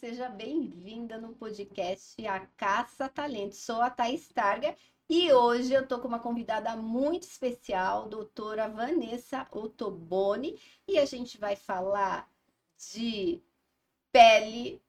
seja 0.00 0.28
bem-vinda 0.28 1.18
no 1.18 1.30
podcast 1.30 2.26
A 2.26 2.40
Caça 2.56 3.08
Talento. 3.08 3.56
Sou 3.56 3.80
a 3.80 3.88
Thaís 3.88 4.28
Targa 4.28 4.76
e 5.08 5.32
hoje 5.32 5.72
eu 5.72 5.86
tô 5.86 5.98
com 5.98 6.06
uma 6.06 6.18
convidada 6.18 6.76
muito 6.76 7.22
especial, 7.22 8.08
doutora 8.08 8.68
Vanessa 8.68 9.46
Ottoboni, 9.50 10.60
e 10.86 10.98
a 10.98 11.06
gente 11.06 11.38
vai 11.38 11.56
falar 11.56 12.28
de 12.92 13.40
pele, 14.12 14.80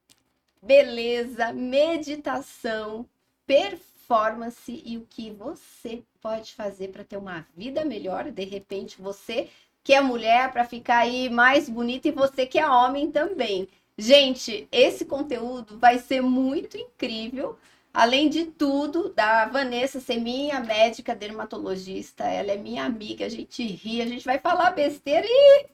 beleza, 0.61 1.53
meditação, 1.53 3.07
performance 3.45 4.83
e 4.85 4.97
o 4.97 5.05
que 5.05 5.31
você 5.31 6.03
pode 6.19 6.53
fazer 6.53 6.89
para 6.89 7.03
ter 7.03 7.17
uma 7.17 7.47
vida 7.55 7.85
melhor. 7.85 8.29
De 8.29 8.43
repente, 8.43 9.01
você 9.01 9.49
que 9.83 9.93
é 9.93 10.01
mulher 10.01 10.51
para 10.51 10.65
ficar 10.65 10.99
aí 10.99 11.29
mais 11.29 11.67
bonita 11.67 12.07
e 12.07 12.11
você 12.11 12.45
que 12.45 12.59
é 12.59 12.69
homem 12.69 13.11
também. 13.11 13.67
Gente, 13.97 14.67
esse 14.71 15.05
conteúdo 15.05 15.77
vai 15.77 15.99
ser 15.99 16.21
muito 16.21 16.77
incrível. 16.77 17.57
Além 17.93 18.29
de 18.29 18.45
tudo, 18.45 19.09
da 19.09 19.45
Vanessa 19.45 19.99
ser 19.99 20.17
minha 20.17 20.59
médica 20.61 21.13
dermatologista, 21.13 22.23
ela 22.23 22.51
é 22.51 22.57
minha 22.57 22.85
amiga, 22.85 23.25
a 23.25 23.29
gente 23.29 23.63
ri, 23.63 24.01
a 24.01 24.07
gente 24.07 24.23
vai 24.23 24.39
falar 24.39 24.71
besteira 24.71 25.27
e 25.29 25.65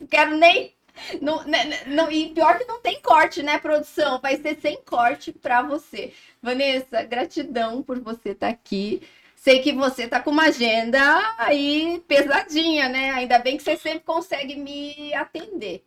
não 0.00 0.06
quero 0.06 0.36
nem. 0.36 0.74
Não, 1.20 1.44
né, 1.44 1.64
né, 1.66 1.84
não, 1.88 2.10
e 2.10 2.30
pior 2.30 2.58
que 2.58 2.64
não 2.64 2.80
tem 2.80 3.00
corte, 3.02 3.42
né, 3.42 3.58
produção? 3.58 4.18
Vai 4.18 4.38
ser 4.38 4.58
sem 4.60 4.78
corte 4.82 5.30
para 5.30 5.60
você. 5.60 6.14
Vanessa, 6.42 7.02
gratidão 7.02 7.82
por 7.82 8.00
você 8.00 8.30
estar 8.30 8.46
tá 8.46 8.52
aqui. 8.52 9.02
Sei 9.34 9.60
que 9.60 9.72
você 9.72 10.08
tá 10.08 10.20
com 10.20 10.30
uma 10.30 10.46
agenda 10.46 10.98
aí 11.38 12.02
pesadinha, 12.08 12.88
né? 12.88 13.10
Ainda 13.10 13.38
bem 13.38 13.58
que 13.58 13.62
você 13.62 13.76
sempre 13.76 14.00
consegue 14.00 14.56
me 14.56 15.12
atender. 15.14 15.84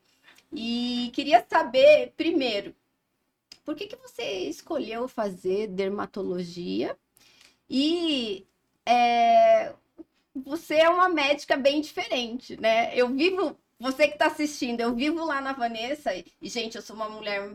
E 0.52 1.12
queria 1.14 1.46
saber, 1.48 2.14
primeiro, 2.18 2.76
por 3.64 3.76
que, 3.76 3.88
que 3.88 3.96
você 3.96 4.24
escolheu 4.50 5.08
fazer 5.08 5.68
dermatologia? 5.68 6.98
E 7.70 8.48
é, 8.86 9.74
você 10.34 10.76
é 10.76 10.90
uma 10.90 11.08
médica 11.08 11.56
bem 11.56 11.82
diferente, 11.82 12.60
né? 12.60 12.96
Eu 12.96 13.10
vivo, 13.10 13.58
você 13.80 14.08
que 14.08 14.14
está 14.14 14.28
assistindo, 14.28 14.82
eu 14.82 14.96
vivo 14.96 15.24
lá 15.24 15.40
na 15.40 15.54
Vanessa, 15.54 16.12
e, 16.16 16.26
gente, 16.50 16.76
eu 16.76 16.82
sou 16.82 16.96
uma 16.96 17.10
mulher 17.10 17.50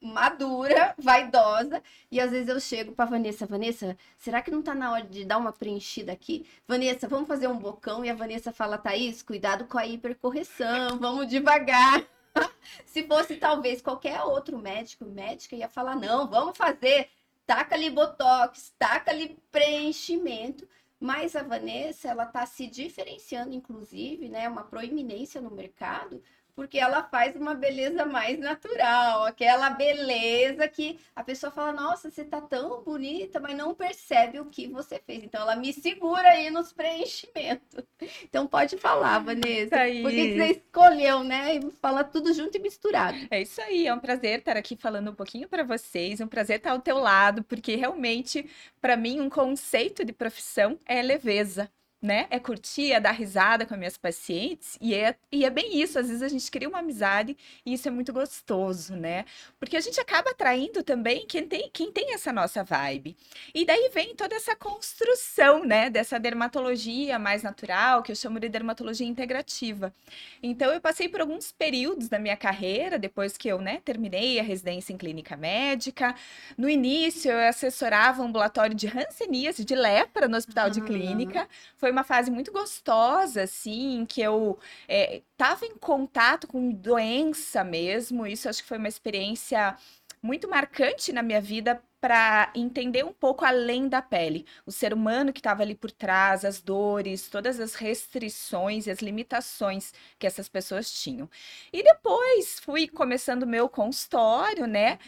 madura, 0.00 0.94
vaidosa, 0.98 1.82
e 2.10 2.20
às 2.20 2.30
vezes 2.30 2.48
eu 2.48 2.58
chego 2.58 2.92
para 2.92 3.10
Vanessa, 3.10 3.46
Vanessa, 3.46 3.96
será 4.16 4.40
que 4.40 4.50
não 4.50 4.62
tá 4.62 4.74
na 4.74 4.92
hora 4.92 5.04
de 5.04 5.24
dar 5.24 5.38
uma 5.38 5.52
preenchida 5.52 6.12
aqui? 6.12 6.46
Vanessa, 6.66 7.06
vamos 7.06 7.28
fazer 7.28 7.48
um 7.48 7.58
bocão? 7.58 8.04
E 8.04 8.10
a 8.10 8.14
Vanessa 8.14 8.52
fala, 8.52 8.78
Thaís, 8.78 9.22
cuidado 9.22 9.66
com 9.66 9.78
a 9.78 9.86
hipercorreção, 9.86 10.96
vamos 10.98 11.28
devagar. 11.28 12.04
Se 12.86 13.02
fosse 13.06 13.36
talvez 13.36 13.82
qualquer 13.82 14.22
outro 14.22 14.56
médico, 14.58 15.04
médica 15.04 15.56
ia 15.56 15.68
falar, 15.68 15.96
não, 15.96 16.26
vamos 16.26 16.56
fazer, 16.56 17.08
taca 17.46 17.74
ali 17.74 17.90
botox, 17.90 18.72
taca 18.78 19.10
ali 19.10 19.36
preenchimento. 19.50 20.66
Mas 20.98 21.34
a 21.34 21.42
Vanessa, 21.42 22.08
ela 22.08 22.26
tá 22.26 22.44
se 22.44 22.66
diferenciando, 22.66 23.54
inclusive, 23.54 24.28
né, 24.28 24.46
uma 24.46 24.64
proeminência 24.64 25.40
no 25.40 25.50
mercado, 25.50 26.22
porque 26.60 26.78
ela 26.78 27.02
faz 27.02 27.34
uma 27.36 27.54
beleza 27.54 28.04
mais 28.04 28.38
natural, 28.38 29.24
aquela 29.24 29.70
beleza 29.70 30.68
que 30.68 31.00
a 31.16 31.24
pessoa 31.24 31.50
fala: 31.50 31.72
Nossa, 31.72 32.10
você 32.10 32.22
tá 32.22 32.38
tão 32.38 32.82
bonita, 32.82 33.40
mas 33.40 33.56
não 33.56 33.74
percebe 33.74 34.38
o 34.38 34.44
que 34.44 34.68
você 34.68 34.98
fez. 34.98 35.24
Então, 35.24 35.40
ela 35.40 35.56
me 35.56 35.72
segura 35.72 36.28
aí 36.28 36.50
nos 36.50 36.70
preenchimentos. 36.70 37.82
Então, 38.22 38.46
pode 38.46 38.76
falar, 38.76 39.20
Vanessa. 39.20 39.74
Aí. 39.74 40.02
Por 40.02 40.10
que 40.10 40.34
você 40.34 40.46
escolheu, 40.48 41.24
né? 41.24 41.54
E 41.54 41.70
fala 41.80 42.04
tudo 42.04 42.30
junto 42.34 42.54
e 42.58 42.60
misturado. 42.60 43.16
É 43.30 43.40
isso 43.40 43.62
aí, 43.62 43.86
é 43.86 43.94
um 43.94 43.98
prazer 43.98 44.40
estar 44.40 44.58
aqui 44.58 44.76
falando 44.76 45.12
um 45.12 45.14
pouquinho 45.14 45.48
para 45.48 45.62
vocês, 45.62 46.20
é 46.20 46.24
um 46.26 46.28
prazer 46.28 46.58
estar 46.58 46.72
ao 46.72 46.80
teu 46.82 46.98
lado, 46.98 47.42
porque 47.42 47.74
realmente, 47.74 48.46
para 48.82 48.98
mim, 48.98 49.18
um 49.18 49.30
conceito 49.30 50.04
de 50.04 50.12
profissão 50.12 50.78
é 50.84 51.00
leveza 51.00 51.70
né? 52.02 52.26
É 52.30 52.38
curtir, 52.38 52.92
é 52.92 53.00
dar 53.00 53.12
risada 53.12 53.66
com 53.66 53.74
as 53.74 53.78
minhas 53.78 53.96
pacientes. 53.98 54.78
E 54.80 54.94
é, 54.94 55.14
e 55.30 55.44
é 55.44 55.50
bem 55.50 55.80
isso. 55.80 55.98
Às 55.98 56.08
vezes 56.08 56.22
a 56.22 56.28
gente 56.28 56.50
cria 56.50 56.68
uma 56.68 56.78
amizade 56.78 57.36
e 57.64 57.74
isso 57.74 57.88
é 57.88 57.90
muito 57.90 58.12
gostoso, 58.12 58.96
né? 58.96 59.24
Porque 59.58 59.76
a 59.76 59.80
gente 59.80 60.00
acaba 60.00 60.30
atraindo 60.30 60.82
também 60.82 61.26
quem 61.26 61.46
tem, 61.46 61.70
quem 61.72 61.92
tem 61.92 62.14
essa 62.14 62.32
nossa 62.32 62.64
vibe. 62.64 63.16
E 63.54 63.64
daí 63.64 63.90
vem 63.92 64.14
toda 64.14 64.34
essa 64.34 64.56
construção, 64.56 65.64
né? 65.64 65.90
Dessa 65.90 66.18
dermatologia 66.18 67.18
mais 67.18 67.42
natural, 67.42 68.02
que 68.02 68.12
eu 68.12 68.16
chamo 68.16 68.40
de 68.40 68.48
dermatologia 68.48 69.06
integrativa. 69.06 69.94
Então, 70.42 70.72
eu 70.72 70.80
passei 70.80 71.08
por 71.08 71.20
alguns 71.20 71.52
períodos 71.52 72.08
da 72.08 72.18
minha 72.18 72.36
carreira, 72.36 72.98
depois 72.98 73.36
que 73.36 73.48
eu, 73.48 73.60
né, 73.60 73.80
terminei 73.84 74.38
a 74.40 74.42
residência 74.42 74.92
em 74.92 74.96
clínica 74.96 75.36
médica. 75.36 76.14
No 76.56 76.68
início, 76.68 77.30
eu 77.30 77.48
assessorava 77.48 78.22
um 78.22 78.26
ambulatório 78.26 78.74
de 78.74 78.86
hanseníase, 78.86 79.64
de 79.64 79.74
lepra, 79.74 80.28
no 80.28 80.36
hospital 80.36 80.66
uhum. 80.66 80.72
de 80.72 80.80
clínica. 80.82 81.48
Foi 81.76 81.89
foi 81.90 81.92
uma 81.92 82.04
fase 82.04 82.30
muito 82.30 82.52
gostosa, 82.52 83.42
assim, 83.42 84.06
que 84.06 84.20
eu 84.22 84.58
é, 84.88 85.22
em 85.64 85.76
contato 85.78 86.46
com 86.46 86.70
doença 86.70 87.64
mesmo. 87.64 88.26
Isso 88.26 88.48
acho 88.48 88.62
que 88.62 88.68
foi 88.68 88.78
uma 88.78 88.88
experiência 88.88 89.76
muito 90.22 90.48
marcante 90.48 91.12
na 91.12 91.22
minha 91.22 91.40
vida 91.40 91.82
para 92.00 92.50
entender 92.54 93.04
um 93.04 93.12
pouco 93.12 93.44
além 93.44 93.88
da 93.88 94.00
pele, 94.00 94.46
o 94.64 94.72
ser 94.72 94.94
humano 94.94 95.32
que 95.32 95.40
estava 95.40 95.62
ali 95.62 95.74
por 95.74 95.90
trás, 95.90 96.44
as 96.44 96.60
dores, 96.62 97.28
todas 97.28 97.60
as 97.60 97.74
restrições 97.74 98.86
e 98.86 98.90
as 98.90 99.00
limitações 99.00 99.92
que 100.18 100.26
essas 100.26 100.48
pessoas 100.48 100.90
tinham. 100.90 101.28
E 101.72 101.82
depois 101.82 102.60
fui 102.60 102.88
começando 102.88 103.42
o 103.42 103.46
meu 103.46 103.68
consultório, 103.68 104.66
né? 104.66 104.98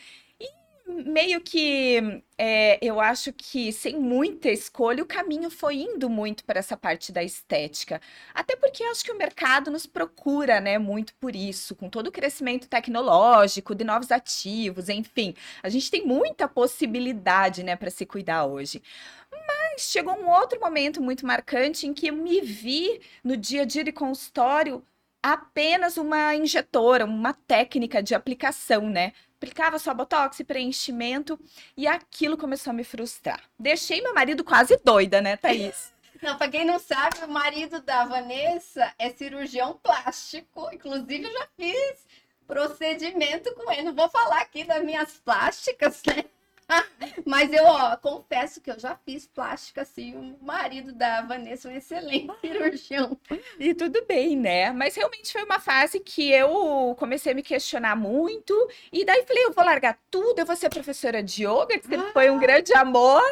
Meio 0.87 1.41
que 1.41 2.23
é, 2.37 2.79
eu 2.83 3.01
acho 3.01 3.33
que 3.33 3.73
sem 3.73 3.99
muita 3.99 4.49
escolha 4.51 5.03
o 5.03 5.07
caminho 5.07 5.51
foi 5.51 5.77
indo 5.77 6.09
muito 6.11 6.45
para 6.45 6.59
essa 6.59 6.77
parte 6.77 7.13
da 7.13 7.23
estética. 7.23 8.01
Até 8.35 8.57
porque 8.57 8.83
eu 8.83 8.91
acho 8.91 9.05
que 9.05 9.13
o 9.13 9.19
mercado 9.19 9.71
nos 9.71 9.87
procura, 9.87 10.61
né, 10.61 10.79
muito 10.79 11.15
por 11.17 11.35
isso, 11.35 11.75
com 11.75 11.89
todo 11.89 12.09
o 12.09 12.13
crescimento 12.13 12.69
tecnológico, 12.69 13.75
de 13.75 13.85
novos 13.85 14.11
ativos, 14.11 14.89
enfim. 14.89 15.35
A 15.63 15.69
gente 15.69 15.91
tem 15.91 16.07
muita 16.07 16.49
possibilidade, 16.49 17.63
né, 17.63 17.77
para 17.77 17.91
se 17.91 18.05
cuidar 18.07 18.47
hoje. 18.47 18.83
Mas 19.31 19.83
chegou 19.83 20.15
um 20.15 20.29
outro 20.31 20.61
momento 20.61 21.03
muito 21.03 21.27
marcante 21.27 21.87
em 21.87 21.95
que 21.95 22.09
eu 22.09 22.15
me 22.15 22.41
vi 22.41 23.01
no 23.25 23.37
dia 23.37 23.63
a 23.63 23.65
dia 23.65 23.85
de 23.85 23.93
consultório 23.93 24.85
apenas 25.23 25.97
uma 25.97 26.35
injetora, 26.35 27.05
uma 27.05 27.33
técnica 27.33 28.03
de 28.03 28.15
aplicação, 28.15 28.89
né? 28.89 29.13
aplicava 29.43 29.77
só 29.79 29.93
botox 29.93 30.39
e 30.39 30.45
preenchimento 30.45 31.39
e 31.77 31.89
aquilo 31.89 32.37
começou 32.37 32.71
a 32.71 32.75
me 32.75 32.85
frustrar. 32.85 33.41
Deixei 33.59 34.01
meu 34.01 34.15
marido 34.15 34.45
quase 34.45 34.81
doida, 34.85 35.21
né, 35.21 35.37
Thaís? 35.37 35.93
Não, 36.23 36.39
para 36.39 36.49
quem 36.49 36.65
não 36.65 36.79
sabe, 36.79 37.19
o 37.25 37.29
marido 37.29 37.83
da 37.83 38.05
Vanessa 38.05 38.95
é 38.97 39.11
cirurgião 39.11 39.77
plástico. 39.83 40.71
Inclusive, 40.73 41.25
eu 41.25 41.33
já 41.33 41.49
fiz 41.57 42.07
procedimento 42.47 43.53
com 43.57 43.73
ele. 43.73 43.83
Não 43.83 43.95
vou 43.95 44.09
falar 44.09 44.41
aqui 44.41 44.63
das 44.63 44.85
minhas 44.85 45.15
plásticas, 45.15 46.01
né? 46.07 46.25
Mas 47.27 47.53
eu, 47.53 47.65
ó, 47.65 47.97
confesso 47.97 48.61
que 48.61 48.71
eu 48.71 48.79
já 48.79 48.97
fiz 48.97 49.27
plástica, 49.27 49.83
assim. 49.83 50.15
O 50.15 50.45
marido 50.45 50.93
da 50.93 51.23
Vanessa 51.23 51.69
é 51.69 51.73
um 51.73 51.77
excelente 51.77 52.33
cirurgião. 52.41 53.19
E 53.59 53.75
tudo 53.75 54.05
bem, 54.07 54.37
né? 54.37 54.73
Mas 54.73 54.95
realmente 54.95 55.33
foi 55.33 55.45
uma 55.45 55.61
fase 55.61 56.01
que 56.01 56.31
eu 56.31 56.95
comecei 56.99 57.33
a 57.33 57.35
me 57.35 57.43
questionar 57.43 57.97
muito. 57.97 58.55
E 58.93 59.05
daí 59.05 59.25
falei, 59.27 59.45
eu 59.45 59.53
vou 59.53 59.65
largar 59.65 59.99
tudo, 60.11 60.39
eu 60.39 60.47
vou 60.47 60.57
ser 60.57 60.71
professora 60.71 61.23
de 61.23 61.45
yoga, 61.45 61.79
que 61.79 61.95
ah. 61.95 62.11
foi 62.13 62.31
um 62.31 62.39
grande 62.39 62.73
amor. 62.75 63.23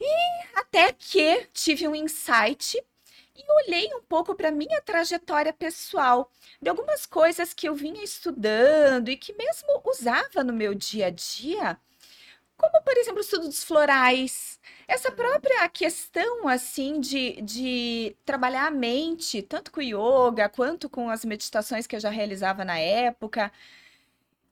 E 0.00 0.58
até 0.58 0.92
que 0.92 1.48
tive 1.52 1.88
um 1.88 1.94
insight 1.94 2.78
e 3.38 3.52
olhei 3.66 3.92
um 3.94 4.00
pouco 4.02 4.34
para 4.34 4.50
minha 4.50 4.80
trajetória 4.80 5.52
pessoal, 5.52 6.30
de 6.60 6.70
algumas 6.70 7.04
coisas 7.04 7.52
que 7.52 7.68
eu 7.68 7.74
vinha 7.74 8.02
estudando 8.02 9.08
e 9.08 9.16
que 9.16 9.34
mesmo 9.34 9.80
usava 9.84 10.42
no 10.42 10.52
meu 10.52 10.74
dia 10.74 11.06
a 11.06 11.10
dia, 11.10 11.78
como, 12.56 12.82
por 12.82 12.96
exemplo, 12.96 13.18
o 13.18 13.22
estudo 13.22 13.46
dos 13.46 13.64
florais. 13.64 14.58
Essa 14.88 15.10
própria 15.12 15.68
questão, 15.68 16.48
assim, 16.48 17.00
de, 17.00 17.40
de 17.42 18.16
trabalhar 18.24 18.66
a 18.66 18.70
mente, 18.70 19.42
tanto 19.42 19.70
com 19.72 19.80
o 19.80 19.82
yoga, 19.82 20.48
quanto 20.48 20.88
com 20.88 21.10
as 21.10 21.24
meditações 21.24 21.86
que 21.86 21.96
eu 21.96 22.00
já 22.00 22.10
realizava 22.10 22.64
na 22.64 22.78
época. 22.78 23.52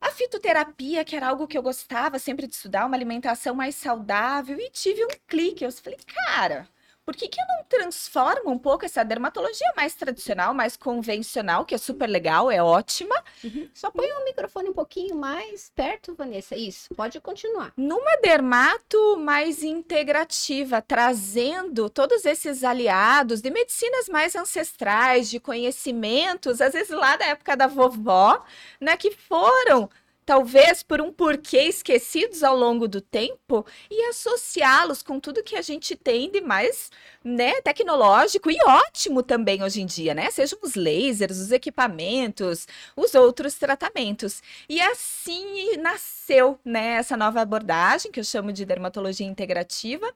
A 0.01 0.11
fitoterapia, 0.11 1.05
que 1.05 1.17
era 1.17 1.29
algo 1.29 1.47
que 1.49 1.57
eu 1.57 1.63
gostava 1.63 2.19
sempre 2.19 2.47
de 2.47 2.55
estudar, 2.55 2.87
uma 2.87 2.97
alimentação 2.97 3.55
mais 3.55 3.75
saudável, 3.75 4.59
e 4.61 4.71
tive 4.71 5.05
um 5.05 5.09
clique. 5.27 5.65
Eu 5.65 5.73
falei, 5.73 5.99
cara, 6.27 6.69
por 7.05 7.15
que, 7.15 7.29
que 7.29 7.41
eu 7.41 7.45
não 7.49 7.65
transformo 7.65 8.51
um 8.51 8.59
pouco 8.59 8.85
essa 8.85 9.05
dermatologia 9.05 9.73
mais 9.77 9.95
tradicional, 9.95 10.55
mais 10.55 10.77
convencional, 10.77 11.65
que 11.65 11.75
é 11.75 11.79
super 11.79 12.09
legal, 12.09 12.51
é 12.51 12.63
ótima? 12.63 13.15
Uhum. 13.43 13.69
Só 13.75 13.91
põe 13.91 14.11
o 14.11 14.25
microfone 14.25 14.71
um 14.71 14.73
pouquinho 14.73 15.15
mais 15.15 15.71
perto, 15.75 16.15
Vanessa. 16.15 16.57
Isso, 16.57 16.95
pode 16.95 17.21
continuar. 17.21 17.73
Numa 17.77 18.17
dermato 18.23 19.19
mais 19.19 19.63
integrativa, 19.63 20.81
trazendo 20.81 21.91
todos 21.91 22.25
esses 22.25 22.65
aliados 22.65 23.43
de 23.43 23.51
medicinas 23.51 24.09
mais 24.09 24.35
ancestrais, 24.35 25.29
de 25.29 25.39
conhecimentos, 25.39 26.61
às 26.61 26.73
vezes 26.73 26.91
lá 26.91 27.17
da 27.17 27.27
época 27.27 27.57
da 27.57 27.67
vovó, 27.67 28.43
né, 28.81 28.97
que 28.97 29.11
foram 29.11 29.91
talvez 30.25 30.83
por 30.83 31.01
um 31.01 31.13
porquê 31.13 31.63
esquecidos 31.63 32.43
ao 32.43 32.57
longo 32.57 32.89
do 32.89 33.01
tempo 33.01 33.67
e 33.91 34.09
associá-los 34.09 35.03
com 35.03 35.21
tudo 35.21 35.43
que 35.43 35.57
a 35.57 35.63
gente 35.63 35.95
tem 35.97 36.31
de 36.31 36.41
mais, 36.41 36.91
né, 37.23 37.61
tecnológico 37.63 38.51
e 38.51 38.57
ótimo 38.65 39.23
também 39.23 39.63
hoje 39.63 39.83
em 39.83 39.87
dia, 39.87 40.15
né? 40.15 40.31
Sejam 40.31 40.59
os 40.63 40.75
lasers, 40.75 41.39
os 41.39 41.53
equipamentos, 41.53 42.67
os 42.97 43.15
outros 43.15 43.55
tratamentos. 43.57 44.43
E 44.69 44.81
assim 44.81 45.77
nasceu, 45.79 46.59
né, 46.65 46.97
essa 46.97 47.17
nova 47.17 47.41
abordagem 47.41 48.11
que 48.11 48.21
eu 48.21 48.25
chamo 48.25 48.53
de 48.53 48.65
dermatologia 48.65 49.27
integrativa 49.27 50.11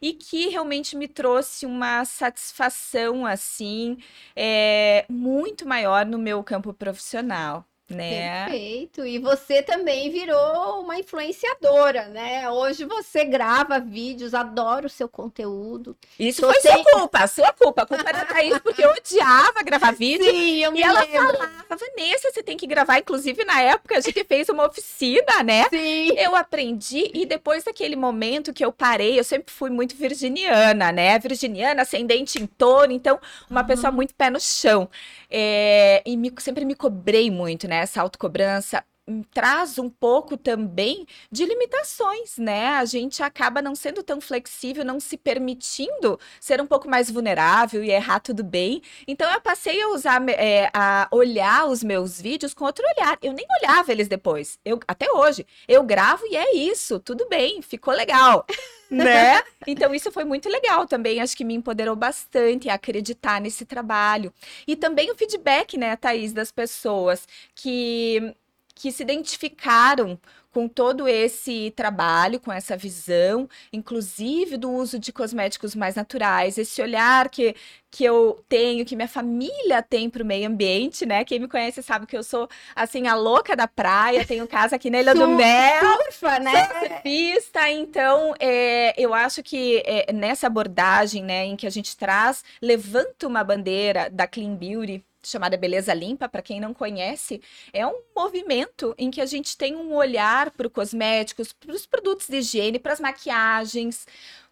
e 0.00 0.12
que 0.12 0.48
realmente 0.48 0.96
me 0.96 1.08
trouxe 1.08 1.66
uma 1.66 2.04
satisfação 2.04 3.24
assim 3.26 3.98
é, 4.36 5.04
muito 5.08 5.66
maior 5.66 6.04
no 6.06 6.18
meu 6.18 6.42
campo 6.42 6.72
profissional 6.72 7.66
né? 7.92 8.44
Perfeito. 8.46 9.06
E 9.06 9.18
você 9.18 9.62
também 9.62 10.10
virou 10.10 10.80
uma 10.82 10.98
influenciadora, 10.98 12.06
né? 12.08 12.48
Hoje 12.50 12.84
você 12.84 13.24
grava 13.24 13.78
vídeos, 13.80 14.34
adoro 14.34 14.86
o 14.86 14.90
seu 14.90 15.08
conteúdo. 15.08 15.96
Isso 16.18 16.40
Tô 16.42 16.52
foi 16.52 16.60
sem... 16.60 16.72
sua 16.72 16.84
culpa, 17.00 17.26
sua 17.26 17.52
culpa. 17.52 17.82
A 17.82 17.86
culpa 17.86 18.08
era 18.08 18.18
da 18.20 18.24
Thaís, 18.26 18.58
porque 18.58 18.84
eu 18.84 18.90
odiava 18.90 19.62
gravar 19.62 19.92
vídeo. 19.92 20.24
Sim, 20.24 20.58
eu 20.64 20.72
me 20.72 20.80
E 20.80 20.82
ela 20.82 21.00
lembro. 21.00 21.36
falava, 21.36 21.52
Vanessa, 21.70 22.30
você 22.32 22.42
tem 22.42 22.56
que 22.56 22.66
gravar. 22.66 22.98
Inclusive, 22.98 23.44
na 23.44 23.60
época, 23.62 23.96
a 23.98 24.00
gente 24.00 24.24
fez 24.24 24.48
uma 24.48 24.66
oficina, 24.66 25.42
né? 25.44 25.68
Sim. 25.70 26.12
Eu 26.16 26.34
aprendi 26.36 27.10
e 27.14 27.24
depois 27.26 27.64
daquele 27.64 27.96
momento 27.96 28.52
que 28.52 28.64
eu 28.64 28.72
parei, 28.72 29.18
eu 29.18 29.24
sempre 29.24 29.52
fui 29.52 29.70
muito 29.70 29.96
virginiana, 29.96 30.92
né? 30.92 31.18
Virginiana, 31.18 31.82
ascendente 31.82 32.42
em 32.42 32.46
touro, 32.46 32.92
então 32.92 33.18
uma 33.50 33.60
Uhum. 33.60 33.66
pessoa 33.66 33.90
muito 33.92 34.14
pé 34.14 34.30
no 34.30 34.40
chão. 34.40 34.88
É, 35.30 36.02
e 36.04 36.16
me- 36.16 36.32
sempre 36.38 36.64
me 36.64 36.74
cobrei 36.74 37.30
muito, 37.30 37.66
né? 37.66 37.81
Essa 37.82 38.00
autocobrança 38.00 38.84
traz 39.32 39.78
um 39.78 39.90
pouco 39.90 40.36
também 40.36 41.06
de 41.30 41.44
limitações, 41.44 42.38
né? 42.38 42.68
A 42.68 42.84
gente 42.84 43.22
acaba 43.22 43.60
não 43.60 43.74
sendo 43.74 44.02
tão 44.02 44.20
flexível, 44.20 44.84
não 44.84 45.00
se 45.00 45.16
permitindo 45.16 46.18
ser 46.40 46.60
um 46.60 46.66
pouco 46.66 46.88
mais 46.88 47.10
vulnerável 47.10 47.82
e 47.82 47.90
errar 47.90 48.20
tudo 48.20 48.44
bem. 48.44 48.80
Então 49.06 49.30
eu 49.32 49.40
passei 49.40 49.82
a 49.82 49.88
usar, 49.88 50.22
é, 50.28 50.70
a 50.72 51.08
olhar 51.10 51.66
os 51.66 51.82
meus 51.82 52.20
vídeos 52.20 52.54
com 52.54 52.64
outro 52.64 52.84
olhar. 52.96 53.18
Eu 53.22 53.32
nem 53.32 53.46
olhava 53.60 53.90
eles 53.90 54.08
depois. 54.08 54.58
Eu, 54.64 54.78
até 54.86 55.10
hoje, 55.10 55.46
eu 55.66 55.82
gravo 55.82 56.24
e 56.26 56.36
é 56.36 56.54
isso, 56.54 57.00
tudo 57.00 57.28
bem, 57.28 57.60
ficou 57.62 57.94
legal. 57.94 58.46
Né? 58.90 59.42
Então, 59.64 59.94
isso 59.94 60.10
foi 60.10 60.24
muito 60.24 60.48
legal 60.48 60.88
também. 60.88 61.20
Acho 61.20 61.36
que 61.36 61.44
me 61.44 61.54
empoderou 61.54 61.94
bastante 61.94 62.68
a 62.68 62.74
acreditar 62.74 63.40
nesse 63.40 63.64
trabalho. 63.64 64.34
E 64.66 64.74
também 64.74 65.08
o 65.08 65.14
feedback, 65.14 65.78
né, 65.78 65.94
Thaís, 65.94 66.32
das 66.32 66.50
pessoas 66.50 67.26
que, 67.54 68.34
que 68.74 68.90
se 68.90 69.02
identificaram 69.02 70.18
com 70.52 70.68
todo 70.68 71.08
esse 71.08 71.72
trabalho, 71.74 72.38
com 72.38 72.52
essa 72.52 72.76
visão, 72.76 73.48
inclusive 73.72 74.58
do 74.58 74.70
uso 74.70 74.98
de 74.98 75.10
cosméticos 75.10 75.74
mais 75.74 75.94
naturais, 75.94 76.58
esse 76.58 76.82
olhar 76.82 77.30
que, 77.30 77.56
que 77.90 78.04
eu 78.04 78.44
tenho, 78.48 78.84
que 78.84 78.94
minha 78.94 79.08
família 79.08 79.82
tem 79.82 80.10
para 80.10 80.22
o 80.22 80.26
meio 80.26 80.46
ambiente, 80.46 81.06
né? 81.06 81.24
Quem 81.24 81.40
me 81.40 81.48
conhece 81.48 81.82
sabe 81.82 82.06
que 82.06 82.16
eu 82.16 82.22
sou, 82.22 82.48
assim, 82.76 83.06
a 83.06 83.14
louca 83.14 83.56
da 83.56 83.66
praia, 83.66 84.26
tenho 84.26 84.46
casa 84.46 84.76
aqui 84.76 84.90
na 84.90 85.00
Ilha 85.00 85.14
do 85.14 85.26
Mel, 85.26 86.02
Surfa, 86.04 86.38
né? 86.38 86.68
surfista, 86.68 87.70
então 87.70 88.34
é, 88.38 88.94
eu 89.02 89.14
acho 89.14 89.42
que 89.42 89.82
é, 89.86 90.12
nessa 90.12 90.48
abordagem, 90.48 91.24
né, 91.24 91.46
em 91.46 91.56
que 91.56 91.66
a 91.66 91.70
gente 91.70 91.96
traz, 91.96 92.44
levanta 92.60 93.26
uma 93.26 93.42
bandeira 93.42 94.10
da 94.10 94.26
Clean 94.26 94.54
Beauty 94.54 95.02
chamada 95.24 95.56
Beleza 95.56 95.94
Limpa, 95.94 96.28
para 96.28 96.42
quem 96.42 96.60
não 96.60 96.74
conhece, 96.74 97.40
é 97.72 97.86
um 97.86 98.00
movimento 98.16 98.94
em 98.98 99.10
que 99.10 99.20
a 99.20 99.26
gente 99.26 99.56
tem 99.56 99.76
um 99.76 99.94
olhar 99.94 100.50
para 100.50 100.66
os 100.66 100.72
cosméticos, 100.72 101.52
para 101.52 101.72
os 101.72 101.86
produtos 101.86 102.28
de 102.28 102.38
higiene, 102.38 102.78
para 102.78 102.92
as 102.92 103.00
maquiagens, 103.00 104.06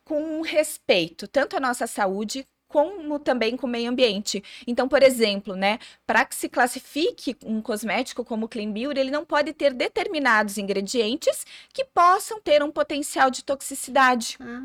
com 0.04 0.40
respeito, 0.42 1.28
tanto 1.28 1.56
à 1.56 1.60
nossa 1.60 1.86
saúde 1.86 2.46
como 2.70 3.18
também 3.18 3.56
com 3.56 3.66
o 3.66 3.70
meio 3.70 3.90
ambiente. 3.90 4.42
Então, 4.64 4.88
por 4.88 5.02
exemplo, 5.02 5.56
né, 5.56 5.78
para 6.06 6.24
que 6.24 6.34
se 6.36 6.48
classifique 6.48 7.36
um 7.44 7.60
cosmético 7.60 8.24
como 8.24 8.48
Clean 8.48 8.70
Beauty, 8.70 9.00
ele 9.00 9.10
não 9.10 9.24
pode 9.24 9.52
ter 9.52 9.74
determinados 9.74 10.56
ingredientes 10.56 11.44
que 11.72 11.84
possam 11.84 12.40
ter 12.40 12.62
um 12.62 12.70
potencial 12.70 13.28
de 13.28 13.42
toxicidade. 13.44 14.36
Ah, 14.40 14.60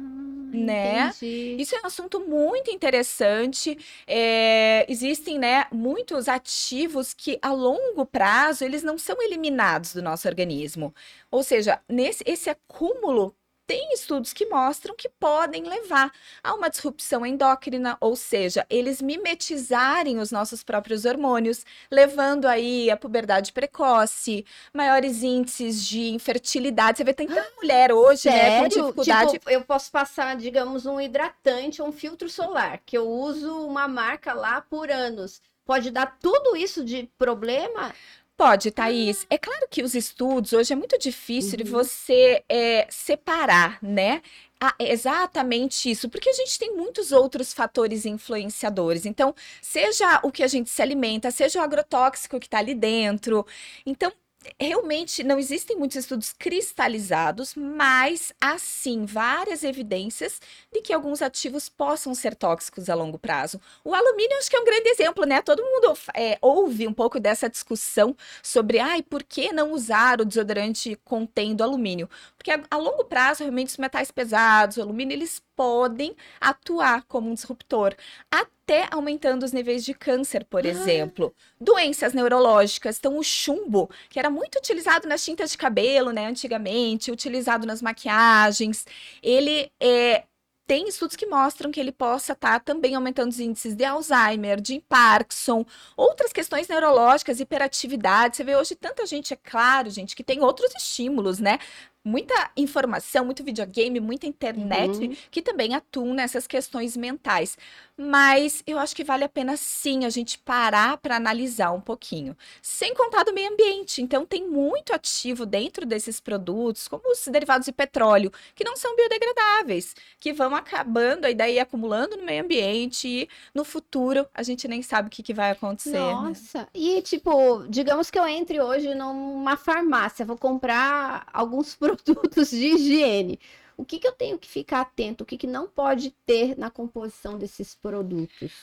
Né? 0.54 1.08
entendi. 1.08 1.58
Isso 1.60 1.76
é 1.76 1.82
um 1.82 1.88
assunto 1.88 2.20
muito 2.20 2.70
interessante. 2.72 3.76
É, 4.08 4.86
existem, 4.88 5.40
né, 5.40 5.66
muitos 5.72 6.28
ativos 6.30 7.12
que 7.14 7.40
a 7.42 7.52
longo 7.52 8.06
prazo 8.06 8.64
eles 8.64 8.84
não 8.84 8.98
são 9.00 9.20
eliminados 9.22 9.94
do 9.94 10.02
nosso 10.04 10.28
organismo. 10.28 10.94
Ou 11.32 11.42
seja, 11.44 11.82
nesse 11.90 12.24
esse 12.26 12.50
acúmulo 12.50 13.36
tem 13.68 13.94
estudos 13.94 14.34
que 14.34 14.46
mostram 14.46 14.96
que 14.96 15.10
podem 15.10 15.64
levar 15.64 16.12
a 16.44 16.54
uma 16.54 16.70
disrupção 16.70 17.26
endócrina, 17.26 17.98
ou 18.00 18.16
seja, 18.16 18.66
eles 18.70 19.02
mimetizarem 19.02 20.20
os 20.20 20.32
nossos 20.32 20.64
próprios 20.64 21.06
hormônios, 21.06 21.66
levando 21.92 22.46
aí 22.46 22.90
a 22.90 22.98
puberdade 22.98 23.52
precoce, 23.52 24.46
maiores 24.74 25.24
índices 25.24 25.86
de 25.86 26.10
infertilidade. 26.10 26.98
Você 26.98 27.04
vê, 27.04 27.14
tem 27.14 27.28
tanta 27.28 27.52
mulher 27.58 27.92
hoje, 27.92 28.30
né, 28.30 28.64
com 28.64 28.70
Sério? 28.70 28.84
dificuldade. 28.84 29.32
Tipo, 29.32 29.50
eu 29.50 29.62
posso 29.62 29.92
passar, 29.92 30.36
digamos, 30.36 30.86
um 30.86 31.00
hidratante 31.02 31.82
ou 31.82 31.88
um 31.88 31.92
filtro 31.92 32.30
solar, 32.30 32.80
que 32.86 32.98
eu 32.98 33.10
uso 33.10 33.66
uma 33.66 33.88
marca 33.88 34.34
lá 34.34 34.62
por 34.62 34.92
anos. 34.92 35.42
Pode 35.66 35.90
dar 35.90 36.18
tudo 36.22 36.56
isso 36.56 36.86
de 36.86 37.10
problema? 37.18 37.92
Pode, 38.38 38.70
Thaís. 38.70 39.26
É 39.30 39.38
claro 39.38 39.66
que 39.72 39.82
os 39.82 39.96
estudos, 39.96 40.52
hoje 40.52 40.74
é 40.74 40.76
muito 40.76 40.98
difícil 41.00 41.58
de 41.58 41.64
Uhum. 41.64 41.70
você 41.72 42.44
é, 42.50 42.86
separar, 42.90 43.80
né? 43.82 44.22
a- 44.60 44.74
exatamente 44.80 45.92
isso, 45.92 46.10
porque 46.10 46.30
a 46.30 46.34
gente 46.34 46.58
tem 46.58 46.74
muitos 46.76 47.12
outros 47.12 47.54
fatores 47.54 48.06
influenciadores. 48.06 49.06
Então, 49.06 49.36
seja 49.62 50.20
o 50.24 50.32
que 50.32 50.42
a 50.44 50.48
gente 50.48 50.70
se 50.70 50.82
alimenta, 50.82 51.30
seja 51.30 51.60
o 51.60 51.62
agrotóxico 51.62 52.40
que 52.40 52.48
está 52.48 52.60
ali 52.60 52.74
dentro. 52.74 53.46
Então, 53.86 54.12
realmente 54.60 55.24
não 55.24 55.38
existem 55.38 55.78
muitos 55.78 55.98
estudos 55.98 56.34
cristalizados, 56.34 57.56
mas 57.56 58.34
há 58.40 58.58
sim 58.58 59.06
várias 59.06 59.64
evidências 59.64 60.40
de 60.72 60.82
que 60.82 60.94
alguns 60.94 61.22
ativos 61.22 61.70
possam 61.70 62.14
ser 62.16 62.36
tóxicos 62.36 62.90
a 62.90 62.96
longo 62.96 63.18
prazo. 63.18 63.60
O 63.84 63.94
alumínio 63.94 64.38
acho 64.38 64.50
que 64.50 64.56
é 64.56 64.60
um 64.60 64.66
grande 64.66 64.90
exemplo, 64.90 65.26
né? 65.26 65.42
Todo 65.42 65.64
mundo 65.64 65.98
é, 66.16 66.38
ouve 66.42 66.88
um 66.88 66.94
pouco 66.94 67.20
dessa 67.20 67.50
discussão 67.50 68.16
sobre, 68.42 68.80
ai, 68.80 69.02
por 69.02 69.24
que 69.24 69.52
não 69.52 69.72
usar 69.72 70.22
o 70.22 70.26
desodorante 70.26 71.00
contendo 71.04 71.64
alumínio? 71.64 72.10
Porque 72.38 72.52
a, 72.52 72.62
a 72.70 72.78
longo 72.78 73.06
prazo, 73.06 73.44
realmente, 73.44 73.70
os 73.70 73.78
metais 73.78 74.12
pesados, 74.12 74.78
o 74.78 74.82
alumínio, 74.82 75.16
eles 75.16 75.42
podem 75.56 76.16
atuar 76.40 77.04
como 77.04 77.30
um 77.30 77.34
disruptor, 77.34 77.96
até 78.30 78.65
aumentando 78.92 79.44
os 79.44 79.52
níveis 79.52 79.84
de 79.84 79.94
câncer, 79.94 80.44
por 80.46 80.66
Ah. 80.66 80.70
exemplo. 80.70 81.34
Doenças 81.60 82.14
neurológicas, 82.14 82.98
então 82.98 83.18
o 83.18 83.24
chumbo, 83.24 83.90
que 84.10 84.20
era 84.20 84.30
muito 84.30 84.58
utilizado 84.58 85.08
nas 85.08 85.24
tintas 85.24 85.52
de 85.52 85.58
cabelo, 85.58 86.12
né, 86.12 86.26
antigamente, 86.28 87.12
utilizado 87.12 87.66
nas 87.68 87.82
maquiagens, 87.82 88.86
ele 89.22 89.72
é 89.80 90.24
tem 90.68 90.88
estudos 90.88 91.16
que 91.16 91.28
mostram 91.28 91.72
que 91.72 91.80
ele 91.80 91.92
possa 91.92 92.34
estar 92.34 92.60
também 92.60 92.96
aumentando 92.96 93.30
os 93.30 93.40
índices 93.40 93.76
de 93.76 93.86
Alzheimer, 93.86 94.60
de 94.60 94.82
Parkinson, 94.90 95.64
outras 95.96 96.34
questões 96.34 96.68
neurológicas, 96.68 97.40
hiperatividade. 97.40 98.36
Você 98.36 98.44
vê 98.44 98.56
hoje 98.56 98.74
tanta 98.74 99.06
gente, 99.06 99.32
é 99.32 99.38
claro, 99.38 99.92
gente, 99.92 100.16
que 100.16 100.24
tem 100.24 100.42
outros 100.42 100.74
estímulos, 100.76 101.38
né? 101.38 101.60
Muita 102.06 102.52
informação, 102.56 103.26
muito 103.26 103.44
videogame, 103.44 104.00
muita 104.00 104.28
internet, 104.28 105.08
Uhum. 105.08 105.16
que 105.32 105.42
também 105.42 105.74
atuam 105.74 106.14
nessas 106.14 106.46
questões 106.46 106.96
mentais. 106.96 107.58
Mas 107.98 108.62
eu 108.68 108.78
acho 108.78 108.96
que 108.96 109.04
vale 109.04 109.24
a 109.24 109.30
pena 109.30 109.58
sim 109.58 110.06
a 110.06 110.10
gente 110.10 110.38
parar 110.38 110.98
para 110.98 111.16
analisar 111.16 111.72
um 111.72 111.82
pouquinho. 111.82 112.38
Sem 112.62 112.94
contar 112.94 113.24
do 113.24 113.34
meio 113.34 113.52
ambiente. 113.52 114.02
Então, 114.02 114.26
tem 114.26 114.48
muito 114.48 114.94
ativo 114.94 115.46
dentro 115.46 115.86
desses 115.86 116.20
produtos, 116.20 116.88
como 116.88 117.10
os 117.12 117.26
derivados 117.28 117.66
de 117.66 117.72
petróleo, 117.72 118.32
que 118.54 118.64
não 118.64 118.76
são 118.76 118.96
biodegradáveis, 118.96 119.96
que 120.20 120.32
vão 120.34 120.54
acabando 120.54 121.28
e 121.28 121.34
daí 121.34 121.58
acumulando 121.60 122.18
no 122.18 122.24
meio 122.24 122.44
ambiente 122.44 123.08
e 123.08 123.30
no 123.54 123.64
futuro 123.66 124.28
a 124.34 124.44
gente 124.44 124.68
nem 124.68 124.82
sabe 124.84 125.08
o 125.08 125.12
que, 125.12 125.24
que 125.24 125.34
vai 125.34 125.52
acontecer. 125.52 125.92
né? 125.94 126.14
Nossa, 126.14 126.68
e 126.74 127.02
tipo, 127.02 127.66
digamos 127.70 128.12
que 128.12 128.20
eu 128.20 128.28
entre 128.28 128.60
hoje 128.62 128.94
numa 128.94 129.56
farmácia, 129.58 130.26
vou 130.26 130.38
comprar 130.38 131.26
alguns 131.34 131.74
produtos 131.76 131.95
de 131.96 132.68
higiene. 132.68 133.40
O 133.78 133.84
que, 133.84 134.00
que 134.00 134.08
eu 134.08 134.14
tenho 134.14 134.38
que 134.38 134.48
ficar 134.48 134.82
atento? 134.82 135.24
O 135.24 135.28
que, 135.28 135.38
que 135.38 135.48
não 135.48 135.68
pode 135.68 136.12
ter 136.26 136.58
na 136.58 136.70
composição 136.70 137.38
desses 137.38 137.76
produtos? 137.76 138.54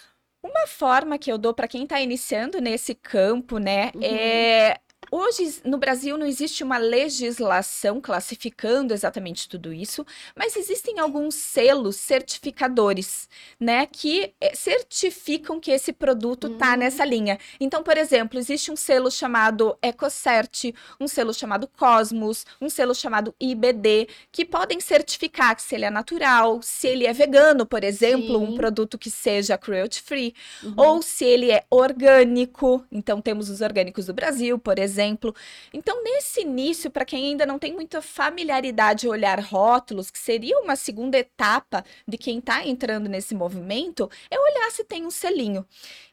Uma 0.43 0.67
forma 0.67 1.19
que 1.19 1.31
eu 1.31 1.39
dou 1.39 1.55
para 1.55 1.69
quem 1.69 1.85
está 1.85 2.01
iniciando 2.01 2.61
nesse 2.61 2.95
campo, 2.95 3.59
né, 3.59 3.93
uhum. 3.95 4.03
é 4.03 4.81
Hoje, 5.15 5.61
no 5.63 5.77
Brasil, 5.77 6.17
não 6.17 6.25
existe 6.25 6.65
uma 6.65 6.79
legislação 6.79 8.01
classificando 8.01 8.95
exatamente 8.95 9.47
tudo 9.47 9.71
isso, 9.71 10.07
mas 10.35 10.57
existem 10.57 10.99
alguns 10.99 11.35
selos 11.35 11.97
certificadores, 11.97 13.29
né, 13.61 13.85
que 13.85 14.33
eh, 14.41 14.55
certificam 14.55 15.61
que 15.61 15.71
esse 15.71 15.93
produto 15.93 16.47
está 16.47 16.73
hum. 16.73 16.77
nessa 16.79 17.05
linha. 17.05 17.39
Então, 17.61 17.83
por 17.83 17.99
exemplo, 17.99 18.39
existe 18.39 18.73
um 18.73 18.77
selo 18.77 19.11
chamado 19.11 19.77
EcoCert, 19.83 20.73
um 20.99 21.07
selo 21.07 21.35
chamado 21.35 21.69
Cosmos, 21.69 22.47
um 22.59 22.71
selo 22.71 22.95
chamado 22.95 23.35
IBD, 23.39 24.09
que 24.33 24.47
podem 24.47 24.81
certificar 24.81 25.55
que 25.55 25.61
se 25.61 25.75
ele 25.75 25.85
é 25.85 25.91
natural, 25.91 26.63
se 26.63 26.89
ele 26.89 27.07
é 27.07 27.13
vegano, 27.13 27.67
por 27.67 27.85
exemplo, 27.85 28.39
Sim. 28.39 28.47
um 28.47 28.55
produto 28.55 28.97
que 28.97 29.11
seja 29.11 29.59
cruelty 29.59 30.01
free, 30.01 30.35
uhum. 30.63 30.73
ou 30.75 31.03
se 31.03 31.27
ele 31.27 31.51
é 31.51 31.65
orgânico. 31.69 32.83
Então, 32.91 33.21
temos 33.21 33.51
os 33.51 33.61
orgânicos 33.61 34.07
do 34.07 34.15
Brasil, 34.15 34.59
por 34.59 34.79
exemplo 34.79 35.02
exemplo. 35.03 35.35
Então, 35.73 36.03
nesse 36.03 36.41
início, 36.43 36.91
para 36.91 37.05
quem 37.05 37.31
ainda 37.31 37.45
não 37.45 37.59
tem 37.59 37.73
muita 37.73 38.01
familiaridade 38.01 39.09
olhar 39.09 39.41
rótulos, 39.41 40.11
que 40.11 40.19
seria 40.19 40.59
uma 40.59 40.77
segunda 40.77 41.19
etapa 41.19 41.85
de 42.07 42.17
quem 42.17 42.39
está 42.39 42.67
entrando 42.67 43.09
nesse 43.09 43.35
movimento, 43.35 44.11
é 44.31 44.39
olhar 44.39 44.71
se 44.71 44.85
tem 44.85 45.05
um 45.05 45.11
selinho. 45.11 45.67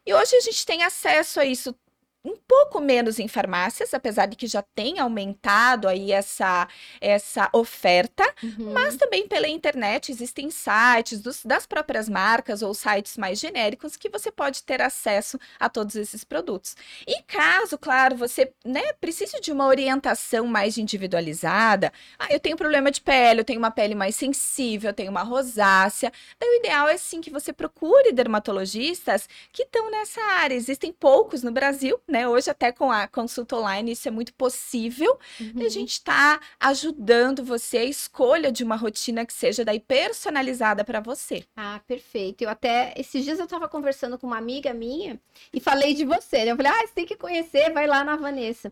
E 0.06 0.14
hoje 0.14 0.36
a 0.36 0.42
gente 0.42 0.66
tem 0.66 0.84
acesso 0.84 1.40
a 1.40 1.46
isso 1.46 1.76
um 2.24 2.36
pouco 2.36 2.82
menos 2.82 3.18
em 3.18 3.28
farmácias, 3.28 3.94
apesar 3.94 4.26
de 4.26 4.36
que 4.36 4.46
já 4.46 4.62
tem 4.62 5.00
aumentado 5.00 5.88
aí 5.88 6.12
essa, 6.12 6.68
essa 7.00 7.50
oferta, 7.54 8.24
uhum. 8.44 8.74
mas 8.74 8.98
também 8.98 9.28
pela 9.28 9.48
internet 9.48 10.12
existem 10.12 10.52
sites 10.52 11.22
dos, 11.22 11.46
das 11.46 11.66
próprias 11.66 12.10
marcas 12.10 12.62
ou 12.62 12.74
sites 12.74 13.16
mais 13.18 13.40
genéricos 13.40 13.96
que 13.96 14.10
você 14.10 14.32
pode 14.32 14.64
ter 14.64 14.82
acesso 14.82 15.40
a 15.58 15.70
todos 15.70 15.96
esses 15.96 16.26
produtos. 16.26 16.76
E 17.08 17.24
caso, 17.24 17.78
claro, 17.78 18.18
você 18.18 18.52
né, 18.66 18.92
precise 19.00 19.40
de 19.40 19.52
uma 19.52 19.68
orientação 19.68 20.46
mais 20.46 20.78
individualizada, 20.78 21.94
ah, 22.18 22.28
eu 22.30 22.40
tenho 22.40 22.58
problema 22.58 22.92
de 22.92 23.00
pele, 23.00 23.42
eu 23.42 23.46
tenho 23.46 23.60
uma 23.60 23.72
pele 23.72 23.96
mais 23.96 24.16
sensível, 24.16 24.90
eu 24.90 24.94
tenho 24.94 25.12
uma 25.12 25.24
rosácea, 25.24 26.12
então 26.36 26.50
o 26.50 26.56
ideal 26.56 26.88
é 26.90 26.98
sim 26.98 27.22
que 27.22 27.32
você 27.32 27.54
procure 27.54 28.12
dermatologistas 28.12 29.30
que 29.54 29.64
estão 29.64 29.90
nessa 29.90 30.22
área. 30.22 30.56
Existem 30.56 30.92
poucos 30.92 31.44
no 31.44 31.52
Brasil, 31.52 32.00
né? 32.10 32.28
Hoje, 32.28 32.50
até 32.50 32.72
com 32.72 32.92
a 32.92 33.08
consulta 33.08 33.56
online, 33.56 33.92
isso 33.92 34.08
é 34.08 34.12
muito 34.12 34.34
possível. 34.34 35.18
Uhum. 35.40 35.66
a 35.66 35.70
gente 35.70 35.94
está 35.94 36.40
ajudando 36.60 37.44
você 37.44 37.78
a 37.78 37.86
escolha 37.86 38.52
de 38.52 38.64
uma 38.64 38.76
rotina 38.76 39.26
que 39.26 39.34
seja 39.34 39.64
daí 39.64 39.80
personalizada 39.80 40.84
para 40.84 41.00
você. 41.00 41.44
Ah, 41.56 41.80
perfeito. 41.88 42.42
Eu 42.42 42.50
até, 42.50 42.94
esses 42.98 43.24
dias 43.24 43.40
eu 43.40 43.46
estava 43.46 43.68
conversando 43.68 44.18
com 44.18 44.28
uma 44.28 44.38
amiga 44.38 44.74
minha 44.74 45.20
e 45.54 45.60
falei 45.60 45.94
de 45.94 46.06
você. 46.06 46.46
Né? 46.46 46.52
Eu 46.52 46.58
falei, 46.58 46.72
ah, 46.72 46.88
você 46.88 46.94
tem 46.94 47.06
que 47.06 47.16
conhecer, 47.16 47.72
vai 47.72 47.88
lá 47.88 48.04
na 48.04 48.16
Vanessa 48.16 48.72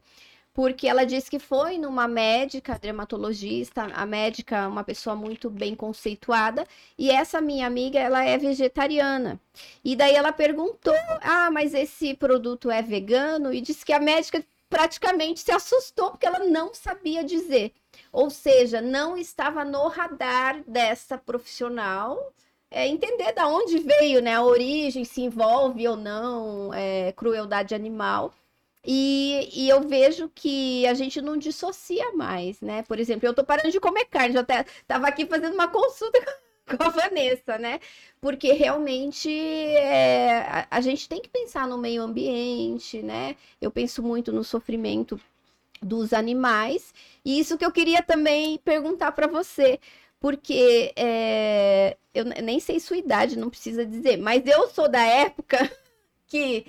porque 0.57 0.87
ela 0.87 1.05
disse 1.05 1.29
que 1.29 1.37
foi 1.37 1.77
numa 1.77 2.07
médica, 2.07 2.79
dermatologista, 2.79 3.83
a 3.93 4.07
médica 4.07 4.67
uma 4.67 4.83
pessoa 4.83 5.15
muito 5.15 5.51
bem 5.51 5.75
conceituada, 5.75 6.65
e 6.97 7.11
essa 7.11 7.39
minha 7.39 7.67
amiga, 7.67 7.99
ela 7.99 8.25
é 8.25 8.39
vegetariana. 8.39 9.39
E 9.85 9.95
daí 9.95 10.15
ela 10.15 10.31
perguntou: 10.31 10.95
"Ah, 11.21 11.51
mas 11.51 11.75
esse 11.75 12.15
produto 12.15 12.71
é 12.71 12.81
vegano?" 12.81 13.53
E 13.53 13.61
disse 13.61 13.85
que 13.85 13.93
a 13.93 13.99
médica 13.99 14.43
praticamente 14.67 15.41
se 15.41 15.51
assustou 15.51 16.09
porque 16.09 16.25
ela 16.25 16.39
não 16.39 16.73
sabia 16.73 17.23
dizer. 17.23 17.71
Ou 18.11 18.31
seja, 18.31 18.81
não 18.81 19.15
estava 19.15 19.63
no 19.63 19.87
radar 19.89 20.63
dessa 20.67 21.19
profissional 21.19 22.33
é, 22.71 22.87
entender 22.87 23.31
da 23.33 23.47
onde 23.47 23.77
veio, 23.79 24.21
né, 24.23 24.33
a 24.35 24.43
origem, 24.43 25.05
se 25.05 25.21
envolve 25.21 25.87
ou 25.87 25.95
não 25.95 26.73
é, 26.73 27.11
crueldade 27.13 27.75
animal. 27.75 28.33
E, 28.89 29.49
e, 29.53 29.69
eu 29.69 29.81
vejo 29.81 30.31
que 30.33 30.87
a 30.87 30.93
gente 30.93 31.21
não 31.21 31.35
dissocia 31.35 32.13
mais, 32.13 32.61
né? 32.61 32.83
Por 32.83 32.97
exemplo, 32.99 33.27
eu 33.27 33.33
tô 33.33 33.43
parando 33.43 33.69
de 33.69 33.81
comer 33.81 34.05
carne, 34.05 34.33
já 34.33 34.39
até 34.39 34.65
tava 34.87 35.07
aqui 35.07 35.25
fazendo 35.25 35.55
uma 35.55 35.67
consulta 35.67 36.17
com 36.65 36.81
a 36.81 36.87
Vanessa, 36.87 37.57
né? 37.57 37.81
Porque 38.21 38.53
realmente 38.53 39.29
é, 39.29 40.37
a, 40.39 40.67
a, 40.71 40.79
gente 40.79 41.09
tem 41.09 41.21
que 41.21 41.27
pensar 41.27 41.67
no 41.67 41.77
meio 41.77 42.01
ambiente, 42.01 43.03
né? 43.03 43.35
Eu 43.59 43.69
penso 43.69 44.01
muito 44.01 44.31
no 44.31 44.41
sofrimento 44.41 45.19
dos 45.81 46.13
animais. 46.13 46.93
E 47.25 47.39
isso 47.39 47.57
que 47.57 47.65
eu 47.65 47.71
queria 47.73 48.01
também 48.01 48.57
perguntar 48.59 49.11
para 49.11 49.27
você, 49.27 49.81
porque 50.17 50.93
é, 50.95 51.97
eu 52.13 52.23
nem 52.23 52.59
sei 52.61 52.79
sua 52.79 52.95
idade, 52.95 53.37
não 53.37 53.49
precisa 53.49 53.85
dizer, 53.85 54.17
mas 54.17 54.45
eu 54.47 54.69
sou 54.69 54.87
da 54.87 55.03
época 55.03 55.69
que 56.25 56.65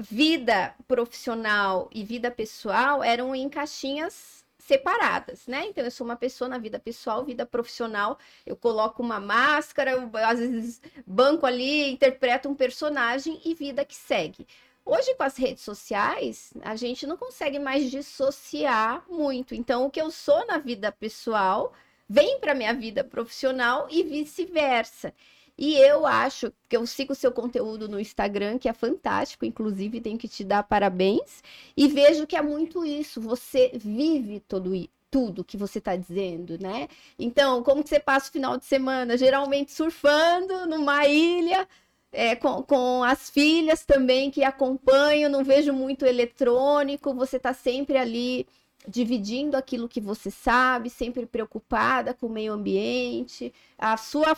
vida 0.00 0.74
profissional 0.88 1.88
e 1.92 2.02
vida 2.04 2.30
pessoal 2.30 3.02
eram 3.02 3.34
em 3.34 3.48
caixinhas 3.48 4.42
separadas, 4.58 5.46
né? 5.46 5.66
Então 5.66 5.84
eu 5.84 5.90
sou 5.90 6.04
uma 6.04 6.16
pessoa 6.16 6.48
na 6.48 6.56
vida 6.56 6.78
pessoal, 6.78 7.24
vida 7.24 7.44
profissional, 7.44 8.18
eu 8.46 8.56
coloco 8.56 9.02
uma 9.02 9.18
máscara, 9.20 9.90
eu, 9.90 10.10
às 10.24 10.38
vezes 10.38 10.80
banco 11.06 11.44
ali, 11.44 11.90
interpreto 11.90 12.48
um 12.48 12.54
personagem 12.54 13.40
e 13.44 13.54
vida 13.54 13.84
que 13.84 13.94
segue. 13.94 14.46
Hoje 14.84 15.14
com 15.14 15.22
as 15.22 15.36
redes 15.36 15.62
sociais, 15.62 16.52
a 16.62 16.74
gente 16.76 17.06
não 17.06 17.16
consegue 17.16 17.58
mais 17.58 17.90
dissociar 17.90 19.04
muito. 19.08 19.54
Então 19.54 19.84
o 19.84 19.90
que 19.90 20.00
eu 20.00 20.10
sou 20.10 20.46
na 20.46 20.58
vida 20.58 20.90
pessoal 20.92 21.72
vem 22.08 22.38
para 22.40 22.54
minha 22.54 22.72
vida 22.74 23.02
profissional 23.04 23.88
e 23.90 24.02
vice-versa. 24.02 25.12
E 25.56 25.76
eu 25.76 26.06
acho 26.06 26.52
que 26.68 26.76
eu 26.76 26.86
sigo 26.86 27.14
seu 27.14 27.30
conteúdo 27.30 27.88
no 27.88 28.00
Instagram, 28.00 28.58
que 28.58 28.68
é 28.68 28.72
fantástico, 28.72 29.44
inclusive 29.44 30.00
tenho 30.00 30.18
que 30.18 30.28
te 30.28 30.44
dar 30.44 30.62
parabéns, 30.62 31.42
e 31.76 31.88
vejo 31.88 32.26
que 32.26 32.36
é 32.36 32.42
muito 32.42 32.84
isso, 32.84 33.20
você 33.20 33.70
vive 33.74 34.40
todo 34.40 34.74
tudo 35.10 35.44
que 35.44 35.58
você 35.58 35.78
está 35.78 35.94
dizendo, 35.94 36.58
né? 36.58 36.88
Então, 37.18 37.62
como 37.62 37.82
que 37.82 37.90
você 37.90 38.00
passa 38.00 38.30
o 38.30 38.32
final 38.32 38.56
de 38.56 38.64
semana? 38.64 39.14
Geralmente 39.18 39.70
surfando 39.70 40.66
numa 40.66 41.06
ilha, 41.06 41.68
é, 42.10 42.34
com, 42.34 42.62
com, 42.62 43.04
as 43.04 43.28
filhas 43.28 43.84
também 43.84 44.30
que 44.30 44.42
acompanham, 44.42 45.30
não 45.30 45.44
vejo 45.44 45.70
muito 45.72 46.06
eletrônico, 46.06 47.14
você 47.14 47.36
está 47.36 47.52
sempre 47.52 47.98
ali 47.98 48.46
dividindo 48.88 49.56
aquilo 49.56 49.88
que 49.88 50.00
você 50.00 50.30
sabe, 50.30 50.90
sempre 50.90 51.26
preocupada 51.26 52.14
com 52.14 52.26
o 52.26 52.30
meio 52.30 52.54
ambiente, 52.54 53.52
a 53.78 53.96
sua 53.98 54.34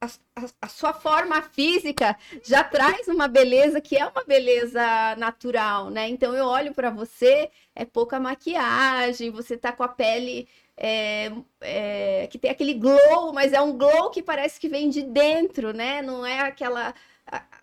a, 0.00 0.06
a, 0.06 0.46
a, 0.62 0.68
sua 0.68 0.92
forma 0.92 1.42
física 1.42 2.16
já 2.42 2.62
traz 2.62 3.08
uma 3.08 3.26
beleza 3.26 3.80
que 3.80 3.96
é 3.96 4.06
uma 4.06 4.24
beleza 4.24 4.80
natural, 5.16 5.90
né? 5.90 6.08
Então 6.08 6.34
eu 6.34 6.46
olho 6.46 6.72
para 6.72 6.90
você, 6.90 7.50
é 7.74 7.84
pouca 7.84 8.20
maquiagem, 8.20 9.30
você 9.30 9.56
tá 9.56 9.72
com 9.72 9.82
a 9.82 9.88
pele 9.88 10.48
é, 10.76 11.32
é, 11.60 12.28
que 12.28 12.38
tem 12.38 12.50
aquele 12.50 12.74
glow, 12.74 13.32
mas 13.32 13.52
é 13.52 13.60
um 13.60 13.76
glow 13.76 14.10
que 14.10 14.22
parece 14.22 14.60
que 14.60 14.68
vem 14.68 14.88
de 14.88 15.02
dentro, 15.02 15.72
né? 15.72 16.00
Não 16.02 16.24
é 16.24 16.40
aquela 16.40 16.94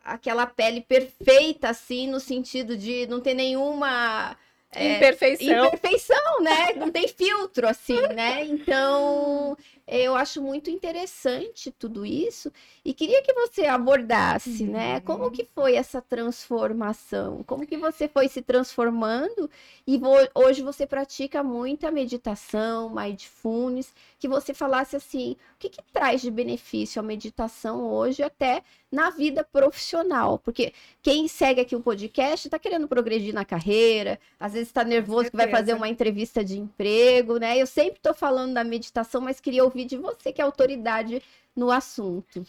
aquela 0.03 0.45
pele 0.45 0.81
perfeita 0.81 1.69
assim 1.69 2.07
no 2.07 2.19
sentido 2.19 2.77
de 2.77 3.07
não 3.07 3.19
ter 3.19 3.33
nenhuma 3.33 4.37
é, 4.75 4.97
imperfeição. 4.97 5.65
Imperfeição, 5.67 6.41
né? 6.41 6.73
Não 6.75 6.91
tem 6.91 7.07
filtro 7.07 7.67
assim, 7.67 8.01
né? 8.13 8.45
Então 8.45 9.57
eu 9.87 10.15
acho 10.15 10.41
muito 10.41 10.69
interessante 10.69 11.71
tudo 11.71 12.05
isso 12.05 12.51
e 12.83 12.91
queria 12.91 13.21
que 13.21 13.33
você 13.33 13.67
abordasse, 13.67 14.63
uhum. 14.63 14.71
né? 14.71 14.99
Como 15.01 15.29
que 15.29 15.47
foi 15.53 15.75
essa 15.75 16.01
transformação? 16.01 17.43
Como 17.43 17.67
que 17.67 17.77
você 17.77 18.07
foi 18.07 18.27
se 18.27 18.41
transformando 18.41 19.49
e 19.85 19.99
hoje 20.33 20.63
você 20.63 20.87
pratica 20.87 21.43
muita 21.43 21.91
meditação, 21.91 22.89
mindfulness, 22.89 23.93
que 24.17 24.27
você 24.27 24.53
falasse 24.55 24.95
assim, 24.95 25.33
o 25.33 25.59
que, 25.59 25.69
que 25.69 25.83
traz 25.93 26.21
de 26.21 26.31
benefício 26.31 26.99
a 26.99 27.03
meditação 27.03 27.83
hoje 27.83 28.23
até 28.23 28.63
na 28.91 29.09
vida 29.09 29.43
profissional? 29.43 30.39
Porque 30.39 30.73
quem 31.01 31.27
segue 31.27 31.61
aqui 31.61 31.75
o 31.75 31.81
podcast 31.81 32.47
está 32.47 32.59
querendo 32.59 32.87
progredir 32.87 33.33
na 33.33 33.45
carreira, 33.45 34.19
às 34.39 34.53
vezes 34.53 34.69
está 34.69 34.83
nervoso 34.83 35.29
que 35.29 35.37
vai 35.37 35.49
fazer 35.49 35.73
uma 35.73 35.89
entrevista 35.89 36.43
de 36.43 36.57
emprego, 36.57 37.37
né? 37.37 37.57
Eu 37.57 37.67
sempre 37.67 37.97
estou 37.97 38.13
falando 38.13 38.53
da 38.53 38.63
meditação, 38.63 39.21
mas 39.21 39.39
queria 39.39 39.63
ouvir 39.63 39.85
de 39.85 39.97
você, 39.97 40.31
que 40.31 40.41
é 40.41 40.43
autoridade 40.43 41.21
no 41.55 41.71
assunto. 41.71 42.45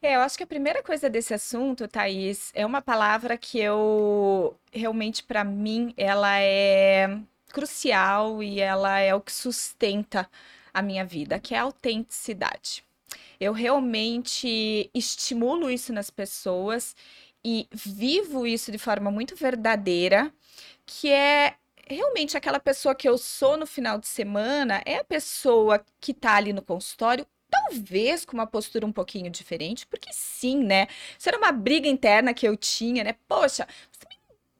É, 0.00 0.16
eu 0.16 0.20
acho 0.20 0.36
que 0.36 0.44
a 0.44 0.46
primeira 0.46 0.82
coisa 0.82 1.10
desse 1.10 1.34
assunto, 1.34 1.86
Thaís, 1.86 2.50
é 2.54 2.64
uma 2.64 2.80
palavra 2.80 3.36
que 3.36 3.58
eu 3.58 4.56
realmente, 4.72 5.22
para 5.22 5.44
mim, 5.44 5.92
ela 5.96 6.40
é 6.40 7.18
crucial 7.52 8.42
e 8.42 8.60
ela 8.60 8.98
é 8.98 9.14
o 9.14 9.20
que 9.20 9.32
sustenta 9.32 10.28
a 10.72 10.82
minha 10.82 11.04
vida, 11.04 11.38
que 11.38 11.54
é 11.54 11.58
a 11.58 11.62
autenticidade. 11.62 12.84
Eu 13.40 13.52
realmente 13.52 14.90
estimulo 14.94 15.70
isso 15.70 15.92
nas 15.92 16.10
pessoas 16.10 16.94
e 17.44 17.68
vivo 17.72 18.46
isso 18.46 18.72
de 18.72 18.78
forma 18.78 19.10
muito 19.10 19.36
verdadeira, 19.36 20.32
que 20.86 21.10
é 21.10 21.54
realmente 21.88 22.36
aquela 22.36 22.60
pessoa 22.60 22.94
que 22.94 23.08
eu 23.08 23.16
sou 23.18 23.56
no 23.56 23.66
final 23.66 23.98
de 23.98 24.06
semana 24.08 24.82
é 24.84 24.96
a 24.98 25.04
pessoa 25.04 25.84
que 26.00 26.12
tá 26.12 26.34
ali 26.36 26.52
no 26.52 26.62
consultório 26.62 27.26
talvez 27.50 28.24
com 28.24 28.34
uma 28.34 28.46
postura 28.46 28.84
um 28.86 28.92
pouquinho 28.92 29.30
diferente, 29.30 29.86
porque 29.86 30.10
sim, 30.12 30.62
né? 30.64 30.86
Isso 31.18 31.28
era 31.28 31.38
uma 31.38 31.50
briga 31.52 31.88
interna 31.88 32.34
que 32.34 32.46
eu 32.46 32.56
tinha, 32.56 33.02
né? 33.04 33.14
Poxa, 33.26 33.66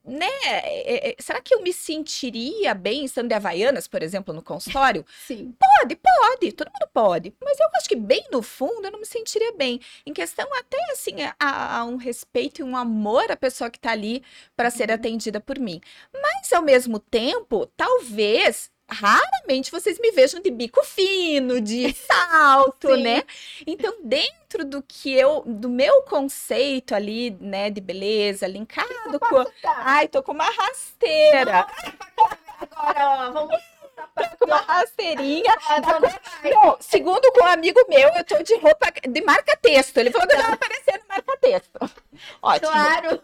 né? 0.08 0.26
É, 0.44 1.10
é, 1.10 1.16
será 1.18 1.40
que 1.40 1.54
eu 1.54 1.62
me 1.62 1.72
sentiria 1.72 2.74
bem 2.74 3.04
estando 3.04 3.28
de 3.28 3.34
Havaianas, 3.34 3.86
por 3.86 4.02
exemplo, 4.02 4.34
no 4.34 4.42
consultório? 4.42 5.04
Sim. 5.26 5.54
Pode, 5.58 5.96
pode, 5.96 6.52
todo 6.52 6.68
mundo 6.68 6.90
pode. 6.92 7.34
Mas 7.42 7.58
eu 7.60 7.66
acho 7.76 7.88
que 7.88 7.96
bem 7.96 8.24
no 8.32 8.42
fundo 8.42 8.86
eu 8.86 8.90
não 8.90 9.00
me 9.00 9.06
sentiria 9.06 9.52
bem. 9.52 9.80
Em 10.06 10.12
questão 10.12 10.46
até 10.58 10.78
assim, 10.92 11.16
a, 11.38 11.78
a 11.78 11.84
um 11.84 11.96
respeito 11.96 12.60
e 12.60 12.64
um 12.64 12.76
amor 12.76 13.30
à 13.30 13.36
pessoa 13.36 13.70
que 13.70 13.78
está 13.78 13.92
ali 13.92 14.22
para 14.56 14.70
ser 14.70 14.88
uhum. 14.88 14.94
atendida 14.94 15.40
por 15.40 15.58
mim. 15.58 15.80
Mas 16.12 16.52
ao 16.52 16.62
mesmo 16.62 16.98
tempo, 16.98 17.66
talvez 17.76 18.70
raramente 18.88 19.70
vocês 19.70 19.98
me 19.98 20.10
vejam 20.10 20.40
de 20.40 20.50
bico 20.50 20.82
fino, 20.84 21.60
de 21.60 21.92
salto, 22.10 22.96
né? 22.96 23.22
Então, 23.66 23.94
dentro 24.02 24.64
do 24.64 24.82
que 24.82 25.12
eu, 25.12 25.42
do 25.46 25.68
meu 25.68 26.02
conceito 26.02 26.94
ali, 26.94 27.36
né, 27.40 27.70
de 27.70 27.80
beleza, 27.80 28.46
linkado 28.46 29.20
com. 29.20 29.44
Ai, 29.64 30.08
tô 30.08 30.22
com 30.22 30.32
uma 30.32 30.50
rasteira. 30.50 31.66
Agora, 32.60 33.30
vamos 33.30 33.77
com 34.38 34.46
uma 34.46 34.58
rasteirinha. 34.58 35.52
Não, 36.44 36.76
segundo 36.80 37.30
com 37.32 37.42
um 37.42 37.46
amigo 37.46 37.80
meu, 37.88 38.08
eu 38.10 38.24
tô 38.24 38.42
de 38.42 38.54
roupa 38.56 38.92
de 39.06 39.20
marca-texto. 39.22 39.98
Ele 39.98 40.10
falou 40.10 40.26
que 40.26 40.34
eu 40.34 40.40
tava 40.40 40.56
parecendo 40.56 41.04
marca-texto. 41.08 41.78
Ótimo. 42.42 42.70
Claro. 42.70 43.22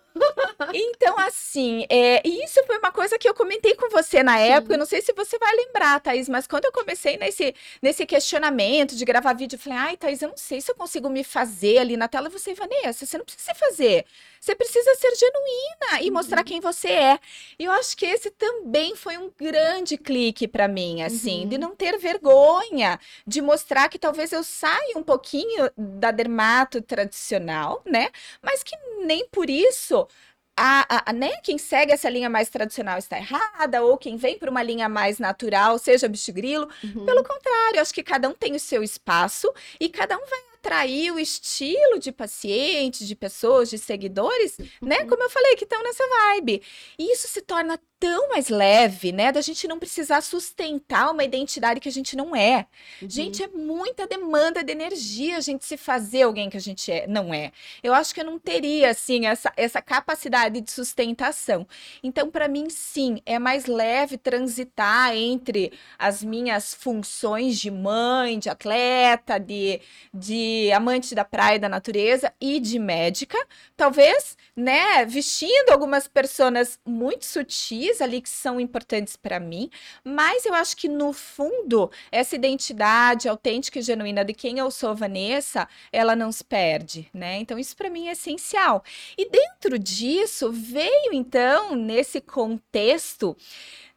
Então, 0.72 1.18
assim, 1.18 1.86
é, 1.88 2.26
isso 2.26 2.64
foi 2.66 2.78
uma 2.78 2.92
coisa 2.92 3.18
que 3.18 3.28
eu 3.28 3.34
comentei 3.34 3.74
com 3.74 3.88
você 3.88 4.22
na 4.22 4.38
época. 4.38 4.74
Eu 4.74 4.78
não 4.78 4.86
sei 4.86 5.02
se 5.02 5.12
você 5.12 5.38
vai 5.38 5.54
lembrar, 5.54 6.00
Thaís, 6.00 6.28
mas 6.28 6.46
quando 6.46 6.66
eu 6.66 6.72
comecei 6.72 7.16
nesse, 7.16 7.54
nesse 7.82 8.06
questionamento 8.06 8.94
de 8.94 9.04
gravar 9.04 9.32
vídeo, 9.34 9.56
eu 9.56 9.60
falei, 9.60 9.78
ai, 9.78 9.96
Thaís, 9.96 10.22
eu 10.22 10.28
não 10.28 10.36
sei 10.36 10.60
se 10.60 10.70
eu 10.70 10.74
consigo 10.74 11.08
me 11.08 11.24
fazer 11.24 11.78
ali 11.78 11.96
na 11.96 12.08
tela. 12.08 12.28
Você, 12.28 12.54
Vanessa, 12.54 13.06
você 13.06 13.18
não 13.18 13.24
precisa 13.24 13.52
se 13.52 13.58
fazer. 13.58 14.06
Você 14.44 14.54
precisa 14.54 14.94
ser 14.96 15.10
genuína 15.16 16.02
e 16.02 16.10
mostrar 16.10 16.40
uhum. 16.40 16.44
quem 16.44 16.60
você 16.60 16.88
é. 16.88 17.18
E 17.58 17.64
eu 17.64 17.72
acho 17.72 17.96
que 17.96 18.04
esse 18.04 18.30
também 18.30 18.94
foi 18.94 19.16
um 19.16 19.32
grande 19.34 19.96
clique 19.96 20.46
para 20.46 20.68
mim, 20.68 21.02
assim, 21.02 21.44
uhum. 21.44 21.48
de 21.48 21.56
não 21.56 21.74
ter 21.74 21.96
vergonha, 21.96 23.00
de 23.26 23.40
mostrar 23.40 23.88
que 23.88 23.98
talvez 23.98 24.32
eu 24.32 24.44
saia 24.44 24.98
um 24.98 25.02
pouquinho 25.02 25.70
da 25.78 26.10
dermato 26.10 26.82
tradicional, 26.82 27.80
né? 27.86 28.10
Mas 28.42 28.62
que 28.62 28.76
nem 29.06 29.26
por 29.28 29.48
isso 29.48 30.06
a, 30.54 31.10
a, 31.10 31.12
né, 31.14 31.38
quem 31.42 31.56
segue 31.56 31.92
essa 31.92 32.10
linha 32.10 32.28
mais 32.28 32.50
tradicional 32.50 32.98
está 32.98 33.16
errada, 33.16 33.82
ou 33.82 33.96
quem 33.96 34.18
vem 34.18 34.38
para 34.38 34.50
uma 34.50 34.62
linha 34.62 34.90
mais 34.90 35.18
natural, 35.18 35.78
seja 35.78 36.06
bicho 36.06 36.34
grilo. 36.34 36.68
Uhum. 36.82 37.06
Pelo 37.06 37.24
contrário, 37.24 37.80
acho 37.80 37.94
que 37.94 38.02
cada 38.02 38.28
um 38.28 38.34
tem 38.34 38.54
o 38.54 38.60
seu 38.60 38.82
espaço 38.82 39.50
e 39.80 39.88
cada 39.88 40.14
um 40.18 40.26
vai 40.26 40.53
atrair 40.64 41.12
o 41.12 41.18
estilo 41.18 41.98
de 41.98 42.10
pacientes, 42.10 43.06
de 43.06 43.14
pessoas, 43.14 43.68
de 43.68 43.76
seguidores, 43.76 44.56
né, 44.80 45.00
uhum. 45.00 45.08
Como 45.08 45.22
eu 45.22 45.30
falei, 45.30 45.56
que 45.56 45.64
estão 45.64 45.82
nessa 45.82 46.04
vibe. 46.08 46.62
E 46.98 47.12
isso 47.12 47.28
se 47.28 47.42
torna 47.42 47.78
tão 47.98 48.28
mais 48.28 48.48
leve, 48.48 49.12
né? 49.12 49.32
Da 49.32 49.40
gente 49.40 49.66
não 49.66 49.78
precisar 49.78 50.20
sustentar 50.20 51.10
uma 51.10 51.24
identidade 51.24 51.80
que 51.80 51.88
a 51.88 51.92
gente 51.92 52.16
não 52.16 52.34
é. 52.34 52.66
Uhum. 53.00 53.08
Gente, 53.08 53.42
é 53.42 53.48
muita 53.48 54.06
demanda 54.06 54.62
de 54.62 54.72
energia 54.72 55.36
a 55.36 55.40
gente 55.40 55.64
se 55.64 55.76
fazer 55.76 56.22
alguém 56.22 56.50
que 56.50 56.56
a 56.56 56.60
gente 56.60 56.90
é, 56.90 57.06
não 57.06 57.32
é. 57.32 57.52
Eu 57.82 57.94
acho 57.94 58.14
que 58.14 58.20
eu 58.20 58.24
não 58.24 58.38
teria, 58.38 58.90
assim, 58.90 59.26
essa, 59.26 59.52
essa 59.56 59.80
capacidade 59.80 60.60
de 60.60 60.70
sustentação. 60.70 61.66
Então, 62.02 62.30
para 62.30 62.48
mim, 62.48 62.68
sim, 62.68 63.20
é 63.24 63.38
mais 63.38 63.66
leve 63.66 64.18
transitar 64.18 65.14
entre 65.16 65.72
as 65.98 66.22
minhas 66.22 66.74
funções 66.74 67.58
de 67.58 67.70
mãe, 67.70 68.38
de 68.38 68.48
atleta, 68.48 69.38
de, 69.38 69.80
de 70.12 70.70
amante 70.72 71.14
da 71.14 71.24
praia 71.24 71.56
e 71.56 71.60
da 71.60 71.68
natureza 71.68 72.32
e 72.40 72.60
de 72.60 72.78
médica. 72.78 73.38
Talvez, 73.76 74.36
né, 74.56 75.04
vestindo 75.06 75.70
algumas 75.70 76.06
personas 76.06 76.78
muito 76.84 77.24
sutis 77.24 77.83
ali 78.00 78.20
que 78.20 78.28
são 78.28 78.60
importantes 78.60 79.16
para 79.16 79.40
mim, 79.40 79.70
mas 80.04 80.44
eu 80.46 80.54
acho 80.54 80.76
que 80.76 80.88
no 80.88 81.12
fundo 81.12 81.90
essa 82.10 82.34
identidade 82.34 83.28
autêntica 83.28 83.78
e 83.78 83.82
genuína 83.82 84.24
de 84.24 84.32
quem 84.32 84.58
eu 84.58 84.70
sou, 84.70 84.94
Vanessa, 84.94 85.68
ela 85.92 86.16
não 86.16 86.30
se 86.32 86.44
perde, 86.44 87.08
né? 87.12 87.38
Então 87.38 87.58
isso 87.58 87.76
para 87.76 87.90
mim 87.90 88.08
é 88.08 88.12
essencial. 88.12 88.82
E 89.16 89.28
dentro 89.28 89.78
disso 89.78 90.50
veio 90.52 91.12
então 91.12 91.74
nesse 91.74 92.20
contexto 92.20 93.36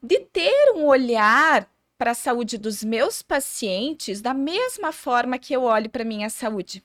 de 0.02 0.20
ter 0.20 0.74
um 0.76 0.86
olhar 0.86 1.70
para 1.98 2.12
a 2.12 2.16
saúde 2.16 2.58
dos 2.58 2.84
meus 2.84 3.22
pacientes 3.22 4.22
da 4.22 4.34
mesma 4.34 4.92
forma 4.92 5.40
que 5.40 5.54
eu 5.54 5.64
olho 5.64 5.90
para 5.90 6.04
minha 6.04 6.30
saúde. 6.30 6.84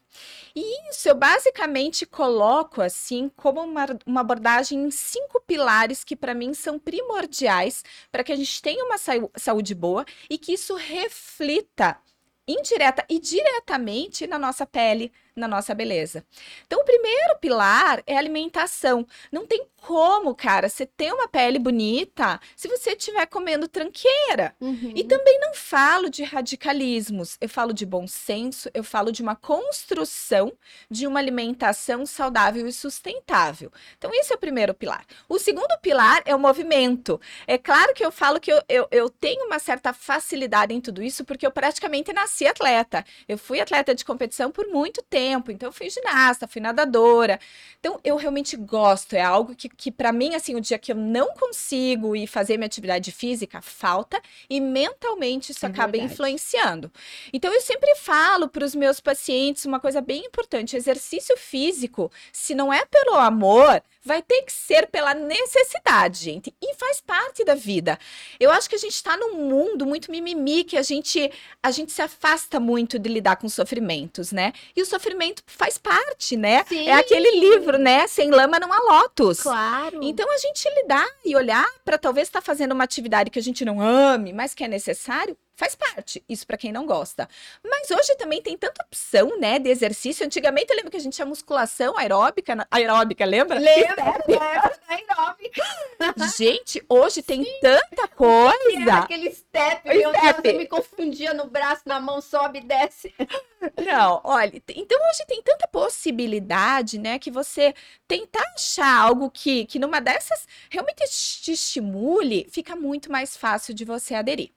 E 0.55 0.91
isso 0.91 1.09
eu 1.09 1.15
basicamente 1.15 2.07
coloco 2.07 2.81
assim 2.81 3.31
como 3.37 3.61
uma, 3.61 3.87
uma 4.07 4.21
abordagem 4.23 4.83
em 4.83 4.91
cinco 4.91 5.41
pilares 5.41 6.03
que 6.05 6.17
para 6.17 6.35
mim 6.35 6.55
são 6.55 6.79
primordiais 6.79 7.85
para 8.11 8.25
que 8.25 8.33
a 8.33 8.37
gente 8.37 8.63
tenha 8.63 8.85
uma 8.85 8.97
saúde 9.37 9.75
boa 9.75 10.05
e 10.31 10.39
que 10.39 10.53
isso 10.53 10.75
reflita 10.75 11.99
indireta 12.47 13.05
e 13.09 13.19
diretamente 13.19 14.27
na 14.27 14.39
nossa 14.39 14.67
pele, 14.67 15.13
na 15.35 15.49
nossa 15.49 15.75
beleza. 15.75 16.25
Então, 16.67 16.81
o 16.81 16.85
primeiro 16.85 17.37
pilar 17.41 18.03
é 18.07 18.17
alimentação. 18.17 19.07
Não 19.31 19.47
tem 19.47 19.67
como, 19.81 20.35
cara, 20.35 20.69
você 20.69 20.87
ter 20.87 21.13
uma 21.13 21.27
pele 21.27 21.59
bonita 21.59 22.39
se 22.55 22.69
você 22.69 22.91
estiver 22.91 23.27
comendo 23.27 23.67
tranqueira. 23.67 24.55
Uhum. 24.61 24.93
E 24.95 25.03
também 25.03 25.41
não 25.41 25.55
falo 25.55 26.09
de 26.09 26.23
radicalismos, 26.23 27.37
eu 27.41 27.49
falo 27.49 27.73
de 27.73 27.85
bom 27.85 28.07
senso, 28.07 28.71
eu 28.75 28.85
falo 28.85 29.11
de 29.11 29.23
uma 29.23 29.35
construção 29.35 30.53
de 30.89 31.07
uma 31.07 31.19
alimentação 31.19 32.07
saudável 32.07 32.67
e 32.67 32.73
sustentável. 32.73 33.73
Então, 33.99 34.11
esse 34.15 34.33
é 34.33 34.37
o 34.37 34.39
primeiro 34.39 34.75
pilar. 34.75 35.05
O 35.29 35.39
segundo 35.39 35.77
pilar 35.81 36.23
é 36.25 36.35
o 36.35 36.39
movimento. 36.39 37.21
É 37.47 37.59
claro 37.59 37.95
que 37.95 38.05
eu 38.05 38.13
falo 38.13 38.39
que 38.39 38.53
eu, 38.53 38.63
eu, 38.69 38.87
eu 38.91 39.09
tenho 39.09 39.47
uma 39.47 39.59
certa 39.59 39.93
facilidade 39.93 40.75
em 40.75 40.81
tudo 40.81 41.03
isso, 41.03 41.25
porque 41.25 41.47
eu 41.47 41.51
praticamente 41.51 42.13
nasci 42.13 42.47
atleta. 42.47 43.05
Eu 43.27 43.39
fui 43.39 43.61
atleta 43.61 43.95
de 43.95 44.05
competição 44.05 44.51
por 44.51 44.69
muito 44.69 45.03
tempo 45.03 45.22
tempo. 45.23 45.53
Então, 45.53 45.69
eu 45.69 45.73
fui 45.73 45.89
ginasta, 45.89 46.49
fui 46.49 46.61
nadadora. 46.61 47.39
Então, 47.79 48.01
eu 48.03 48.17
realmente 48.17 48.57
gosto. 48.57 49.15
É 49.15 49.23
algo 49.23 49.55
que, 49.55 49.69
que 49.69 49.91
para 49.91 50.13
mim, 50.13 50.35
assim, 50.35 50.55
o 50.55 50.61
dia 50.61 50.79
que 50.79 50.93
eu 50.93 50.97
não 50.97 51.35
consigo 51.35 52.17
ir 52.17 52.27
fazer 52.27 52.57
minha 52.57 52.67
atividade 52.67 53.13
física, 53.13 53.61
falta. 53.63 54.21
E 54.51 54.61
mentalmente 54.61 55.53
isso 55.53 55.65
é 55.65 55.69
acaba 55.69 55.93
verdade. 55.93 56.13
influenciando. 56.13 56.91
Então, 57.33 57.53
eu 57.53 57.61
sempre 57.61 57.95
falo 57.97 58.49
para 58.49 58.65
os 58.65 58.75
meus 58.75 59.01
pacientes 59.01 59.65
uma 59.65 59.81
coisa 59.81 60.01
bem 60.01 60.25
importante: 60.27 60.77
exercício 60.77 61.37
físico, 61.37 62.11
se 62.33 62.55
não 62.55 62.73
é 62.73 62.85
pelo 62.85 63.15
amor, 63.15 63.83
vai 64.05 64.21
ter 64.21 64.43
que 64.43 64.53
ser 64.53 64.89
pela 64.89 65.15
necessidade, 65.15 66.19
gente. 66.19 66.55
E 66.61 66.75
faz 66.75 67.01
parte 67.01 67.45
da 67.45 67.55
vida. 67.55 67.99
Eu 68.41 68.51
acho 68.51 68.69
que 68.69 68.75
a 68.75 68.79
gente 68.79 68.95
está 68.95 69.17
num 69.17 69.35
mundo 69.35 69.87
muito 69.87 70.11
mimimi, 70.11 70.65
que 70.65 70.77
a 70.77 70.83
gente, 70.83 71.31
a 71.63 71.71
gente 71.71 71.93
se 71.93 72.03
afasta 72.03 72.59
muito 72.59 72.99
de 72.99 73.09
lidar 73.09 73.37
com 73.37 73.49
sofrimentos, 73.49 74.33
né? 74.33 74.53
E 74.75 74.83
o 74.83 74.87
sofrimento 74.87 75.12
faz 75.47 75.79
parte, 75.79 76.37
né? 76.37 76.65
Sim. 76.69 76.89
É 76.89 76.95
aquele 76.95 77.39
livro, 77.39 77.79
né? 77.79 78.07
Sem 78.07 78.31
lama 78.31 78.59
não 78.59 78.73
há 78.73 78.79
lotos. 78.79 79.41
Claro. 79.41 80.01
Então 80.03 80.31
a 80.33 80.39
gente 80.39 80.69
lidar 80.83 81.07
e 81.25 81.37
olhar 81.37 81.67
para 81.85 81.99
talvez 81.99 82.29
estar 82.29 82.41
tá 82.41 82.45
fazendo 82.45 82.73
uma 82.73 82.85
atividade 82.85 83.31
que 83.31 83.39
a 83.39 83.43
gente 83.43 83.65
não 83.65 83.81
ame, 83.81 84.33
mas 84.33 84.55
que 84.55 84.65
é 84.65 84.69
necessário, 84.69 85.37
faz 85.55 85.75
parte, 85.75 86.25
isso 86.29 86.47
para 86.47 86.57
quem 86.57 86.73
não 86.73 86.87
gosta. 86.87 87.29
Mas 87.65 87.91
hoje 87.91 88.17
também 88.17 88.43
tem 88.43 88.57
tanta 88.57 88.85
opção, 88.85 89.39
né, 89.39 89.59
de 89.59 89.69
exercício. 89.69 90.25
Antigamente 90.25 90.71
eu 90.71 90.77
lembro 90.77 90.91
que 90.91 90.97
a 90.97 91.01
gente 91.01 91.15
tinha 91.15 91.27
musculação 91.27 91.97
aeróbica, 91.97 92.67
aeróbica, 92.71 93.25
lembra? 93.25 93.59
Lembra, 93.59 94.15
lembra 94.27 94.81
aeróbica. 94.89 95.63
Gente, 96.37 96.83
hoje 96.89 97.23
tem 97.23 97.45
tanta 97.61 98.09
coisa. 98.09 98.95
Aquele 98.95 99.31
step, 99.33 99.89
meu 99.89 100.11
step. 100.11 100.43
Deus, 100.43 100.55
eu 100.55 100.59
me 100.59 100.67
confundia 100.67 101.33
no 101.35 101.47
braço, 101.47 101.83
na 101.87 102.01
mão, 102.01 102.21
sobe 102.21 102.59
e 102.59 102.63
desce. 102.63 103.15
Não, 103.87 104.21
olha, 104.25 104.61
então 104.75 104.99
hoje 105.11 105.25
tem 105.27 105.41
tanta 105.43 105.69
possibilidade, 105.69 106.99
né, 106.99 107.19
que 107.19 107.31
você 107.31 107.73
tentar 108.09 108.43
achar 108.55 109.03
algo 109.03 109.31
que, 109.31 109.67
que 109.67 109.79
numa 109.79 110.01
dessas 110.01 110.47
realmente 110.69 111.05
te 111.41 111.53
estimule, 111.53 112.49
fica 112.51 112.75
muito 112.75 113.11
mais 113.11 113.37
fácil 113.37 113.73
de 113.73 113.85
você 113.85 114.15
aderir. 114.15 114.51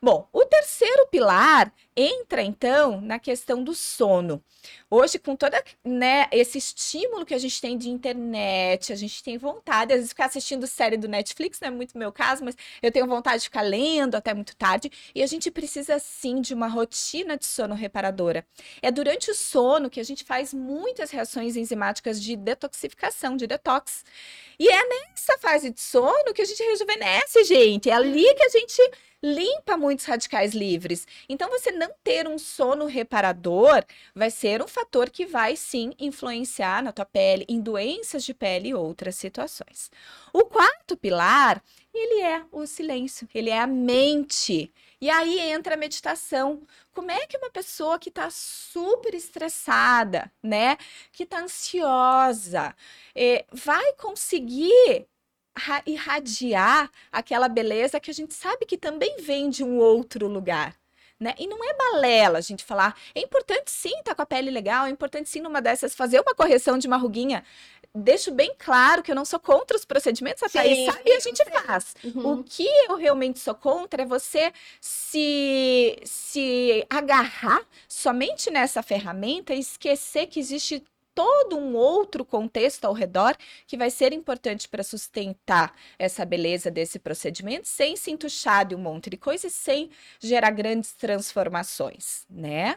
Bom, 0.00 0.28
o 0.32 0.44
terceiro 0.44 1.06
pilar 1.08 1.72
entra 1.96 2.42
então 2.42 3.00
na 3.00 3.18
questão 3.18 3.62
do 3.62 3.74
sono. 3.74 4.42
Hoje, 4.90 5.18
com 5.18 5.36
todo 5.36 5.54
né, 5.84 6.26
esse 6.32 6.58
estímulo 6.58 7.24
que 7.24 7.34
a 7.34 7.38
gente 7.38 7.60
tem 7.60 7.76
de 7.76 7.90
internet, 7.90 8.92
a 8.92 8.96
gente 8.96 9.22
tem 9.22 9.36
vontade, 9.36 9.92
às 9.92 9.98
vezes, 9.98 10.10
ficar 10.10 10.26
assistindo 10.26 10.66
série 10.66 10.96
do 10.96 11.08
Netflix, 11.08 11.60
não 11.60 11.68
é 11.68 11.70
muito 11.70 11.96
meu 11.98 12.12
caso, 12.12 12.44
mas 12.44 12.56
eu 12.82 12.90
tenho 12.90 13.06
vontade 13.06 13.38
de 13.38 13.44
ficar 13.44 13.62
lendo 13.62 14.14
até 14.14 14.32
muito 14.34 14.56
tarde, 14.56 14.90
e 15.14 15.22
a 15.22 15.26
gente 15.26 15.50
precisa 15.50 15.98
sim 15.98 16.40
de 16.40 16.54
uma 16.54 16.68
rotina 16.68 17.36
de 17.36 17.46
sono 17.46 17.74
reparadora. 17.74 18.46
É 18.82 18.90
durante 18.90 19.30
o 19.30 19.34
sono 19.34 19.90
que 19.90 20.00
a 20.00 20.04
gente 20.04 20.24
faz 20.24 20.52
muitas 20.54 21.10
reações 21.10 21.56
enzimáticas 21.56 22.20
de 22.20 22.36
detoxificação, 22.36 23.36
de 23.36 23.46
detox. 23.46 24.04
E 24.58 24.68
é 24.68 24.88
nessa 24.88 25.38
fase 25.38 25.70
de 25.70 25.80
sono 25.80 26.32
que 26.34 26.42
a 26.42 26.44
gente 26.44 26.62
rejuvenesce, 26.62 27.44
gente. 27.44 27.90
É 27.90 27.92
ali 27.92 28.34
que 28.34 28.42
a 28.42 28.48
gente 28.48 28.90
limpa 29.24 29.78
muitos 29.78 30.04
radicais 30.04 30.52
livres. 30.52 31.06
Então, 31.26 31.48
você 31.48 31.72
não 31.72 31.90
ter 32.04 32.28
um 32.28 32.38
sono 32.38 32.84
reparador 32.84 33.82
vai 34.14 34.30
ser 34.30 34.62
um 34.62 34.68
fator 34.68 35.08
que 35.08 35.24
vai 35.24 35.56
sim 35.56 35.94
influenciar 35.98 36.82
na 36.82 36.92
tua 36.92 37.06
pele, 37.06 37.46
em 37.48 37.58
doenças 37.58 38.22
de 38.22 38.34
pele 38.34 38.68
e 38.68 38.74
outras 38.74 39.16
situações. 39.16 39.90
O 40.30 40.44
quarto 40.44 40.94
pilar, 40.94 41.62
ele 41.94 42.20
é 42.20 42.44
o 42.52 42.66
silêncio, 42.66 43.26
ele 43.34 43.48
é 43.48 43.58
a 43.58 43.66
mente. 43.66 44.70
E 45.00 45.08
aí 45.08 45.40
entra 45.40 45.74
a 45.74 45.78
meditação. 45.78 46.62
Como 46.92 47.10
é 47.10 47.26
que 47.26 47.38
uma 47.38 47.50
pessoa 47.50 47.98
que 47.98 48.10
está 48.10 48.28
super 48.30 49.14
estressada, 49.14 50.30
né, 50.42 50.76
que 51.10 51.22
está 51.22 51.40
ansiosa, 51.40 52.76
eh, 53.14 53.46
vai 53.50 53.94
conseguir 53.94 55.06
irradiar 55.86 56.90
aquela 57.10 57.48
beleza 57.48 58.00
que 58.00 58.10
a 58.10 58.14
gente 58.14 58.34
sabe 58.34 58.66
que 58.66 58.76
também 58.76 59.16
vem 59.20 59.48
de 59.48 59.62
um 59.62 59.78
outro 59.78 60.26
lugar. 60.26 60.74
Né? 61.18 61.32
E 61.38 61.46
não 61.46 61.58
é 61.64 61.72
balela 61.74 62.38
a 62.38 62.40
gente 62.40 62.64
falar. 62.64 62.96
É 63.14 63.20
importante 63.20 63.70
sim 63.70 63.90
estar 63.90 64.02
tá 64.02 64.14
com 64.16 64.22
a 64.22 64.26
pele 64.26 64.50
legal, 64.50 64.86
é 64.86 64.90
importante 64.90 65.28
sim 65.28 65.40
numa 65.40 65.62
dessas 65.62 65.94
fazer 65.94 66.20
uma 66.20 66.34
correção 66.34 66.76
de 66.76 66.88
uma 66.88 66.96
ruguinha. 66.96 67.44
Deixo 67.94 68.32
bem 68.32 68.52
claro 68.58 69.04
que 69.04 69.12
eu 69.12 69.14
não 69.14 69.24
sou 69.24 69.38
contra 69.38 69.76
os 69.76 69.84
procedimentos, 69.84 70.42
a 70.42 70.48
Thaís 70.48 70.92
sabe 70.92 71.02
e 71.06 71.12
a 71.12 71.20
gente 71.20 71.44
faz. 71.44 71.94
Uhum. 72.02 72.32
O 72.32 72.44
que 72.44 72.66
eu 72.88 72.96
realmente 72.96 73.38
sou 73.38 73.54
contra 73.54 74.02
é 74.02 74.06
você 74.06 74.52
se, 74.80 75.96
se 76.04 76.84
agarrar 76.90 77.62
somente 77.88 78.50
nessa 78.50 78.82
ferramenta 78.82 79.54
e 79.54 79.60
esquecer 79.60 80.26
que 80.26 80.40
existe 80.40 80.82
todo 81.14 81.56
um 81.56 81.74
outro 81.74 82.24
contexto 82.24 82.84
ao 82.84 82.92
redor 82.92 83.36
que 83.66 83.76
vai 83.76 83.90
ser 83.90 84.12
importante 84.12 84.68
para 84.68 84.82
sustentar 84.82 85.74
essa 85.98 86.24
beleza 86.24 86.70
desse 86.70 86.98
procedimento, 86.98 87.68
sem 87.68 87.96
se 87.96 88.10
entuchar 88.10 88.66
de 88.66 88.74
um 88.74 88.78
monte 88.78 89.08
de 89.08 89.16
coisa 89.16 89.46
e 89.46 89.50
sem 89.50 89.90
gerar 90.18 90.50
grandes 90.50 90.92
transformações, 90.92 92.26
né? 92.28 92.76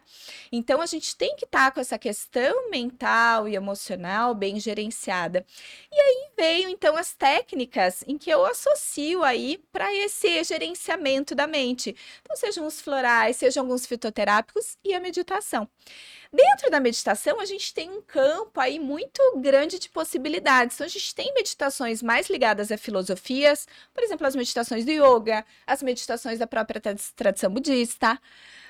Então 0.51 0.81
a 0.81 0.85
gente 0.85 1.15
tem 1.15 1.35
que 1.35 1.45
estar 1.45 1.65
tá 1.65 1.71
com 1.71 1.79
essa 1.79 1.97
questão 1.97 2.69
mental 2.69 3.47
e 3.47 3.55
emocional 3.55 4.35
bem 4.35 4.59
gerenciada. 4.59 5.45
E 5.91 5.99
aí 5.99 6.29
veio 6.37 6.69
então 6.69 6.95
as 6.95 7.13
técnicas 7.13 8.03
em 8.07 8.17
que 8.17 8.29
eu 8.29 8.45
associo 8.45 9.23
aí 9.23 9.57
para 9.71 9.93
esse 9.93 10.43
gerenciamento 10.43 11.33
da 11.33 11.47
mente. 11.47 11.95
Então 12.21 12.35
sejam 12.37 12.65
os 12.67 12.79
florais, 12.79 13.37
sejam 13.37 13.63
alguns 13.63 13.85
fitoterápicos 13.85 14.77
e 14.83 14.93
a 14.93 14.99
meditação. 14.99 15.67
Dentro 16.31 16.69
da 16.69 16.79
meditação, 16.79 17.39
a 17.39 17.45
gente 17.45 17.73
tem 17.73 17.89
um 17.89 18.01
campo 18.01 18.59
aí 18.59 18.79
muito 18.79 19.21
grande 19.37 19.79
de 19.79 19.89
possibilidades. 19.89 20.75
Então, 20.75 20.85
a 20.85 20.89
gente 20.89 21.15
tem 21.15 21.33
meditações 21.33 22.01
mais 22.03 22.29
ligadas 22.29 22.71
a 22.71 22.77
filosofias, 22.77 23.67
por 23.93 24.03
exemplo, 24.03 24.27
as 24.27 24.35
meditações 24.35 24.85
do 24.85 24.91
yoga, 24.91 25.45
as 25.65 25.81
meditações 25.81 26.39
da 26.39 26.47
própria 26.47 26.81
tradição 27.15 27.49
budista. 27.51 28.19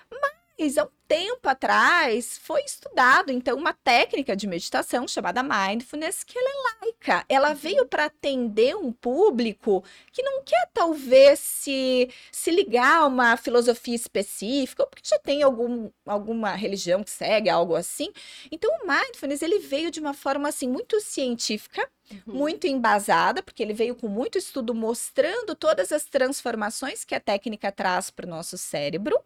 Mas, 0.10 0.78
há 0.78 0.84
um 0.86 0.90
tempo 1.08 1.48
atrás, 1.48 2.38
foi 2.44 2.62
estudado, 2.64 3.32
então, 3.32 3.58
uma 3.58 3.74
técnica 3.74 4.36
de 4.36 4.48
meditação 4.48 5.08
chamada 5.08 5.42
mindfulness, 5.42 6.24
que 6.24 6.38
ela 6.38 6.50
é 6.50 6.86
laica. 6.86 7.26
Ela 7.30 7.50
uhum. 7.50 7.56
veio 7.56 7.86
para 7.88 8.06
atender 8.06 8.76
um 8.76 8.92
público 8.92 9.84
que 10.12 10.22
não 10.22 10.44
quer, 10.44 10.70
talvez, 10.74 11.40
se, 11.40 12.10
se 12.32 12.52
ligar 12.52 12.98
a 12.98 13.06
uma 13.06 13.38
filosofia 13.38 13.96
específica, 13.96 14.84
ou 14.84 14.90
porque 14.90 15.08
já 15.08 15.20
tem 15.20 15.44
algum, 15.44 15.90
alguma 16.06 16.52
religião 16.56 17.04
que 17.04 17.12
segue 17.12 17.50
algo 17.50 17.76
assim. 17.76 18.12
Então, 18.52 18.70
o 18.84 18.88
mindfulness, 18.88 19.42
ele 19.42 19.60
veio 19.60 19.90
de 19.92 20.00
uma 20.00 20.14
forma, 20.14 20.50
assim, 20.50 20.68
muito 20.68 21.00
científica, 21.02 21.90
Uhum. 22.10 22.36
muito 22.36 22.66
embasada, 22.66 23.44
porque 23.44 23.62
ele 23.62 23.74
veio 23.74 23.94
com 23.94 24.08
muito 24.08 24.38
estudo 24.38 24.74
mostrando 24.74 25.54
todas 25.54 25.92
as 25.92 26.06
transformações 26.06 27.04
que 27.04 27.14
a 27.14 27.20
técnica 27.20 27.70
traz 27.70 28.10
para 28.10 28.26
o 28.26 28.30
nosso 28.30 28.58
cérebro 28.58 29.20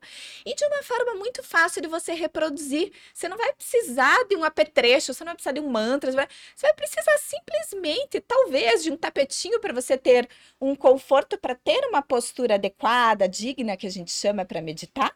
e 0.43 0.55
de 0.55 0.65
uma 0.65 0.81
forma 0.81 1.13
muito 1.13 1.43
fácil 1.43 1.70
fácil 1.71 1.81
de 1.81 1.87
você 1.87 2.13
reproduzir. 2.13 2.91
Você 3.13 3.29
não 3.29 3.37
vai 3.37 3.53
precisar 3.53 4.25
de 4.27 4.35
um 4.35 4.43
apetrecho, 4.43 5.13
você 5.13 5.23
não 5.23 5.29
vai 5.29 5.35
precisar 5.35 5.53
de 5.53 5.61
um 5.61 5.69
mantra, 5.69 6.11
você 6.11 6.17
vai, 6.17 6.27
você 6.27 6.67
vai 6.67 6.73
precisar 6.73 7.17
simplesmente, 7.17 8.19
talvez, 8.19 8.83
de 8.83 8.91
um 8.91 8.97
tapetinho 8.97 9.59
para 9.61 9.73
você 9.73 9.97
ter 9.97 10.27
um 10.59 10.75
conforto, 10.75 11.37
para 11.37 11.55
ter 11.55 11.85
uma 11.87 12.01
postura 12.01 12.55
adequada, 12.55 13.27
digna, 13.27 13.77
que 13.77 13.87
a 13.87 13.91
gente 13.91 14.11
chama 14.11 14.43
para 14.43 14.61
meditar. 14.61 15.15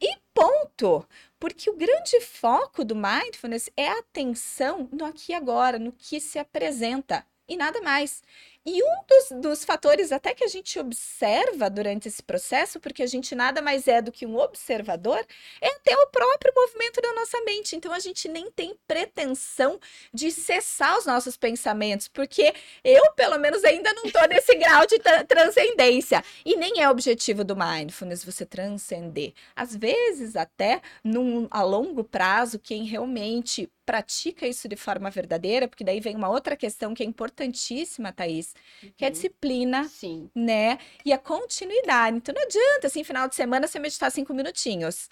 E 0.00 0.16
ponto! 0.32 1.06
Porque 1.40 1.68
o 1.68 1.76
grande 1.76 2.20
foco 2.20 2.84
do 2.84 2.94
mindfulness 2.94 3.68
é 3.76 3.88
a 3.88 3.98
atenção 3.98 4.88
no 4.92 5.04
aqui 5.04 5.32
e 5.32 5.34
agora, 5.34 5.78
no 5.78 5.92
que 5.92 6.20
se 6.20 6.38
apresenta 6.38 7.24
e 7.48 7.56
nada 7.56 7.80
mais. 7.80 8.22
E 8.70 8.82
um 8.82 8.96
dos, 9.08 9.40
dos, 9.40 9.64
fatores 9.64 10.12
até 10.12 10.34
que 10.34 10.44
a 10.44 10.46
gente 10.46 10.78
observa 10.78 11.70
durante 11.70 12.06
esse 12.06 12.22
processo, 12.22 12.78
porque 12.78 13.02
a 13.02 13.06
gente 13.06 13.34
nada 13.34 13.62
mais 13.62 13.88
é 13.88 14.02
do 14.02 14.12
que 14.12 14.26
um 14.26 14.36
observador, 14.36 15.24
é 15.58 15.68
até 15.68 15.96
o 15.96 16.06
próprio 16.08 16.52
movimento 16.54 17.00
da 17.00 17.14
nossa 17.14 17.40
mente. 17.46 17.74
Então 17.74 17.90
a 17.94 17.98
gente 17.98 18.28
nem 18.28 18.50
tem 18.50 18.78
pretensão 18.86 19.80
de 20.12 20.30
cessar 20.30 20.98
os 20.98 21.06
nossos 21.06 21.34
pensamentos, 21.34 22.08
porque 22.08 22.52
eu, 22.84 23.10
pelo 23.14 23.38
menos, 23.38 23.64
ainda 23.64 23.90
não 23.94 24.04
estou 24.04 24.28
nesse 24.28 24.54
grau 24.60 24.84
de 24.86 24.98
transcendência. 25.26 26.22
E 26.44 26.54
nem 26.54 26.82
é 26.82 26.90
objetivo 26.90 27.44
do 27.44 27.56
mindfulness 27.56 28.22
você 28.22 28.44
transcender. 28.44 29.32
Às 29.56 29.74
vezes, 29.74 30.36
até 30.36 30.82
num, 31.02 31.48
a 31.50 31.62
longo 31.62 32.04
prazo, 32.04 32.58
quem 32.58 32.84
realmente 32.84 33.70
pratica 33.88 34.46
isso 34.46 34.68
de 34.68 34.76
forma 34.76 35.08
verdadeira, 35.08 35.66
porque 35.66 35.82
daí 35.82 35.98
vem 35.98 36.14
uma 36.14 36.28
outra 36.28 36.54
questão 36.54 36.92
que 36.92 37.02
é 37.02 37.06
importantíssima, 37.06 38.12
Thaís, 38.12 38.54
uhum. 38.82 38.92
que 38.94 39.02
é 39.02 39.06
a 39.06 39.08
uhum. 39.08 39.12
disciplina, 39.14 39.84
Sim. 39.84 40.28
né? 40.34 40.78
E 41.06 41.10
a 41.10 41.16
continuidade. 41.16 42.18
Então 42.18 42.34
não 42.34 42.42
adianta, 42.42 42.86
assim, 42.86 43.02
final 43.02 43.26
de 43.26 43.34
semana 43.34 43.66
você 43.66 43.78
meditar 43.78 44.12
cinco 44.12 44.34
minutinhos 44.34 45.08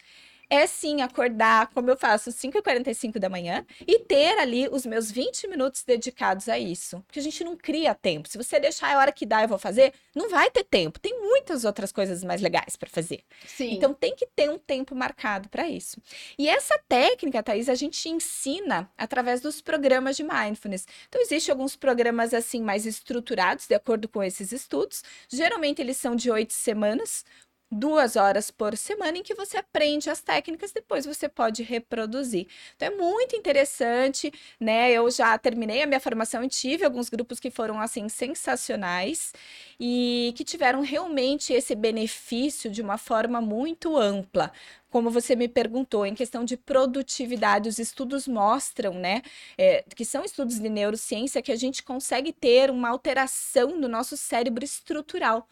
é 0.49 0.67
sim 0.67 1.03
acordar, 1.03 1.69
como 1.69 1.91
eu 1.91 1.97
faço, 1.97 2.31
5h45 2.31 3.19
da 3.19 3.29
manhã 3.29 3.65
e 3.87 3.99
ter 3.99 4.39
ali 4.39 4.69
os 4.71 4.87
meus 4.87 5.11
20 5.11 5.49
minutos 5.49 5.83
dedicados 5.83 6.49
a 6.49 6.59
isso. 6.59 7.03
Porque 7.07 7.19
a 7.19 7.23
gente 7.23 7.43
não 7.43 7.57
cria 7.57 7.95
tempo. 7.95 8.29
Se 8.29 8.39
você 8.39 8.61
deixar 8.61 8.95
a 8.95 8.99
hora 8.99 9.13
que 9.13 9.27
dá, 9.27 9.43
eu 9.43 9.49
vou 9.49 9.59
fazer, 9.59 9.93
não 10.15 10.29
vai 10.29 10.51
ter 10.51 10.65
tempo. 10.65 11.01
Tem 11.01 11.19
muitas 11.21 11.65
outras 11.65 11.91
coisas 11.93 12.23
mais 12.23 12.41
legais 12.41 12.77
para 12.77 12.89
fazer. 12.89 13.23
Sim. 13.47 13.75
Então 13.75 13.93
tem 13.93 14.15
que 14.15 14.27
ter 14.27 14.49
um 14.49 14.59
tempo 14.59 14.95
marcado 14.95 15.49
para 15.49 15.69
isso. 15.69 16.01
E 16.39 16.49
essa 16.49 16.79
técnica, 16.89 17.43
Thaís, 17.43 17.69
a 17.69 17.75
gente 17.75 18.09
ensina 18.09 18.91
através 18.97 19.41
dos 19.41 19.61
programas 19.61 20.17
de 20.17 20.23
mindfulness. 20.23 20.87
Então 21.09 21.21
existem 21.21 21.53
alguns 21.53 21.77
programas 21.77 22.33
assim 22.33 22.63
mais 22.63 22.87
estruturados 22.87 23.67
de 23.67 23.75
acordo 23.75 24.09
com 24.09 24.23
esses 24.23 24.53
estudos. 24.53 25.03
Geralmente 25.29 25.81
eles 25.81 25.97
são 25.97 26.15
de 26.15 26.31
oito 26.31 26.53
semanas, 26.53 27.25
duas 27.71 28.17
horas 28.17 28.51
por 28.51 28.77
semana 28.77 29.19
em 29.19 29.23
que 29.23 29.35
você 29.35 29.57
aprende 29.57 30.09
as 30.09 30.21
técnicas, 30.21 30.73
depois 30.73 31.05
você 31.05 31.29
pode 31.29 31.63
reproduzir. 31.63 32.47
Então 32.77 32.89
é 32.89 32.91
muito 32.97 33.35
interessante, 33.37 34.33
né? 34.61 34.93
Eu 34.93 35.11
já 35.11 35.37
terminei 35.39 35.83
a 35.83 35.87
minha 35.87 36.01
formação 36.01 36.45
e 36.45 36.49
tive 36.49 36.85
alguns 36.85 37.09
grupos 37.09 37.41
que 37.41 37.51
foram 37.51 37.81
assim 37.81 38.09
sensacionais 38.09 39.33
e 39.81 40.33
que 40.37 40.45
tiveram 40.45 40.81
realmente 40.81 41.53
esse 41.53 41.75
benefício 41.75 42.71
de 42.71 42.81
uma 42.83 42.99
forma 42.99 43.41
muito 43.41 43.97
ampla. 43.97 44.53
Como 44.89 45.11
você 45.11 45.37
me 45.37 45.49
perguntou, 45.49 46.07
em 46.07 46.15
questão 46.15 46.45
de 46.45 46.57
produtividade, 46.57 47.69
os 47.69 47.79
estudos 47.79 48.27
mostram, 48.27 48.95
né, 48.95 49.21
é, 49.59 49.85
que 49.95 50.05
são 50.05 50.25
estudos 50.25 50.59
de 50.59 50.69
neurociência, 50.69 51.43
que 51.43 51.53
a 51.53 51.57
gente 51.57 51.83
consegue 51.83 52.33
ter 52.33 52.71
uma 52.71 52.89
alteração 52.89 53.77
no 53.77 53.89
nosso 53.89 54.17
cérebro 54.17 54.65
estrutural 54.65 55.47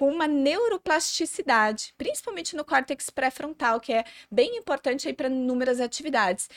com 0.00 0.08
uma 0.08 0.26
neuroplasticidade, 0.26 1.92
principalmente 1.98 2.56
no 2.56 2.64
córtex 2.64 3.10
pré-frontal, 3.10 3.78
que 3.78 3.92
é 3.92 4.02
bem 4.30 4.56
importante 4.56 5.06
aí 5.06 5.12
para 5.12 5.28
inúmeras 5.28 5.78
atividades. 5.78 6.48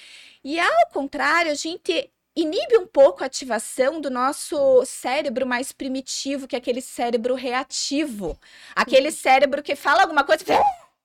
E 0.41 0.57
ao 0.57 0.87
contrário, 0.93 1.51
a 1.51 1.53
gente 1.53 2.09
inibe 2.33 2.77
um 2.77 2.87
pouco 2.87 3.21
a 3.21 3.25
ativação 3.25 3.99
do 3.99 4.09
nosso 4.09 4.85
cérebro 4.85 5.45
mais 5.45 5.73
primitivo, 5.73 6.47
que 6.47 6.55
é 6.55 6.59
aquele 6.59 6.79
cérebro 6.79 7.35
reativo. 7.35 8.39
Aquele 8.73 9.09
uhum. 9.09 9.13
cérebro 9.13 9.61
que 9.61 9.75
fala 9.75 10.03
alguma 10.03 10.23
coisa 10.23 10.45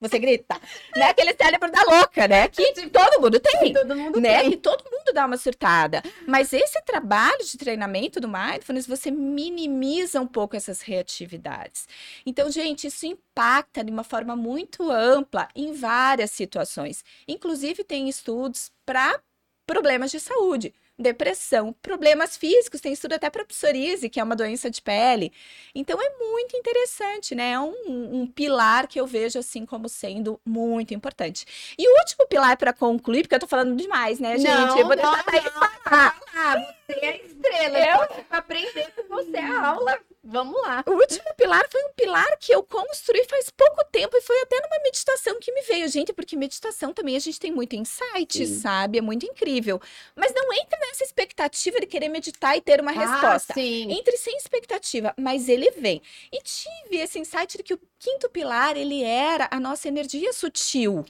você 0.00 0.18
grita. 0.18 0.60
Não 0.94 1.02
é 1.02 1.10
aquele 1.10 1.34
cérebro 1.34 1.70
da 1.70 1.82
louca, 1.82 2.28
né? 2.28 2.48
Que 2.48 2.72
todo 2.88 3.20
mundo 3.20 3.40
tem. 3.40 3.72
Todo 3.72 3.96
mundo 3.96 4.20
né? 4.20 4.42
tem. 4.42 4.50
Que 4.50 4.56
todo 4.56 4.84
mundo 4.84 5.12
dá 5.12 5.26
uma 5.26 5.36
surtada. 5.36 6.02
Mas 6.26 6.52
esse 6.52 6.80
trabalho 6.82 7.44
de 7.44 7.58
treinamento 7.58 8.20
do 8.20 8.28
mindfulness, 8.28 8.86
você 8.86 9.10
minimiza 9.10 10.20
um 10.20 10.26
pouco 10.26 10.54
essas 10.54 10.82
reatividades. 10.82 11.88
Então, 12.24 12.50
gente, 12.50 12.86
isso 12.86 13.06
impacta 13.06 13.82
de 13.82 13.90
uma 13.90 14.04
forma 14.04 14.36
muito 14.36 14.90
ampla 14.90 15.48
em 15.54 15.72
várias 15.72 16.30
situações. 16.30 17.04
Inclusive, 17.26 17.82
tem 17.82 18.08
estudos 18.08 18.70
para 18.86 19.20
problemas 19.66 20.10
de 20.10 20.20
saúde 20.20 20.72
depressão, 20.98 21.72
problemas 21.80 22.36
físicos, 22.36 22.80
tem 22.80 22.92
estudo 22.92 23.12
até 23.14 23.30
para 23.30 23.44
psoríase, 23.44 24.08
que 24.08 24.18
é 24.18 24.24
uma 24.24 24.34
doença 24.34 24.68
de 24.68 24.82
pele. 24.82 25.32
Então 25.74 25.98
é 26.02 26.10
muito 26.18 26.56
interessante, 26.56 27.34
né? 27.34 27.52
É 27.52 27.60
um, 27.60 27.74
um 28.22 28.26
pilar 28.26 28.88
que 28.88 28.98
eu 29.00 29.06
vejo 29.06 29.38
assim 29.38 29.64
como 29.64 29.88
sendo 29.88 30.40
muito 30.44 30.92
importante. 30.92 31.46
E 31.78 31.88
o 31.88 31.98
último 32.00 32.26
pilar 32.26 32.56
para 32.56 32.72
concluir, 32.72 33.22
porque 33.22 33.34
eu 33.36 33.40
tô 33.40 33.46
falando 33.46 33.76
demais, 33.76 34.18
né, 34.18 34.36
gente? 34.38 34.48
Não, 34.50 34.78
eu 34.78 34.86
vou 34.86 34.96
não, 34.96 35.14
tentar 35.14 35.24
não. 35.32 35.52
falar. 35.52 36.20
Ah, 36.34 36.74
você 36.86 36.98
é 37.00 37.08
a 37.08 37.16
estrela. 37.16 37.78
Eu- 37.78 37.84
Eu 37.88 38.08
vou 38.08 38.24
aprender 38.30 38.92
com 38.96 39.02
você 39.14 39.36
a 39.36 39.66
aula. 39.68 39.98
Vamos 40.30 40.60
lá. 40.60 40.84
O 40.86 40.90
último 40.90 41.24
pilar 41.38 41.66
foi 41.70 41.82
um 41.84 41.92
pilar 41.94 42.36
que 42.38 42.54
eu 42.54 42.62
construí 42.62 43.24
faz 43.24 43.48
pouco 43.48 43.82
tempo 43.90 44.14
e 44.14 44.20
foi 44.20 44.38
até 44.42 44.56
numa 44.60 44.82
meditação 44.84 45.38
que 45.40 45.50
me 45.52 45.62
veio, 45.62 45.88
gente, 45.88 46.12
porque 46.12 46.36
meditação 46.36 46.92
também 46.92 47.16
a 47.16 47.18
gente 47.18 47.40
tem 47.40 47.50
muito 47.50 47.74
insight, 47.74 48.46
Sim. 48.46 48.60
sabe? 48.60 48.98
É 48.98 49.00
muito 49.00 49.24
incrível. 49.24 49.80
Mas 50.14 50.34
não 50.34 50.52
entre 50.52 50.78
nessa 50.80 51.02
expectativa 51.02 51.80
de 51.80 51.86
querer 51.86 52.10
meditar 52.10 52.54
e 52.58 52.60
ter 52.60 52.78
uma 52.78 52.92
resposta. 52.92 53.54
Ah, 53.54 53.54
sim. 53.54 53.90
Entre 53.90 54.18
sem 54.18 54.36
expectativa, 54.36 55.14
mas 55.16 55.48
ele 55.48 55.70
vem. 55.70 56.02
E 56.30 56.42
tive 56.42 57.02
esse 57.02 57.18
insight 57.18 57.56
de 57.56 57.62
que 57.62 57.72
o 57.72 57.80
quinto 57.98 58.28
pilar, 58.28 58.76
ele 58.76 59.02
era 59.02 59.48
a 59.50 59.58
nossa 59.58 59.88
energia 59.88 60.32
sutil. 60.34 61.06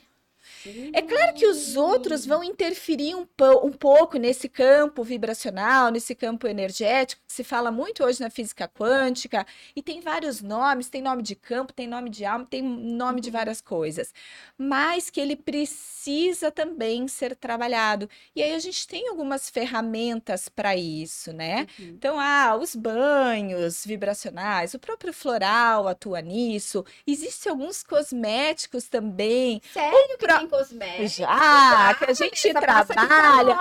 É 0.93 1.03
claro 1.03 1.35
que 1.35 1.47
os 1.47 1.77
outros 1.77 2.27
vão 2.27 2.43
interferir 2.43 3.15
um, 3.15 3.27
um 3.63 3.73
pouco 3.73 4.19
nesse 4.19 4.49
campo 4.49 5.03
vibracional, 5.03 5.91
nesse 5.91 6.15
campo 6.15 6.47
energético, 6.47 7.23
que 7.27 7.33
se 7.33 7.45
fala 7.45 7.71
muito 7.71 8.05
hoje 8.05 8.21
na 8.21 8.31
física 8.31 8.69
quântica, 8.69 9.47
e 9.75 9.83
tem 9.83 10.01
vários 10.01 10.43
nomes, 10.43 10.89
tem 10.89 11.03
nome 11.03 11.23
de 11.23 11.35
campo, 11.35 11.73
tem 11.73 11.87
nome 11.87 12.11
de 12.11 12.25
alma, 12.25 12.45
tem 12.45 12.63
nome 12.63 13.21
de 13.21 13.31
várias 13.31 13.61
coisas, 13.61 14.13
mas 14.57 15.11
que 15.11 15.21
ele 15.21 15.37
precisa 15.37 16.51
também 16.51 17.07
ser 17.09 17.37
trabalhado. 17.37 18.09
E 18.35 18.43
aí 18.43 18.53
a 18.53 18.59
gente 18.59 18.87
tem 18.87 19.09
algumas 19.09 19.49
ferramentas 19.51 20.49
para 20.49 20.77
isso, 20.77 21.33
né? 21.33 21.67
Uhum. 21.79 21.87
Então, 21.89 22.19
ah, 22.19 22.57
os 22.57 22.75
banhos 22.75 23.85
vibracionais, 23.85 24.75
o 24.75 24.79
próprio 24.79 25.13
floral 25.13 25.89
atua 25.89 26.21
nisso. 26.21 26.85
Existem 27.07 27.51
alguns 27.51 27.83
cosméticos 27.83 28.89
também. 28.89 29.61
Sério 29.73 30.19
cosméticos? 30.49 31.13
Já, 31.17 31.95
que 31.99 32.05
a 32.11 32.13
gente 32.15 32.53
trabalha. 32.53 33.59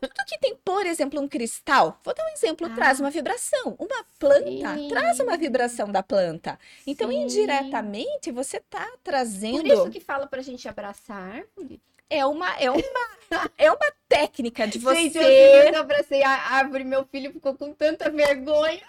Tudo 0.00 0.24
que 0.26 0.38
tem, 0.38 0.56
por 0.64 0.84
exemplo, 0.86 1.20
um 1.20 1.28
cristal. 1.28 1.98
Vou 2.04 2.14
dar 2.14 2.24
um 2.24 2.30
exemplo, 2.30 2.66
Ah. 2.66 2.74
traz 2.74 3.00
uma 3.00 3.10
vibração. 3.10 3.76
Uma 3.78 4.04
planta 4.18 4.74
Sim. 4.74 4.88
traz 4.88 5.20
uma 5.20 5.36
vibração 5.36 5.90
da 5.90 6.02
planta. 6.02 6.58
Então, 6.86 7.08
Sim. 7.08 7.22
indiretamente, 7.22 8.30
você 8.32 8.58
está 8.58 8.86
trazendo. 9.02 9.62
Por 9.62 9.66
isso 9.66 9.90
que 9.90 10.00
fala 10.00 10.26
pra 10.26 10.42
gente 10.42 10.68
abraçar 10.68 11.16
a 11.16 11.36
árvore. 11.36 11.80
É 12.08 12.24
uma, 12.24 12.54
é 12.60 12.70
uma, 12.70 12.80
é 13.58 13.70
uma 13.70 13.92
técnica 14.08 14.66
de 14.68 14.78
você. 14.78 14.94
Gente, 14.96 15.18
eu 15.18 15.24
eu 15.72 15.80
abracei 15.80 16.22
a 16.22 16.30
árvore, 16.52 16.84
meu 16.84 17.04
filho 17.04 17.32
ficou 17.32 17.54
com 17.54 17.72
tanta 17.72 18.10
vergonha. 18.10 18.82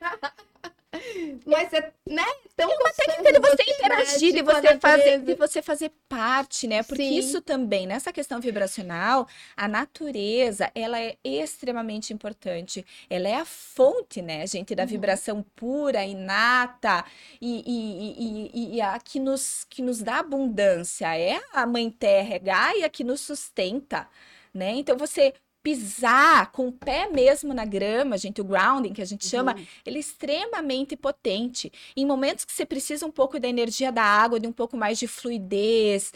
Mas 1.46 1.72
é, 1.72 1.92
né? 2.06 2.24
Tão 2.56 2.66
uma 2.68 2.76
gostoso 2.76 2.96
técnica 3.06 3.32
de 3.32 3.38
você 3.40 3.62
interagir, 3.70 4.32
de 4.34 4.42
você 4.42 4.78
fazer, 4.78 5.18
de 5.20 5.34
você 5.34 5.62
fazer 5.62 5.92
parte, 6.08 6.66
né? 6.66 6.82
Porque 6.82 7.02
Sim. 7.02 7.18
isso 7.18 7.40
também, 7.40 7.86
nessa 7.86 8.12
questão 8.12 8.40
vibracional, 8.40 9.26
a 9.56 9.68
natureza, 9.68 10.70
ela 10.74 10.98
é 11.00 11.16
extremamente 11.22 12.12
importante. 12.12 12.84
Ela 13.08 13.28
é 13.28 13.34
a 13.34 13.44
fonte, 13.44 14.22
né, 14.22 14.46
gente, 14.46 14.74
da 14.74 14.82
Uhum. 14.82 14.88
vibração 14.88 15.42
pura, 15.54 16.04
inata 16.04 17.04
e, 17.40 17.62
e, 17.66 18.50
e, 18.50 18.72
e- 18.74 18.76
e 18.76 18.80
a 18.80 18.98
que 18.98 19.20
nos, 19.20 19.64
que 19.68 19.82
nos 19.82 20.02
dá 20.02 20.18
abundância. 20.18 21.16
É 21.18 21.40
a 21.52 21.66
mãe 21.66 21.90
terra, 21.90 22.34
é 22.34 22.38
Gaia 22.38 22.88
que 22.88 23.04
nos 23.04 23.20
sustenta, 23.20 24.08
né? 24.52 24.72
Então 24.72 24.96
você 24.96 25.34
pisar 25.62 26.50
com 26.52 26.68
o 26.68 26.72
pé 26.72 27.08
mesmo 27.10 27.52
na 27.52 27.64
grama, 27.64 28.16
gente, 28.16 28.40
o 28.40 28.44
grounding 28.44 28.92
que 28.92 29.02
a 29.02 29.04
gente 29.04 29.26
chama, 29.26 29.54
Uhum. 29.54 29.66
ele 29.84 29.96
é 29.98 30.00
extremamente 30.00 30.96
potente. 30.96 31.72
Em 31.96 32.06
momentos 32.06 32.44
que 32.44 32.52
você 32.52 32.64
precisa 32.64 33.06
um 33.06 33.10
pouco 33.10 33.38
da 33.38 33.48
energia 33.48 33.90
da 33.92 34.02
água, 34.02 34.40
de 34.40 34.46
um 34.46 34.52
pouco 34.52 34.76
mais 34.76 34.98
de 34.98 35.06
fluidez, 35.06 36.12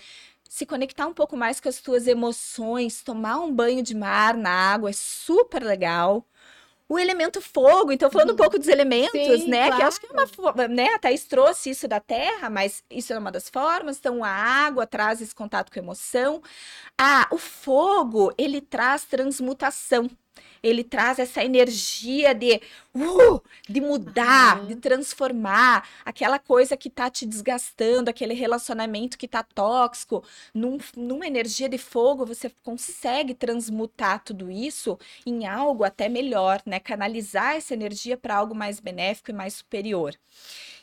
se 0.48 0.66
conectar 0.66 1.06
um 1.06 1.14
pouco 1.14 1.36
mais 1.36 1.60
com 1.60 1.68
as 1.68 1.80
tuas 1.80 2.06
emoções, 2.06 3.02
tomar 3.02 3.38
um 3.40 3.52
banho 3.52 3.82
de 3.82 3.94
mar 3.94 4.36
na 4.36 4.50
água 4.50 4.90
é 4.90 4.92
super 4.92 5.62
legal. 5.62 6.26
O 6.92 6.98
elemento 6.98 7.40
fogo, 7.40 7.90
então 7.90 8.10
falando 8.10 8.30
um 8.30 8.32
Uhum. 8.32 8.36
pouco 8.36 8.58
dos 8.58 8.68
elementos, 8.68 9.12
Sim, 9.12 9.48
né? 9.48 9.70
Que 9.72 9.82
eu 9.82 9.86
acho 9.86 9.98
que 9.98 10.06
é 10.06 10.10
uma, 10.10 10.26
claro. 10.28 10.68
né? 10.68 10.88
A 10.94 10.98
Thaís 10.98 11.24
trouxe 11.24 11.70
isso 11.70 11.88
da 11.88 12.00
terra, 12.00 12.50
mas 12.50 12.84
isso 12.90 13.12
é 13.14 13.18
uma 13.18 13.32
das 13.32 13.48
formas. 13.48 13.96
Então, 13.98 14.22
a 14.22 14.28
água 14.28 14.86
traz 14.86 15.22
esse 15.22 15.34
contato 15.34 15.72
com 15.72 15.78
a 15.78 15.82
emoção. 15.82 16.42
Ah, 16.98 17.26
o 17.30 17.38
fogo, 17.38 18.32
ele 18.36 18.60
traz 18.60 19.04
transmutação. 19.04 20.10
Ele 20.62 20.84
traz 20.84 21.18
essa 21.18 21.44
energia 21.44 22.34
de, 22.34 22.60
uh, 22.94 23.42
de 23.68 23.80
mudar, 23.80 24.56
Aham. 24.58 24.66
de 24.66 24.76
transformar 24.76 25.88
aquela 26.04 26.38
coisa 26.38 26.76
que 26.76 26.88
tá 26.90 27.10
te 27.10 27.26
desgastando, 27.26 28.08
aquele 28.10 28.34
relacionamento 28.34 29.18
que 29.18 29.26
tá 29.28 29.42
tóxico. 29.42 30.24
Num, 30.54 30.78
numa 30.96 31.26
energia 31.26 31.68
de 31.68 31.78
fogo, 31.78 32.24
você 32.26 32.50
consegue 32.62 33.34
transmutar 33.34 34.22
tudo 34.24 34.50
isso 34.50 34.98
em 35.26 35.46
algo 35.46 35.84
até 35.84 36.08
melhor, 36.08 36.62
né? 36.66 36.78
Canalizar 36.78 37.56
essa 37.56 37.74
energia 37.74 38.16
para 38.16 38.36
algo 38.36 38.54
mais 38.54 38.78
benéfico 38.80 39.30
e 39.30 39.34
mais 39.34 39.54
superior. 39.54 40.14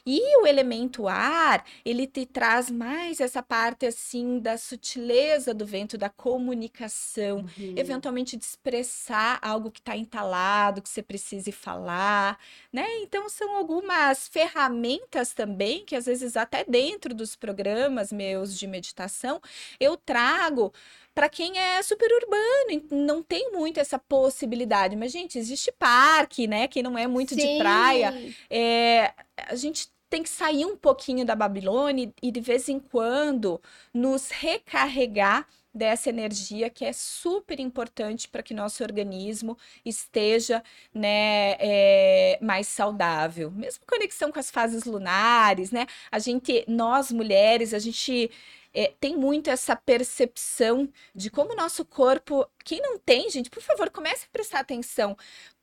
E 0.06 0.38
o 0.42 0.48
elemento 0.48 1.08
ar, 1.08 1.66
ele 1.86 2.08
te 2.08 2.26
traz 2.26 2.70
mais 2.72 3.20
essa 3.20 3.44
parte 3.44 3.86
assim 3.86 4.40
da 4.40 4.58
sutileza 4.58 5.54
do 5.54 5.66
vento, 5.66 5.98
da 5.98 6.10
comunicação, 6.10 7.46
Uhum. 7.58 7.74
eventualmente 7.76 8.38
de 8.38 8.44
expressar 8.44 9.40
algo 9.42 9.69
que 9.72 9.80
está 9.80 9.96
entalado, 9.96 10.82
que 10.82 10.90
você 10.90 11.02
precise 11.02 11.52
falar, 11.52 12.38
né? 12.72 12.86
Então 13.02 13.28
são 13.30 13.56
algumas 13.56 14.28
ferramentas 14.28 15.34
também 15.34 15.86
que 15.86 15.96
às 15.96 16.06
vezes 16.06 16.38
até 16.38 16.64
dentro 16.64 17.14
dos 17.14 17.36
programas 17.36 18.12
meus 18.12 18.58
de 18.58 18.68
meditação 18.68 19.42
eu 19.80 19.98
trago 19.98 20.74
para 21.14 21.28
quem 21.28 21.60
é 21.60 21.82
super 21.82 22.10
urbano, 22.24 22.86
não 22.92 23.22
tem 23.22 23.52
muito 23.52 23.78
essa 23.78 24.00
possibilidade. 24.00 24.96
Mas, 24.96 25.12
gente, 25.12 25.38
existe 25.38 25.70
parque, 25.70 26.48
né? 26.48 26.66
Que 26.66 26.82
não 26.82 26.98
é 26.98 27.08
muito 27.08 27.36
de 27.36 27.58
praia. 27.58 28.14
Sim. 28.14 28.36
É, 28.50 29.14
a 29.48 29.56
gente 29.56 29.90
tem 30.10 30.24
que 30.24 30.30
sair 30.30 30.66
um 30.66 30.76
pouquinho 30.76 31.26
da 31.26 31.36
Babilônia 31.36 32.12
e 32.22 32.32
de 32.32 32.40
vez 32.40 32.68
em 32.68 32.80
quando 32.80 33.62
nos 33.94 34.30
recarregar 34.32 35.46
dessa 35.80 36.10
energia 36.10 36.70
que 36.70 36.84
é 36.84 36.92
super 36.92 37.58
importante 37.58 38.28
para 38.28 38.44
que 38.44 38.54
nosso 38.54 38.84
organismo 38.84 39.58
esteja 39.86 40.62
né, 40.94 41.56
é, 41.58 42.38
mais 42.42 42.68
saudável. 42.68 43.50
Mesmo 43.50 43.86
conexão 43.88 44.30
com 44.30 44.40
as 44.40 44.52
fases 44.52 44.84
lunares, 44.84 45.72
né? 45.72 45.88
A 46.12 46.20
gente, 46.20 46.66
nós 46.68 47.12
mulheres, 47.14 47.74
a 47.74 47.80
gente 47.80 48.30
é, 48.74 48.94
tem 49.00 49.16
muito 49.16 49.50
essa 49.50 49.74
percepção 49.74 50.90
de 51.16 51.30
como 51.30 51.54
o 51.54 51.56
nosso 51.56 51.86
corpo. 51.86 52.46
Quem 52.66 52.82
não 52.82 53.00
tem, 53.00 53.30
gente, 53.30 53.50
por 53.50 53.64
favor, 53.64 53.90
comece 53.90 54.26
a 54.26 54.34
prestar 54.34 54.60
atenção 54.60 55.16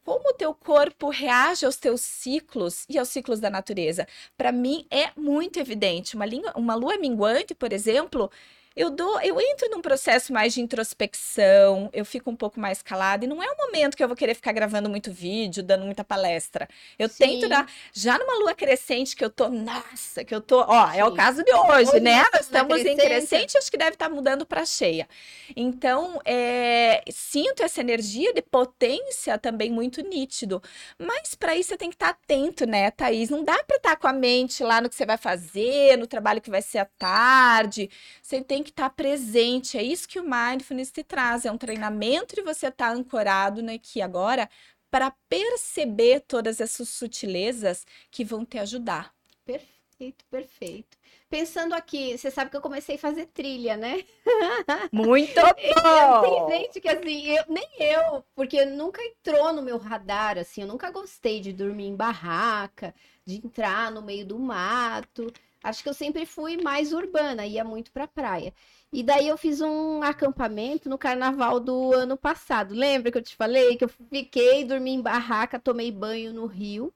como 0.02 0.30
o 0.30 0.34
teu 0.34 0.54
corpo 0.54 1.10
reage 1.10 1.66
aos 1.66 1.76
teus 1.76 2.00
ciclos 2.00 2.86
e 2.88 2.96
aos 2.96 3.08
ciclos 3.08 3.40
da 3.40 3.50
natureza. 3.50 4.06
Para 4.36 4.52
mim 4.52 4.86
é 4.90 5.10
muito 5.16 5.58
evidente. 5.58 6.14
Uma, 6.14 6.24
língua, 6.24 6.52
uma 6.56 6.74
lua 6.76 6.96
minguante, 6.96 7.54
por 7.54 7.72
exemplo, 7.72 8.30
eu 8.76 8.90
dou, 8.90 9.20
eu 9.22 9.40
entro 9.40 9.68
num 9.70 9.80
processo 9.80 10.32
mais 10.32 10.52
de 10.52 10.60
introspecção, 10.60 11.88
eu 11.92 12.04
fico 12.04 12.30
um 12.30 12.36
pouco 12.36 12.60
mais 12.60 12.82
calada 12.82 13.24
e 13.24 13.28
não 13.28 13.42
é 13.42 13.46
o 13.50 13.56
momento 13.56 13.96
que 13.96 14.04
eu 14.04 14.08
vou 14.08 14.16
querer 14.16 14.34
ficar 14.34 14.52
gravando 14.52 14.88
muito 14.90 15.10
vídeo, 15.10 15.62
dando 15.62 15.84
muita 15.86 16.04
palestra. 16.04 16.68
Eu 16.98 17.08
tento 17.08 17.42
Sim. 17.42 17.48
dar 17.48 17.70
já 17.92 18.18
numa 18.18 18.34
lua 18.38 18.54
crescente 18.54 19.16
que 19.16 19.24
eu 19.24 19.30
tô, 19.30 19.48
nossa, 19.48 20.24
que 20.24 20.34
eu 20.34 20.40
tô, 20.40 20.60
ó, 20.60 20.90
é 20.92 21.04
o 21.04 21.10
Sim. 21.10 21.16
caso 21.16 21.42
de 21.42 21.52
hoje, 21.54 21.90
Hoje 21.90 22.00
né? 22.00 22.24
nós 22.32 22.42
estamos 22.42 22.76
estamos 22.76 22.80
em 22.80 22.96
crescente. 22.96 23.06
crescente, 23.06 23.58
acho 23.58 23.70
que 23.70 23.78
deve 23.78 23.92
estar 23.92 24.08
mudando 24.10 24.44
para 24.44 24.64
cheia. 24.66 25.08
Então, 25.54 26.20
é, 26.24 27.02
sinto 27.10 27.62
essa 27.62 27.80
energia 27.80 28.32
de 28.34 28.42
potência 28.42 29.38
também 29.38 29.70
muito 29.70 30.02
nítido. 30.02 30.62
Mas 30.98 31.34
para 31.34 31.56
isso 31.56 31.70
você 31.70 31.76
tem 31.76 31.88
que 31.88 31.96
estar 31.96 32.10
atento, 32.10 32.66
né, 32.66 32.90
Thaís? 32.90 33.30
Não 33.30 33.44
dá 33.44 33.62
para 33.64 33.76
estar 33.76 33.96
com 33.96 34.06
a 34.08 34.12
mente 34.12 34.62
lá 34.62 34.80
no 34.80 34.88
que 34.88 34.94
você 34.94 35.06
vai 35.06 35.16
fazer, 35.16 35.96
no 35.96 36.06
trabalho 36.06 36.40
que 36.40 36.50
vai 36.50 36.62
ser 36.62 36.78
à 36.78 36.84
tarde. 36.84 37.90
Você 38.22 38.42
tem 38.42 38.62
que 38.66 38.72
estar 38.72 38.90
presente. 38.90 39.78
É 39.78 39.82
isso 39.82 40.08
que 40.08 40.20
o 40.20 40.24
mindfulness 40.28 40.90
te 40.90 41.02
traz. 41.02 41.44
É 41.44 41.52
um 41.52 41.58
treinamento 41.58 42.34
de 42.34 42.42
você 42.42 42.66
estar 42.66 42.92
ancorado 42.92 43.62
no 43.62 43.72
aqui 43.72 44.02
agora 44.02 44.48
para 44.90 45.10
perceber 45.28 46.20
todas 46.20 46.60
essas 46.60 46.88
sutilezas 46.88 47.86
que 48.10 48.24
vão 48.24 48.44
te 48.44 48.58
ajudar. 48.58 49.14
Perfeito, 49.44 50.24
perfeito. 50.30 50.96
pensando 51.28 51.74
aqui, 51.74 52.16
você 52.16 52.30
sabe 52.30 52.50
que 52.50 52.56
eu 52.56 52.60
comecei 52.60 52.96
a 52.96 52.98
fazer 52.98 53.26
trilha, 53.26 53.76
né? 53.76 54.04
Muito 54.92 55.40
bom! 55.40 56.46
Tem 56.48 56.58
gente 56.58 56.80
que 56.80 56.88
assim, 56.88 57.28
eu, 57.28 57.44
nem 57.48 57.68
eu, 57.78 58.24
porque 58.34 58.64
nunca 58.64 59.02
entrou 59.02 59.52
no 59.52 59.62
meu 59.62 59.78
radar, 59.78 60.38
assim, 60.38 60.62
eu 60.62 60.66
nunca 60.66 60.90
gostei 60.90 61.40
de 61.40 61.52
dormir 61.52 61.86
em 61.86 61.96
barraca, 61.96 62.94
de 63.24 63.36
entrar 63.36 63.90
no 63.90 64.02
meio 64.02 64.26
do 64.26 64.38
mato. 64.38 65.32
Acho 65.66 65.82
que 65.82 65.88
eu 65.88 65.94
sempre 65.94 66.24
fui 66.24 66.56
mais 66.62 66.92
urbana, 66.92 67.44
ia 67.44 67.64
muito 67.64 67.90
pra 67.90 68.06
praia. 68.06 68.54
E 68.92 69.02
daí 69.02 69.26
eu 69.26 69.36
fiz 69.36 69.60
um 69.60 70.00
acampamento 70.00 70.88
no 70.88 70.96
carnaval 70.96 71.58
do 71.58 71.92
ano 71.92 72.16
passado. 72.16 72.72
Lembra 72.72 73.10
que 73.10 73.18
eu 73.18 73.22
te 73.22 73.34
falei 73.34 73.76
que 73.76 73.82
eu 73.82 73.88
fiquei, 73.88 74.64
dormi 74.64 74.92
em 74.92 75.02
barraca, 75.02 75.58
tomei 75.58 75.90
banho 75.90 76.32
no 76.32 76.46
rio. 76.46 76.94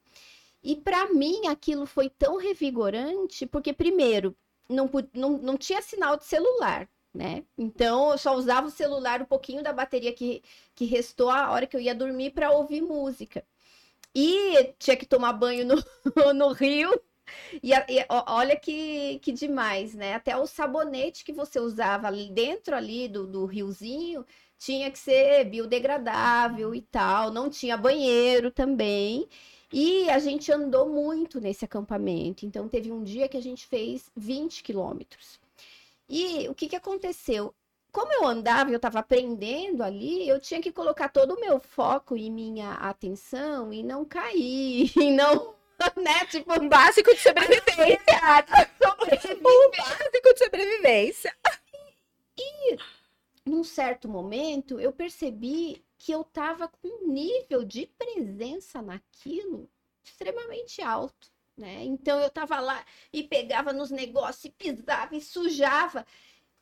E 0.62 0.76
para 0.76 1.12
mim 1.12 1.48
aquilo 1.48 1.84
foi 1.84 2.08
tão 2.08 2.36
revigorante, 2.36 3.44
porque 3.44 3.72
primeiro, 3.72 4.36
não, 4.68 4.88
não, 5.12 5.30
não 5.38 5.56
tinha 5.58 5.82
sinal 5.82 6.16
de 6.16 6.24
celular, 6.24 6.88
né? 7.12 7.44
Então 7.58 8.12
eu 8.12 8.18
só 8.18 8.36
usava 8.36 8.68
o 8.68 8.70
celular 8.70 9.20
um 9.20 9.26
pouquinho 9.26 9.64
da 9.64 9.72
bateria 9.72 10.12
que, 10.12 10.44
que 10.76 10.84
restou 10.84 11.28
a 11.28 11.50
hora 11.50 11.66
que 11.66 11.76
eu 11.76 11.80
ia 11.80 11.94
dormir 11.94 12.30
para 12.30 12.52
ouvir 12.52 12.82
música. 12.82 13.44
E 14.14 14.74
tinha 14.78 14.96
que 14.96 15.06
tomar 15.06 15.32
banho 15.32 15.66
no, 15.66 15.74
no 16.34 16.52
rio 16.52 16.90
e, 17.62 17.72
e, 17.72 18.06
olha 18.08 18.56
que, 18.56 19.18
que 19.20 19.32
demais, 19.32 19.94
né? 19.94 20.14
Até 20.14 20.36
o 20.36 20.46
sabonete 20.46 21.24
que 21.24 21.32
você 21.32 21.58
usava 21.60 22.10
dentro 22.12 22.74
ali 22.74 23.08
do, 23.08 23.26
do 23.26 23.46
riozinho 23.46 24.24
tinha 24.58 24.90
que 24.90 24.98
ser 24.98 25.44
biodegradável 25.46 26.74
e 26.74 26.82
tal, 26.82 27.30
não 27.32 27.48
tinha 27.48 27.76
banheiro 27.76 28.50
também. 28.50 29.26
E 29.72 30.10
a 30.10 30.18
gente 30.18 30.52
andou 30.52 30.88
muito 30.88 31.40
nesse 31.40 31.64
acampamento. 31.64 32.44
Então, 32.44 32.68
teve 32.68 32.92
um 32.92 33.02
dia 33.02 33.28
que 33.28 33.36
a 33.36 33.42
gente 33.42 33.66
fez 33.66 34.10
20 34.16 34.62
quilômetros. 34.62 35.40
E 36.08 36.48
o 36.48 36.54
que, 36.54 36.68
que 36.68 36.76
aconteceu? 36.76 37.54
Como 37.92 38.12
eu 38.12 38.26
andava, 38.26 38.70
eu 38.70 38.76
estava 38.76 38.98
aprendendo 38.98 39.82
ali, 39.82 40.28
eu 40.28 40.40
tinha 40.40 40.60
que 40.60 40.72
colocar 40.72 41.08
todo 41.08 41.34
o 41.34 41.40
meu 41.40 41.58
foco 41.58 42.16
e 42.16 42.30
minha 42.30 42.72
atenção 42.74 43.72
e 43.72 43.82
não 43.82 44.04
cair, 44.04 44.92
e 44.98 45.10
não 45.10 45.54
né? 46.00 46.24
Tipo, 46.26 46.60
um 46.60 46.68
básico 46.68 47.14
de 47.14 47.20
sobrevivência. 47.20 48.20
um 49.46 49.70
básico 49.70 50.34
de 50.34 50.38
sobrevivência. 50.38 51.36
E, 52.38 52.76
num 53.44 53.64
certo 53.64 54.08
momento, 54.08 54.80
eu 54.80 54.92
percebi 54.92 55.84
que 55.98 56.12
eu 56.12 56.24
tava 56.24 56.68
com 56.68 56.88
um 56.88 57.12
nível 57.12 57.64
de 57.64 57.86
presença 57.98 58.80
naquilo 58.80 59.68
extremamente 60.02 60.80
alto. 60.80 61.30
Né? 61.56 61.84
Então 61.84 62.18
eu 62.18 62.30
tava 62.30 62.58
lá 62.58 62.82
e 63.12 63.22
pegava 63.22 63.70
nos 63.70 63.90
negócios 63.90 64.46
e 64.46 64.50
pisava 64.50 65.14
e 65.14 65.20
sujava. 65.20 66.06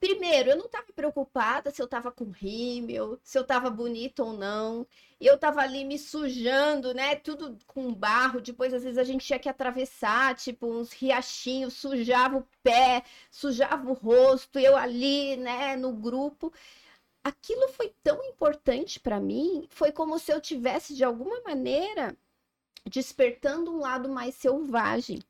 Primeiro, 0.01 0.51
eu 0.51 0.57
não 0.57 0.67
estava 0.67 0.93
preocupada 0.93 1.71
se 1.73 1.83
eu 1.83 1.87
estava 1.87 2.13
com 2.13 2.31
rímel, 2.31 3.19
se 3.23 3.37
eu 3.37 3.43
estava 3.43 3.69
bonita 3.69 4.23
ou 4.23 4.33
não. 4.33 4.87
Eu 5.21 5.35
estava 5.35 5.61
ali 5.61 5.85
me 5.85 5.99
sujando, 5.99 6.95
né? 6.95 7.17
Tudo 7.17 7.59
com 7.67 7.93
barro. 7.93 8.41
Depois, 8.41 8.73
às 8.73 8.85
vezes, 8.85 8.99
a 8.99 9.03
gente 9.05 9.27
tinha 9.27 9.39
que 9.41 9.49
atravessar, 9.49 10.37
tipo, 10.37 10.69
uns 10.69 10.93
riachinhos, 10.93 11.75
sujava 11.75 12.39
o 12.39 12.47
pé, 12.63 13.03
sujava 13.31 13.91
o 13.91 13.95
rosto. 13.95 14.59
Eu 14.59 14.77
ali, 14.77 15.37
né, 15.37 15.77
no 15.77 15.93
grupo. 15.93 16.53
Aquilo 17.25 17.69
foi 17.69 17.93
tão 18.03 18.23
importante 18.25 19.01
para 19.01 19.21
mim. 19.21 19.67
Foi 19.71 19.91
como 19.93 20.19
se 20.19 20.33
eu 20.33 20.41
tivesse, 20.41 20.95
de 20.95 21.05
alguma 21.05 21.41
maneira, 21.43 22.17
despertando 22.87 23.73
um 23.73 23.81
lado 23.81 24.09
mais 24.09 24.35
selvagem. 24.37 25.21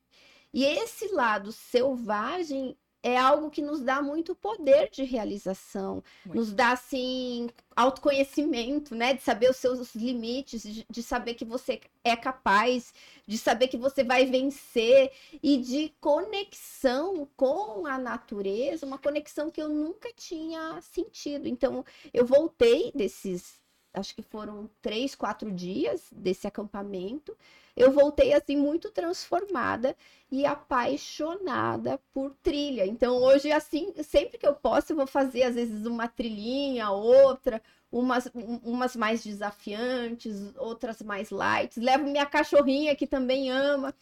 E 0.52 0.64
esse 0.64 1.08
lado 1.08 1.52
selvagem 1.52 2.76
é 3.02 3.16
algo 3.16 3.50
que 3.50 3.62
nos 3.62 3.80
dá 3.80 4.02
muito 4.02 4.34
poder 4.34 4.90
de 4.90 5.04
realização, 5.04 6.02
muito. 6.24 6.36
nos 6.36 6.52
dá 6.52 6.72
assim 6.72 7.48
autoconhecimento, 7.76 8.94
né, 8.94 9.14
de 9.14 9.22
saber 9.22 9.48
os 9.48 9.56
seus 9.56 9.94
limites, 9.94 10.62
de, 10.62 10.84
de, 10.90 11.02
saber 11.02 11.34
que 11.34 11.44
você 11.44 11.80
é 12.02 12.16
capaz, 12.16 12.92
de 13.24 13.38
saber 13.38 13.68
que 13.68 13.76
você 13.76 14.02
vai 14.02 14.26
vencer 14.26 15.12
e 15.40 15.56
de 15.58 15.94
conexão 16.00 17.28
com 17.36 17.86
a 17.86 17.96
natureza, 17.96 18.84
uma 18.84 18.98
conexão 18.98 19.48
que 19.48 19.62
eu 19.62 19.68
nunca 19.68 20.12
tinha 20.12 20.80
sentido. 20.80 21.46
Então, 21.46 21.84
eu 22.12 22.26
voltei 22.26 22.90
desses, 22.92 23.60
acho 23.98 24.14
que 24.14 24.22
foram 24.22 24.68
três, 24.80 25.14
quatro 25.14 25.50
dias 25.52 26.08
desse 26.12 26.46
acampamento 26.46 27.36
eu 27.78 27.92
voltei 27.92 28.34
assim 28.34 28.56
muito 28.56 28.90
transformada 28.90 29.96
e 30.30 30.44
apaixonada 30.44 31.98
por 32.12 32.34
trilha. 32.42 32.84
Então 32.84 33.16
hoje 33.16 33.52
assim, 33.52 33.94
sempre 34.02 34.36
que 34.36 34.46
eu 34.46 34.54
posso, 34.54 34.92
eu 34.92 34.96
vou 34.96 35.06
fazer 35.06 35.44
às 35.44 35.54
vezes 35.54 35.86
uma 35.86 36.08
trilhinha, 36.08 36.90
outra, 36.90 37.62
umas, 37.90 38.28
umas 38.64 38.96
mais 38.96 39.22
desafiantes, 39.22 40.52
outras 40.56 41.00
mais 41.02 41.30
light. 41.30 41.78
Levo 41.78 42.04
minha 42.04 42.26
cachorrinha 42.26 42.96
que 42.96 43.06
também 43.06 43.50
ama. 43.50 43.94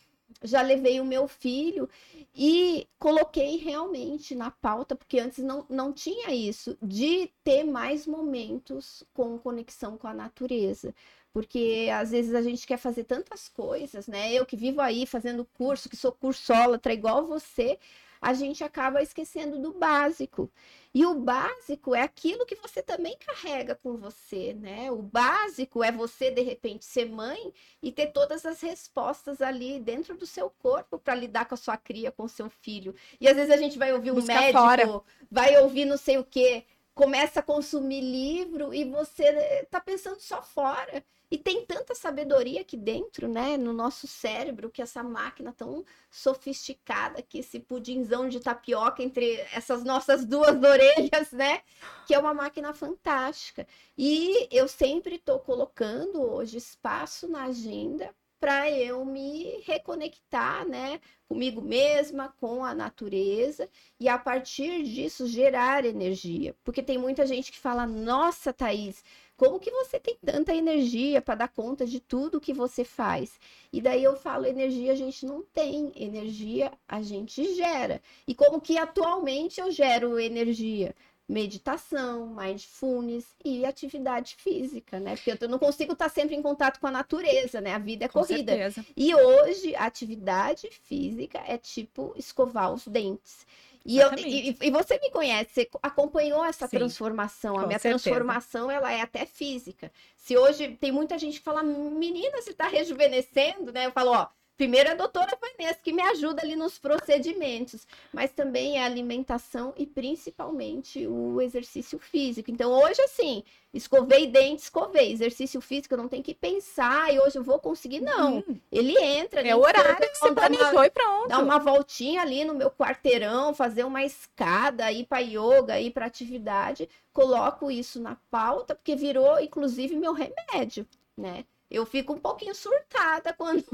Já 0.43 0.61
levei 0.63 1.01
o 1.01 1.05
meu 1.05 1.27
filho 1.29 1.89
e 2.35 2.87
coloquei 2.99 3.57
realmente 3.57 4.35
na 4.35 4.51
pauta, 4.51 4.95
porque 4.95 5.19
antes 5.19 5.39
não, 5.39 5.65
não 5.69 5.93
tinha 5.93 6.35
isso, 6.35 6.77
de 6.83 7.31
ter 7.45 7.65
mais 7.65 8.07
momentos 8.07 9.05
com 9.15 9.39
conexão 9.39 9.97
com 9.97 10.07
a 10.07 10.15
natureza 10.15 10.95
porque 11.37 11.91
às 11.93 12.13
vezes 12.13 12.35
a 12.35 12.41
gente 12.41 12.67
quer 12.67 12.79
fazer 12.79 13.05
tantas 13.05 13.47
coisas, 13.47 14.07
né? 14.07 14.33
Eu 14.33 14.47
que 14.47 14.57
vivo 14.57 14.81
aí 14.81 15.05
fazendo 15.05 15.45
curso, 15.45 15.87
que 15.87 15.95
sou 15.95 16.11
cursólatra 16.11 16.95
igual 16.95 17.27
você, 17.27 17.79
a 18.21 18.33
gente 18.33 18.65
acaba 18.65 19.03
esquecendo 19.03 19.59
do 19.59 19.73
básico. 19.73 20.51
E 20.95 21.05
o 21.05 21.15
básico 21.15 21.95
é 21.95 22.01
aquilo 22.01 22.47
que 22.47 22.55
você 22.55 22.83
também 22.83 23.17
carrega 23.19 23.75
com 23.75 23.97
você, 23.99 24.55
né? 24.55 24.91
O 24.91 25.03
básico 25.03 25.85
é 25.85 25.93
você, 25.93 26.31
de 26.31 26.41
repente, 26.41 26.87
ser 26.87 27.05
mãe 27.07 27.53
e 27.83 27.93
ter 27.93 28.07
todas 28.13 28.47
as 28.47 28.61
respostas 28.63 29.43
ali 29.43 29.79
dentro 29.79 30.17
do 30.17 30.27
seu 30.27 30.49
corpo 30.49 30.99
para 30.99 31.15
lidar 31.15 31.45
com 31.45 31.55
a 31.55 31.59
sua 31.59 31.77
cria, 31.77 32.11
com 32.11 32.23
o 32.25 32.29
seu 32.29 32.49
filho. 32.49 32.95
E 33.21 33.29
às 33.29 33.37
vezes 33.37 33.51
a 33.51 33.59
gente 33.59 33.79
vai 33.79 33.93
ouvir 33.93 34.11
um 34.11 34.15
Busca 34.15 34.33
médico, 34.33 34.59
fora. 34.59 35.03
vai 35.31 35.57
ouvir 35.59 35.85
não 35.85 35.99
sei 35.99 36.17
o 36.17 36.25
quê, 36.25 36.65
começa 36.97 37.41
a 37.41 37.43
consumir 37.43 38.01
livro 38.01 38.73
e 38.73 38.83
você 38.83 39.67
tá 39.71 39.79
pensando 39.79 40.19
só 40.19 40.41
fora. 40.43 41.05
E 41.31 41.37
tem 41.37 41.67
tanta 41.67 41.95
sabedoria 41.95 42.63
aqui 42.63 42.77
dentro, 42.77 43.29
né, 43.29 43.57
no 43.59 43.73
nosso 43.73 44.07
cérebro, 44.07 44.71
que 44.71 44.81
essa 44.81 45.03
máquina 45.03 45.53
tão 45.53 45.85
sofisticada, 46.11 47.21
que 47.21 47.41
esse 47.41 47.61
pudinzão 47.61 48.29
de 48.29 48.41
tapioca 48.41 49.03
entre 49.03 49.35
essas 49.53 49.85
nossas 49.85 50.25
duas 50.25 50.57
orelhas, 50.63 51.33
né, 51.33 51.61
que 52.07 52.15
é 52.15 52.19
uma 52.19 52.33
máquina 52.33 52.73
fantástica. 52.73 53.67
E 53.99 54.49
eu 54.51 54.67
sempre 54.67 55.17
estou 55.17 55.39
colocando 55.41 56.23
hoje 56.23 56.57
espaço 56.57 57.29
na 57.29 57.45
agenda 57.45 58.15
para 58.47 58.71
eu 58.71 59.05
me 59.05 59.61
reconectar, 59.65 60.65
né, 60.69 61.01
comigo 61.29 61.61
mesma, 61.61 62.33
com 62.39 62.65
a 62.65 62.73
natureza 62.73 63.69
e 63.99 64.09
a 64.09 64.17
partir 64.17 64.85
disso 64.85 65.27
gerar 65.27 65.85
energia. 65.85 66.55
Porque 66.63 66.81
tem 66.81 66.97
muita 66.97 67.27
gente 67.27 67.51
que 67.51 67.59
fala: 67.59 67.85
"Nossa, 67.89 68.53
Thaís, 68.53 69.03
como 69.37 69.59
que 69.59 69.69
você 69.73 69.99
tem 69.99 70.17
tanta 70.25 70.55
energia 70.55 71.21
para 71.21 71.35
dar 71.35 71.49
conta 71.49 71.85
de 71.85 71.99
tudo 71.99 72.41
que 72.41 72.53
você 72.55 72.85
faz? 72.85 73.41
E 73.73 73.81
daí 73.83 74.05
eu 74.05 74.15
falo, 74.15 74.47
energia 74.47 74.93
a 74.93 74.95
gente 74.95 75.27
não 75.27 75.43
tem, 75.43 75.91
energia 75.97 76.71
a 76.87 77.03
gente 77.03 77.53
gera. 77.57 78.01
E 78.29 78.35
como 78.35 78.61
que 78.61 78.79
atualmente 78.79 79.61
eu 79.61 79.73
gero 79.73 80.21
energia? 80.21 80.95
Meditação, 81.29 82.29
mindfulness 82.29 83.35
e 83.45 83.65
atividade 83.65 84.37
física, 84.39 85.01
né? 85.01 85.17
Porque 85.17 85.45
eu 85.45 85.49
não 85.49 85.59
consigo 85.59 85.93
estar 85.93 86.09
sempre 86.09 86.37
em 86.37 86.43
contato 86.43 86.79
com 86.79 86.87
a 86.87 86.91
natureza, 86.91 87.61
né? 87.61 87.75
A 87.75 87.79
vida 87.79 88.05
é 88.05 88.09
com 88.09 88.21
corrida. 88.21 88.53
Certeza. 88.53 88.87
E 88.97 89.15
hoje 89.15 89.75
a 89.75 89.87
atividade 89.87 90.69
física 90.71 91.43
é 91.47 91.59
tipo 91.59 92.15
escovar 92.17 92.73
os 92.73 92.87
dentes. 92.87 93.45
E, 93.85 93.99
eu, 93.99 94.13
e, 94.15 94.57
e, 94.61 94.71
você 94.71 94.99
me 94.99 95.11
conhece, 95.11 95.51
você 95.53 95.71
acompanhou 95.81 96.45
essa 96.45 96.67
Sim, 96.67 96.77
transformação. 96.77 97.57
A 97.57 97.67
minha 97.67 97.79
certeza. 97.79 98.03
transformação 98.03 98.69
ela 98.69 98.93
é 98.93 99.01
até 99.01 99.25
física. 99.25 99.93
Se 100.17 100.37
hoje 100.37 100.77
tem 100.81 100.91
muita 100.91 101.17
gente 101.17 101.39
que 101.39 101.45
fala, 101.45 101.63
menina, 101.63 102.43
você 102.43 102.51
está 102.51 102.67
rejuvenescendo, 102.67 103.73
né? 103.73 103.87
Eu 103.87 103.93
falo, 103.93 104.11
ó, 104.11 104.27
Primeiro 104.57 104.91
a 104.91 104.95
doutora 104.95 105.37
Vanessa, 105.39 105.79
que 105.83 105.93
me 105.93 106.01
ajuda 106.03 106.41
ali 106.43 106.57
nos 106.57 106.79
procedimentos, 106.79 107.87
mas 108.13 108.33
também 108.33 108.79
é 108.79 108.83
a 108.83 108.87
alimentação 108.87 109.75
e 109.77 109.87
principalmente 109.87 111.07
o 111.07 111.43
exercício 111.43 111.99
físico. 111.99 112.51
Então, 112.51 112.73
hoje, 112.73 113.01
assim, 113.03 113.45
escovei 113.75 114.27
dentes, 114.27 114.65
escovei. 114.65 115.13
Exercício 115.13 115.61
físico, 115.61 115.93
eu 115.93 115.99
não 115.99 116.09
tenho 116.09 116.23
que 116.23 116.35
pensar 116.35 117.13
e 117.13 117.21
hoje 117.21 117.37
eu 117.37 117.43
vou 117.43 117.59
conseguir, 117.59 118.01
não. 118.01 118.37
Uhum. 118.37 118.59
Ele 118.73 118.99
entra. 118.99 119.47
É 119.47 119.55
o 119.55 119.61
horário 119.61 119.97
que 119.99 120.17
você 120.17 120.33
planejou 120.33 120.73
uma, 120.73 120.87
e 120.87 120.91
pronto. 120.91 121.29
Dar 121.29 121.39
uma 121.41 121.59
voltinha 121.59 122.23
ali 122.23 122.43
no 122.45 122.55
meu 122.55 122.71
quarteirão, 122.71 123.53
fazer 123.53 123.85
uma 123.85 124.05
escada, 124.05 124.91
ir 124.91 125.05
para 125.05 125.19
yoga, 125.19 125.79
ir 125.79 125.91
para 125.91 126.07
atividade. 126.07 126.89
Coloco 127.13 127.71
isso 127.71 128.01
na 128.01 128.17
pauta, 128.31 128.75
porque 128.75 128.97
virou, 128.97 129.39
inclusive, 129.39 129.95
meu 129.97 130.15
remédio, 130.15 130.87
né? 131.17 131.45
Eu 131.71 131.85
fico 131.85 132.13
um 132.13 132.19
pouquinho 132.19 132.55
surtada 132.55 133.33
quando, 133.37 133.65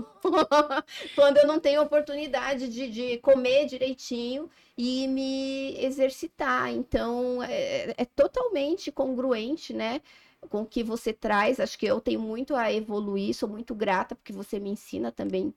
quando 1.15 1.37
eu 1.39 1.47
não 1.47 1.61
tenho 1.61 1.83
oportunidade 1.83 2.69
de, 2.69 2.89
de 2.89 3.19
comer 3.19 3.67
direitinho 3.67 4.49
e 4.77 5.07
me 5.09 5.77
exercitar. 5.85 6.71
Então, 6.73 7.43
é, 7.43 7.95
é 7.97 8.05
totalmente 8.05 8.91
congruente, 8.91 9.73
né? 9.73 10.01
Com 10.49 10.63
o 10.63 10.67
que 10.67 10.83
você 10.83 11.13
traz. 11.13 11.61
Acho 11.61 11.79
que 11.79 11.87
eu 11.87 12.01
tenho 12.01 12.21
muito 12.21 12.57
a 12.57 12.73
evoluir, 12.73 13.35
sou 13.35 13.49
muito 13.49 13.75
grata 13.75 14.15
porque 14.15 14.33
você 14.33 14.59
me 14.59 14.71
ensina 14.71 15.13
também 15.13 15.55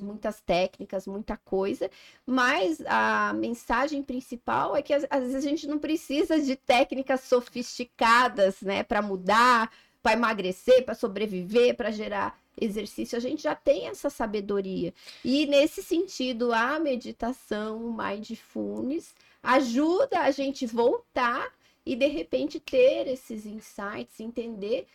muitas 0.00 0.40
técnicas, 0.40 1.06
muita 1.06 1.36
coisa, 1.36 1.90
mas 2.24 2.80
a 2.86 3.32
mensagem 3.32 4.02
principal 4.02 4.76
é 4.76 4.82
que 4.82 4.92
às, 4.92 5.06
vezes 5.08 5.34
a 5.34 5.40
gente 5.40 5.66
não 5.66 5.78
precisa 5.78 6.40
de 6.40 6.56
técnicas 6.56 7.22
sofisticadas, 7.22 8.60
né, 8.60 8.82
para 8.82 9.00
mudar, 9.00 9.70
para 10.06 10.12
emagrecer, 10.12 10.84
para 10.84 10.94
sobreviver, 10.94 11.74
para 11.76 11.90
gerar 11.90 12.38
exercício, 12.56 13.18
a 13.18 13.20
gente 13.20 13.42
já 13.42 13.56
tem 13.56 13.88
essa 13.88 14.08
sabedoria. 14.08 14.94
E 15.24 15.46
nesse 15.46 15.82
sentido, 15.82 16.52
a 16.52 16.78
meditação, 16.78 17.84
o 17.84 17.92
mindfulness, 17.92 19.12
ajuda 19.42 20.20
a 20.20 20.30
gente 20.30 20.64
voltar 20.64 21.52
e 21.84 21.96
de 21.96 22.06
repente 22.06 22.60
ter 22.60 23.08
esses 23.08 23.46
insights, 23.46 24.20
entender 24.20 24.86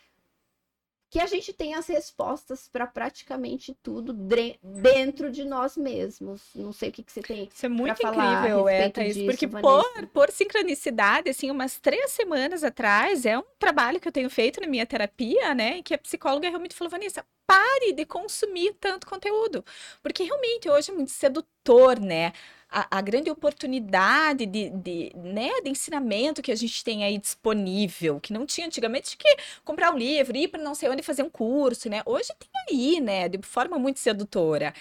que 1.12 1.20
a 1.20 1.26
gente 1.26 1.52
tem 1.52 1.74
as 1.74 1.86
respostas 1.88 2.66
para 2.66 2.86
praticamente 2.86 3.76
tudo 3.82 4.14
dentro 4.14 5.30
de 5.30 5.44
nós 5.44 5.76
mesmos. 5.76 6.40
Não 6.54 6.72
sei 6.72 6.88
o 6.88 6.92
que, 6.92 7.02
que 7.02 7.12
você 7.12 7.20
tem. 7.20 7.50
Isso 7.54 7.66
é 7.66 7.68
muito 7.68 8.02
incrível, 8.02 8.66
é, 8.66 8.88
Thaís, 8.88 9.14
disso, 9.16 9.26
porque 9.26 9.46
por, 9.46 10.06
por 10.06 10.30
sincronicidade, 10.30 11.28
assim, 11.28 11.50
umas 11.50 11.78
três 11.78 12.12
semanas 12.12 12.64
atrás, 12.64 13.26
é 13.26 13.38
um 13.38 13.44
trabalho 13.58 14.00
que 14.00 14.08
eu 14.08 14.12
tenho 14.12 14.30
feito 14.30 14.58
na 14.62 14.66
minha 14.66 14.86
terapia, 14.86 15.54
né? 15.54 15.76
E 15.76 15.82
que 15.82 15.92
a 15.92 15.98
psicóloga 15.98 16.48
realmente 16.48 16.74
falou, 16.74 16.90
Vanessa, 16.90 17.22
pare 17.46 17.92
de 17.92 18.06
consumir 18.06 18.72
tanto 18.80 19.06
conteúdo. 19.06 19.62
Porque 20.02 20.22
realmente 20.22 20.70
hoje 20.70 20.92
é 20.92 20.94
muito 20.94 21.10
sedutor, 21.10 22.00
né? 22.00 22.32
A, 22.72 22.98
a, 22.98 23.00
grande 23.02 23.30
oportunidade 23.30 24.46
de, 24.46 24.70
de, 24.70 25.12
né, 25.14 25.60
de 25.62 25.70
ensinamento 25.70 26.40
que 26.40 26.50
a 26.50 26.56
gente 26.56 26.82
tem 26.82 27.04
aí 27.04 27.18
disponível, 27.18 28.18
que 28.18 28.32
não 28.32 28.46
tinha 28.46 28.66
antigamente, 28.66 29.16
que 29.16 29.36
comprar 29.64 29.92
um 29.92 29.98
livro, 29.98 30.36
ir 30.36 30.48
para 30.48 30.62
não 30.62 30.74
sei 30.74 30.88
onde 30.88 31.02
fazer 31.02 31.22
um 31.22 31.30
curso, 31.30 31.90
né? 31.90 32.02
Hoje 32.06 32.30
tem 32.38 32.48
aí, 32.68 33.00
né, 33.00 33.28
de 33.28 33.38
forma 33.42 33.78
muito 33.78 34.00
sedutora. 34.00 34.72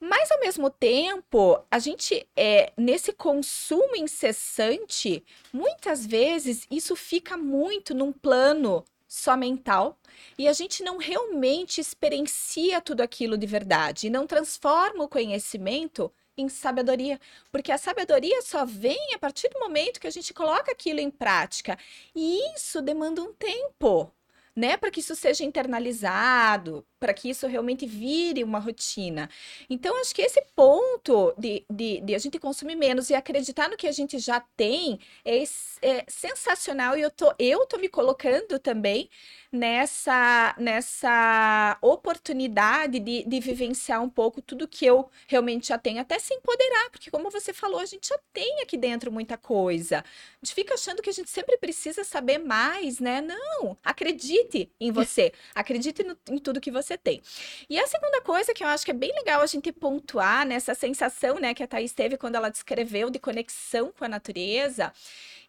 Mas, 0.00 0.30
ao 0.30 0.40
mesmo 0.40 0.70
tempo, 0.70 1.60
a 1.70 1.78
gente, 1.78 2.26
é, 2.36 2.72
nesse 2.76 3.12
consumo 3.12 3.94
incessante, 3.96 5.24
muitas 5.52 6.06
vezes 6.06 6.66
isso 6.70 6.96
fica 6.96 7.36
muito 7.36 7.94
num 7.94 8.12
plano 8.12 8.84
só 9.06 9.36
mental 9.36 9.98
e 10.38 10.48
a 10.48 10.52
gente 10.52 10.82
não 10.82 10.96
realmente 10.96 11.80
experiencia 11.80 12.80
tudo 12.80 13.02
aquilo 13.02 13.36
de 13.36 13.46
verdade 13.46 14.06
e 14.06 14.10
não 14.10 14.26
transforma 14.26 15.04
o 15.04 15.08
conhecimento 15.08 16.10
em 16.36 16.48
sabedoria, 16.48 17.20
porque 17.50 17.72
a 17.72 17.78
sabedoria 17.78 18.40
só 18.42 18.64
vem 18.64 19.14
a 19.14 19.18
partir 19.18 19.48
do 19.48 19.60
momento 19.60 20.00
que 20.00 20.06
a 20.06 20.10
gente 20.10 20.32
coloca 20.32 20.72
aquilo 20.72 21.00
em 21.00 21.10
prática. 21.10 21.78
E 22.14 22.54
isso 22.54 22.80
demanda 22.82 23.22
um 23.22 23.32
tempo, 23.34 24.12
né, 24.54 24.76
para 24.76 24.90
que 24.90 25.00
isso 25.00 25.14
seja 25.16 25.44
internalizado, 25.44 26.86
para 27.00 27.14
que 27.14 27.30
isso 27.30 27.46
realmente 27.46 27.86
vire 27.86 28.44
uma 28.44 28.58
rotina. 28.58 29.28
Então, 29.68 29.98
acho 30.00 30.14
que 30.14 30.22
esse 30.22 30.42
ponto 30.54 31.34
de, 31.38 31.64
de, 31.68 32.00
de, 32.00 32.14
a 32.14 32.18
gente 32.18 32.38
consumir 32.38 32.76
menos 32.76 33.10
e 33.10 33.14
acreditar 33.14 33.68
no 33.68 33.76
que 33.76 33.88
a 33.88 33.92
gente 33.92 34.18
já 34.18 34.40
tem 34.56 35.00
é, 35.24 35.42
é 35.82 36.04
sensacional. 36.06 36.96
E 36.96 37.00
eu 37.00 37.10
tô, 37.10 37.34
eu 37.38 37.66
tô 37.66 37.78
me 37.78 37.88
colocando 37.88 38.58
também 38.58 39.08
nessa, 39.50 40.54
nessa 40.58 41.78
oportunidade 41.80 43.00
de, 43.00 43.24
de 43.24 43.40
vivenciar 43.40 44.02
um 44.02 44.08
pouco 44.08 44.40
tudo 44.40 44.68
que 44.68 44.84
eu 44.86 45.10
realmente 45.26 45.68
já 45.68 45.78
tenho, 45.78 46.00
até 46.00 46.18
se 46.18 46.34
empoderar, 46.34 46.90
porque 46.90 47.10
como 47.10 47.30
você 47.30 47.52
falou, 47.52 47.80
a 47.80 47.86
gente 47.86 48.08
já 48.08 48.18
tem 48.32 48.60
aqui 48.62 48.76
dentro 48.76 49.10
muita 49.10 49.36
coisa. 49.36 49.98
A 49.98 50.44
gente 50.44 50.54
fica 50.54 50.74
achando 50.74 51.02
que 51.02 51.10
a 51.10 51.12
gente 51.12 51.30
sempre 51.30 51.56
precisa 51.56 52.04
saber 52.04 52.38
mais, 52.38 53.00
né? 53.00 53.20
Não, 53.20 53.76
acredite 53.82 54.41
em 54.80 54.92
você, 54.92 55.32
acredite 55.54 56.04
no, 56.04 56.16
em 56.30 56.38
tudo 56.38 56.60
que 56.60 56.70
você 56.70 56.82
você 56.82 56.98
tem. 56.98 57.22
E 57.70 57.78
a 57.78 57.86
segunda 57.86 58.20
coisa 58.20 58.52
que 58.52 58.62
eu 58.62 58.68
acho 58.68 58.84
que 58.84 58.90
é 58.90 58.94
bem 58.94 59.12
legal 59.14 59.40
a 59.40 59.46
gente 59.46 59.72
pontuar 59.72 60.46
nessa 60.46 60.74
sensação, 60.74 61.38
né, 61.38 61.54
que 61.54 61.62
a 61.62 61.66
Thaís 61.66 61.92
teve 61.92 62.16
quando 62.16 62.34
ela 62.34 62.50
descreveu 62.50 63.08
de 63.08 63.18
conexão 63.18 63.92
com 63.96 64.04
a 64.04 64.08
natureza, 64.08 64.92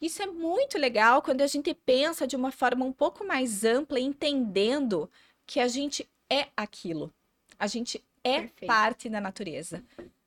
isso 0.02 0.22
é 0.22 0.28
muito 0.28 0.78
legal 0.78 1.22
quando 1.22 1.41
a 1.41 1.48
gente 1.48 1.74
pensa 1.74 2.28
de 2.28 2.36
uma 2.36 2.52
forma 2.52 2.86
um 2.86 2.94
pouco 2.94 3.26
mais 3.26 3.64
ampla, 3.64 4.00
entendendo 4.00 5.10
que 5.46 5.60
a 5.60 5.68
gente 5.68 6.08
é 6.30 6.48
aquilo. 6.56 7.12
A 7.60 7.68
gente 7.68 8.04
é 8.24 8.41
Perfeito. 8.41 8.68
parte 8.68 9.10
da 9.10 9.20
natureza. 9.20 9.84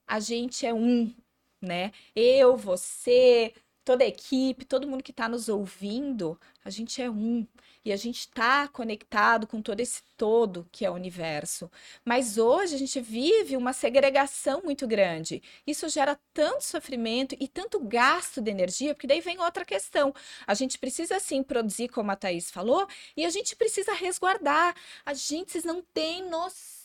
A 0.06 0.20
gente 0.20 0.64
é 0.64 0.72
um, 0.72 1.12
né? 1.60 1.92
Eu, 2.14 2.56
você, 2.56 3.52
toda 3.84 4.04
a 4.04 4.06
equipe, 4.06 4.64
todo 4.64 4.86
mundo 4.86 5.02
que 5.02 5.10
está 5.10 5.28
nos 5.28 5.48
ouvindo, 5.48 6.38
a 6.64 6.70
gente 6.70 7.02
é 7.02 7.10
um. 7.10 7.46
E 7.86 7.92
a 7.92 7.96
gente 7.96 8.18
está 8.18 8.66
conectado 8.66 9.46
com 9.46 9.62
todo 9.62 9.78
esse 9.78 10.02
todo 10.16 10.68
que 10.72 10.84
é 10.84 10.90
o 10.90 10.94
universo. 10.94 11.70
Mas 12.04 12.36
hoje 12.36 12.74
a 12.74 12.78
gente 12.78 13.00
vive 13.00 13.56
uma 13.56 13.72
segregação 13.72 14.60
muito 14.64 14.88
grande. 14.88 15.40
Isso 15.64 15.88
gera 15.88 16.18
tanto 16.34 16.64
sofrimento 16.64 17.36
e 17.38 17.46
tanto 17.46 17.78
gasto 17.78 18.40
de 18.40 18.50
energia, 18.50 18.92
porque 18.92 19.06
daí 19.06 19.20
vem 19.20 19.38
outra 19.38 19.64
questão. 19.64 20.12
A 20.48 20.52
gente 20.52 20.78
precisa 20.80 21.20
sim 21.20 21.44
produzir, 21.44 21.86
como 21.86 22.10
a 22.10 22.16
Thaís 22.16 22.50
falou, 22.50 22.88
e 23.16 23.24
a 23.24 23.30
gente 23.30 23.54
precisa 23.54 23.92
resguardar. 23.94 24.74
A 25.04 25.14
gente 25.14 25.64
não 25.64 25.80
tem 25.80 26.28
noção 26.28 26.75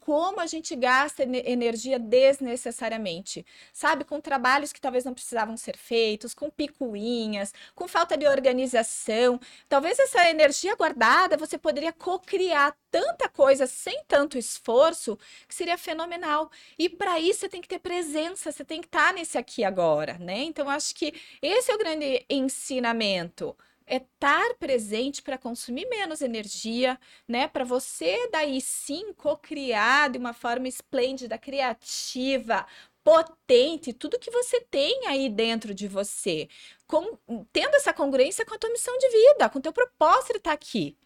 como 0.00 0.40
a 0.40 0.46
gente 0.46 0.74
gasta 0.76 1.22
energia 1.22 1.98
desnecessariamente. 1.98 3.44
Sabe, 3.72 4.04
com 4.04 4.20
trabalhos 4.20 4.72
que 4.72 4.80
talvez 4.80 5.04
não 5.04 5.14
precisavam 5.14 5.56
ser 5.56 5.76
feitos, 5.76 6.34
com 6.34 6.50
picuinhas, 6.50 7.52
com 7.74 7.88
falta 7.88 8.16
de 8.16 8.26
organização. 8.26 9.40
Talvez 9.68 9.98
essa 9.98 10.28
energia 10.28 10.74
guardada 10.76 11.36
você 11.36 11.56
poderia 11.58 11.92
co-criar 11.92 12.76
tanta 12.90 13.28
coisa 13.28 13.66
sem 13.66 14.04
tanto 14.06 14.38
esforço 14.38 15.18
que 15.48 15.54
seria 15.54 15.78
fenomenal. 15.78 16.50
E 16.78 16.88
para 16.88 17.18
isso 17.18 17.40
você 17.40 17.48
tem 17.48 17.60
que 17.60 17.68
ter 17.68 17.78
presença, 17.78 18.52
você 18.52 18.64
tem 18.64 18.80
que 18.80 18.86
estar 18.86 19.08
tá 19.08 19.12
nesse 19.12 19.36
aqui 19.38 19.64
agora, 19.64 20.18
né? 20.18 20.42
Então 20.44 20.68
acho 20.70 20.94
que 20.94 21.12
esse 21.42 21.70
é 21.70 21.74
o 21.74 21.78
grande 21.78 22.24
ensinamento 22.28 23.56
é 23.86 23.96
estar 23.96 24.54
presente 24.54 25.22
para 25.22 25.38
consumir 25.38 25.86
menos 25.88 26.20
energia, 26.22 26.98
né? 27.28 27.48
Para 27.48 27.64
você 27.64 28.28
daí 28.30 28.60
sim 28.60 29.12
co-criar 29.14 30.10
de 30.10 30.18
uma 30.18 30.32
forma 30.32 30.68
esplêndida, 30.68 31.38
criativa, 31.38 32.66
potente, 33.02 33.92
tudo 33.92 34.18
que 34.18 34.30
você 34.30 34.60
tem 34.62 35.06
aí 35.06 35.28
dentro 35.28 35.74
de 35.74 35.86
você, 35.86 36.48
com, 36.86 37.18
tendo 37.52 37.74
essa 37.76 37.92
congruência 37.92 38.46
com 38.46 38.54
a 38.54 38.58
tua 38.58 38.70
missão 38.70 38.96
de 38.98 39.08
vida, 39.10 39.50
com 39.50 39.58
o 39.58 39.62
teu 39.62 39.72
propósito 39.72 40.32
de 40.32 40.38
estar 40.38 40.52
aqui 40.52 40.96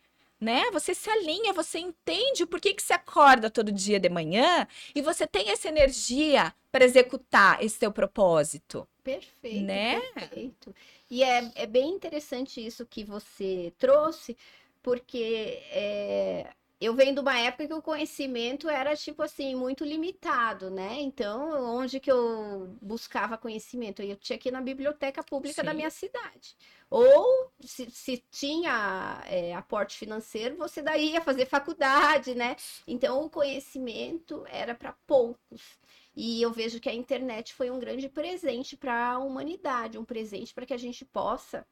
né? 0.40 0.70
Você 0.72 0.94
se 0.94 1.10
alinha, 1.10 1.52
você 1.52 1.78
entende 1.78 2.44
o 2.44 2.46
porquê 2.46 2.72
que 2.72 2.82
você 2.82 2.92
acorda 2.92 3.50
todo 3.50 3.72
dia 3.72 3.98
de 3.98 4.08
manhã 4.08 4.66
e 4.94 5.02
você 5.02 5.26
tem 5.26 5.50
essa 5.50 5.68
energia 5.68 6.54
para 6.70 6.84
executar 6.84 7.62
esse 7.62 7.78
teu 7.78 7.90
propósito. 7.90 8.86
Perfeito, 9.02 9.64
né? 9.64 10.00
perfeito. 10.12 10.74
E 11.10 11.22
é, 11.22 11.50
é 11.54 11.66
bem 11.66 11.90
interessante 11.90 12.64
isso 12.64 12.86
que 12.86 13.02
você 13.02 13.72
trouxe, 13.78 14.36
porque 14.82 15.62
é, 15.70 16.52
eu 16.80 16.94
venho 16.94 17.12
de 17.12 17.20
uma 17.20 17.36
época 17.38 17.66
que 17.66 17.74
o 17.74 17.82
conhecimento 17.82 18.68
era, 18.68 18.94
tipo 18.96 19.20
assim, 19.22 19.54
muito 19.56 19.84
limitado, 19.84 20.70
né? 20.70 21.00
Então, 21.00 21.76
onde 21.76 21.98
que 21.98 22.10
eu 22.10 22.76
buscava 22.80 23.36
conhecimento? 23.36 24.00
Eu 24.00 24.16
tinha 24.16 24.36
aqui 24.36 24.50
na 24.50 24.60
biblioteca 24.60 25.22
pública 25.24 25.62
Sim. 25.62 25.66
da 25.66 25.74
minha 25.74 25.90
cidade. 25.90 26.56
Ou, 26.88 27.50
se, 27.60 27.90
se 27.90 28.24
tinha 28.30 29.20
é, 29.26 29.54
aporte 29.54 29.98
financeiro, 29.98 30.56
você 30.56 30.80
daí 30.80 31.12
ia 31.12 31.20
fazer 31.20 31.46
faculdade, 31.46 32.34
né? 32.34 32.54
Então, 32.86 33.24
o 33.24 33.30
conhecimento 33.30 34.44
era 34.48 34.72
para 34.74 34.92
poucos. 35.04 35.78
E 36.14 36.40
eu 36.40 36.52
vejo 36.52 36.80
que 36.80 36.88
a 36.88 36.94
internet 36.94 37.54
foi 37.54 37.70
um 37.70 37.78
grande 37.78 38.08
presente 38.08 38.76
para 38.76 39.12
a 39.12 39.18
humanidade, 39.18 39.98
um 39.98 40.04
presente 40.04 40.54
para 40.54 40.66
que 40.66 40.74
a 40.74 40.78
gente 40.78 41.04
possa 41.04 41.66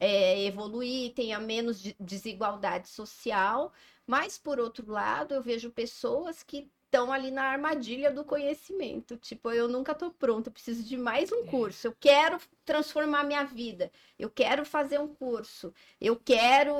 é, 0.00 0.44
evoluir, 0.44 1.12
tenha 1.14 1.38
menos 1.38 1.82
desigualdade 2.00 2.88
social, 2.88 3.72
mas, 4.06 4.38
por 4.38 4.58
outro 4.60 4.90
lado, 4.90 5.34
eu 5.34 5.42
vejo 5.42 5.70
pessoas 5.70 6.42
que 6.42 6.70
estão 6.94 7.12
ali 7.12 7.30
na 7.30 7.42
armadilha 7.44 8.10
do 8.10 8.24
conhecimento. 8.24 9.16
Tipo, 9.16 9.50
eu 9.50 9.66
nunca 9.66 9.92
estou 9.92 10.12
pronta, 10.12 10.48
eu 10.48 10.52
preciso 10.52 10.84
de 10.84 10.96
mais 10.96 11.32
um 11.32 11.44
é. 11.44 11.46
curso. 11.46 11.88
Eu 11.88 11.96
quero 11.98 12.38
transformar 12.64 13.24
minha 13.24 13.42
vida. 13.44 13.90
Eu 14.16 14.30
quero 14.30 14.64
fazer 14.64 15.00
um 15.00 15.08
curso. 15.08 15.74
Eu 16.00 16.16
quero 16.16 16.72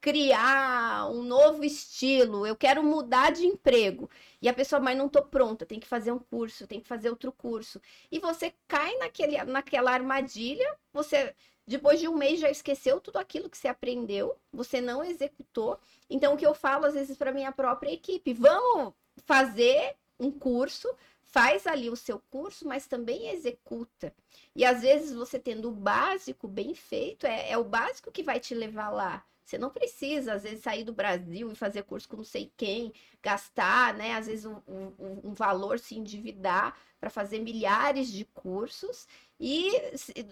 criar 0.00 1.10
um 1.10 1.22
novo 1.22 1.62
estilo. 1.62 2.46
Eu 2.46 2.56
quero 2.56 2.82
mudar 2.82 3.32
de 3.32 3.44
emprego. 3.44 4.08
E 4.40 4.48
a 4.48 4.54
pessoa, 4.54 4.80
mas 4.80 4.96
não 4.96 5.06
estou 5.06 5.22
pronta, 5.22 5.66
tem 5.66 5.78
que 5.78 5.86
fazer 5.86 6.12
um 6.12 6.18
curso, 6.18 6.66
tem 6.66 6.80
que 6.80 6.88
fazer 6.88 7.10
outro 7.10 7.30
curso. 7.32 7.80
E 8.10 8.18
você 8.18 8.54
cai 8.66 8.96
naquele, 8.96 9.44
naquela 9.44 9.92
armadilha, 9.92 10.74
você 10.92 11.34
depois 11.70 12.00
de 12.00 12.08
um 12.08 12.16
mês 12.16 12.40
já 12.40 12.50
esqueceu 12.50 13.00
tudo 13.00 13.18
aquilo 13.18 13.48
que 13.48 13.56
você 13.56 13.68
aprendeu, 13.68 14.36
você 14.52 14.80
não 14.80 15.04
executou. 15.04 15.78
Então, 16.10 16.34
o 16.34 16.36
que 16.36 16.44
eu 16.44 16.52
falo 16.52 16.84
às 16.84 16.94
vezes 16.94 17.16
para 17.16 17.30
minha 17.30 17.52
própria 17.52 17.92
equipe, 17.92 18.34
vamos 18.34 18.92
fazer 19.24 19.94
um 20.18 20.32
curso, 20.32 20.92
faz 21.22 21.68
ali 21.68 21.88
o 21.88 21.94
seu 21.94 22.20
curso, 22.28 22.66
mas 22.66 22.88
também 22.88 23.28
executa. 23.28 24.12
E 24.52 24.64
às 24.64 24.82
vezes 24.82 25.14
você 25.14 25.38
tendo 25.38 25.68
o 25.68 25.72
básico 25.72 26.48
bem 26.48 26.74
feito, 26.74 27.24
é, 27.24 27.52
é 27.52 27.56
o 27.56 27.62
básico 27.62 28.10
que 28.10 28.24
vai 28.24 28.40
te 28.40 28.52
levar 28.52 28.90
lá. 28.90 29.24
Você 29.44 29.58
não 29.58 29.70
precisa, 29.70 30.34
às 30.34 30.44
vezes, 30.44 30.62
sair 30.62 30.84
do 30.84 30.92
Brasil 30.92 31.50
e 31.50 31.56
fazer 31.56 31.82
curso 31.82 32.08
com 32.08 32.18
não 32.18 32.24
sei 32.24 32.52
quem, 32.56 32.92
gastar, 33.22 33.94
né? 33.94 34.14
Às 34.14 34.26
vezes, 34.26 34.44
um, 34.44 34.60
um, 34.68 35.20
um 35.24 35.34
valor, 35.34 35.78
se 35.78 35.96
endividar 35.96 36.76
para 37.00 37.10
fazer 37.10 37.40
milhares 37.40 38.12
de 38.12 38.24
cursos. 38.26 39.08
E 39.42 39.72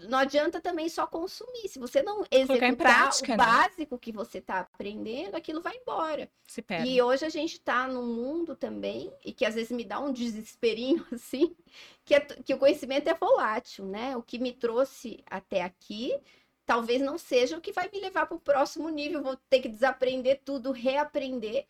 não 0.07 0.19
adianta 0.19 0.61
também 0.61 0.87
só 0.87 1.07
consumir. 1.07 1.67
Se 1.67 1.79
você 1.79 2.03
não 2.03 2.23
executar 2.29 2.75
prática, 2.77 3.33
o 3.33 3.37
né? 3.37 3.37
básico 3.37 3.97
que 3.97 4.11
você 4.11 4.37
está 4.37 4.59
aprendendo, 4.59 5.35
aquilo 5.35 5.61
vai 5.61 5.75
embora. 5.75 6.29
Se 6.47 6.61
perde. 6.61 6.87
E 6.87 7.01
hoje 7.01 7.25
a 7.25 7.29
gente 7.29 7.53
está 7.53 7.87
num 7.87 8.05
mundo 8.05 8.55
também, 8.55 9.11
e 9.25 9.33
que 9.33 9.45
às 9.45 9.55
vezes 9.55 9.71
me 9.71 9.83
dá 9.83 9.99
um 9.99 10.13
desesperinho 10.13 11.03
assim, 11.11 11.55
que, 12.05 12.13
é, 12.13 12.19
que 12.19 12.53
o 12.53 12.59
conhecimento 12.59 13.09
é 13.09 13.15
volátil, 13.15 13.85
né? 13.85 14.15
O 14.15 14.21
que 14.21 14.37
me 14.37 14.53
trouxe 14.53 15.23
até 15.25 15.63
aqui 15.63 16.15
talvez 16.69 17.01
não 17.01 17.17
seja 17.17 17.57
o 17.57 17.61
que 17.61 17.71
vai 17.71 17.89
me 17.91 17.99
levar 17.99 18.27
para 18.27 18.37
o 18.37 18.39
próximo 18.39 18.89
nível, 18.89 19.23
vou 19.23 19.35
ter 19.49 19.59
que 19.59 19.67
desaprender 19.67 20.39
tudo, 20.45 20.71
reaprender. 20.71 21.65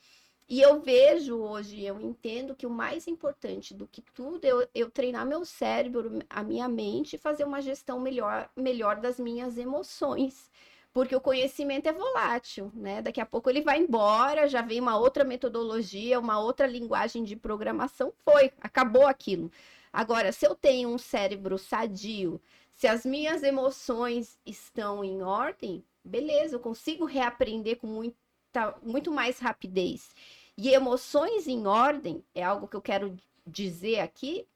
E 0.50 0.60
eu 0.60 0.82
vejo 0.82 1.38
hoje, 1.38 1.82
eu 1.86 2.02
entendo 2.02 2.54
que 2.54 2.68
o 2.68 2.70
mais 2.70 3.08
importante 3.08 3.74
do 3.74 3.88
que 3.88 4.02
tudo 4.02 4.43
é 4.43 4.50
eu, 4.50 4.68
eu 4.76 4.91
treinar 4.91 5.26
meu 5.26 5.45
cérebro, 5.45 6.20
a 6.30 6.43
minha 6.43 6.68
mente 6.68 7.16
e 7.16 7.18
fazer 7.18 7.45
uma 7.45 7.62
gestão 7.62 7.97
melhor, 7.97 8.50
melhor 8.58 8.97
das 8.97 9.18
minhas 9.18 9.58
emoções. 9.58 10.52
Porque 10.91 11.16
o 11.16 11.22
conhecimento 11.22 11.88
é 11.88 11.93
volátil, 11.93 12.70
né? 12.76 13.02
Daqui 13.02 13.22
a 13.22 13.26
pouco 13.26 13.50
ele 13.50 13.62
vai 13.62 13.80
embora, 13.80 14.50
já 14.50 14.62
vem 14.62 14.82
uma 14.82 14.97
outra 14.97 15.24
metodologia, 15.24 16.20
uma 16.20 16.41
outra 16.41 16.68
linguagem 16.68 17.24
de 17.24 17.38
programação, 17.38 18.12
foi, 18.26 18.52
acabou 18.60 19.08
aquilo. 19.08 19.50
Agora, 19.93 20.34
se 20.34 20.45
eu 20.45 20.56
tenho 20.56 20.89
um 20.89 20.97
cérebro 20.97 21.58
sadio, 21.58 22.41
se 22.80 22.88
as 22.88 23.05
minhas 23.05 23.43
emoções 23.43 24.39
estão 24.45 25.03
em 25.03 25.21
ordem, 25.21 25.84
beleza, 26.01 26.55
eu 26.55 26.61
consigo 26.61 27.03
reaprender 27.03 27.75
com 27.75 27.88
muita, 27.88 28.73
muito 28.82 29.11
mais 29.11 29.38
rapidez. 29.38 30.15
E 30.57 30.69
emoções 30.69 31.45
em 31.45 31.67
ordem 31.67 32.23
é 32.34 32.41
algo 32.41 32.69
que 32.69 32.77
eu 32.77 32.82
quero 32.82 33.17
dizer 33.45 33.99
aqui, 33.99 34.47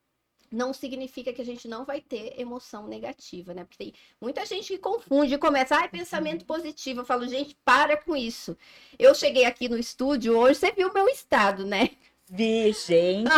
não 0.50 0.74
significa 0.74 1.34
que 1.34 1.42
a 1.42 1.46
gente 1.46 1.68
não 1.68 1.84
vai 1.84 2.00
ter 2.00 2.40
emoção 2.40 2.88
negativa, 2.88 3.54
né? 3.54 3.66
Porque 3.66 3.84
tem 3.84 3.94
muita 4.22 4.46
gente 4.46 4.68
que 4.68 4.78
confunde 4.78 5.34
e 5.34 5.38
começa, 5.38 5.76
ah, 5.76 5.90
pensamento 5.90 6.46
positivo. 6.46 7.02
Eu 7.02 7.06
falo, 7.06 7.28
gente, 7.28 7.58
para 7.66 7.98
com 7.98 8.16
isso. 8.16 8.56
Eu 8.98 9.14
cheguei 9.14 9.44
aqui 9.44 9.68
no 9.68 9.78
estúdio 9.78 10.38
hoje, 10.38 10.60
você 10.60 10.72
viu 10.72 10.88
o 10.88 10.94
meu 10.94 11.10
estado, 11.10 11.66
né? 11.66 11.90
Vi, 12.30 12.72
gente. 12.88 13.30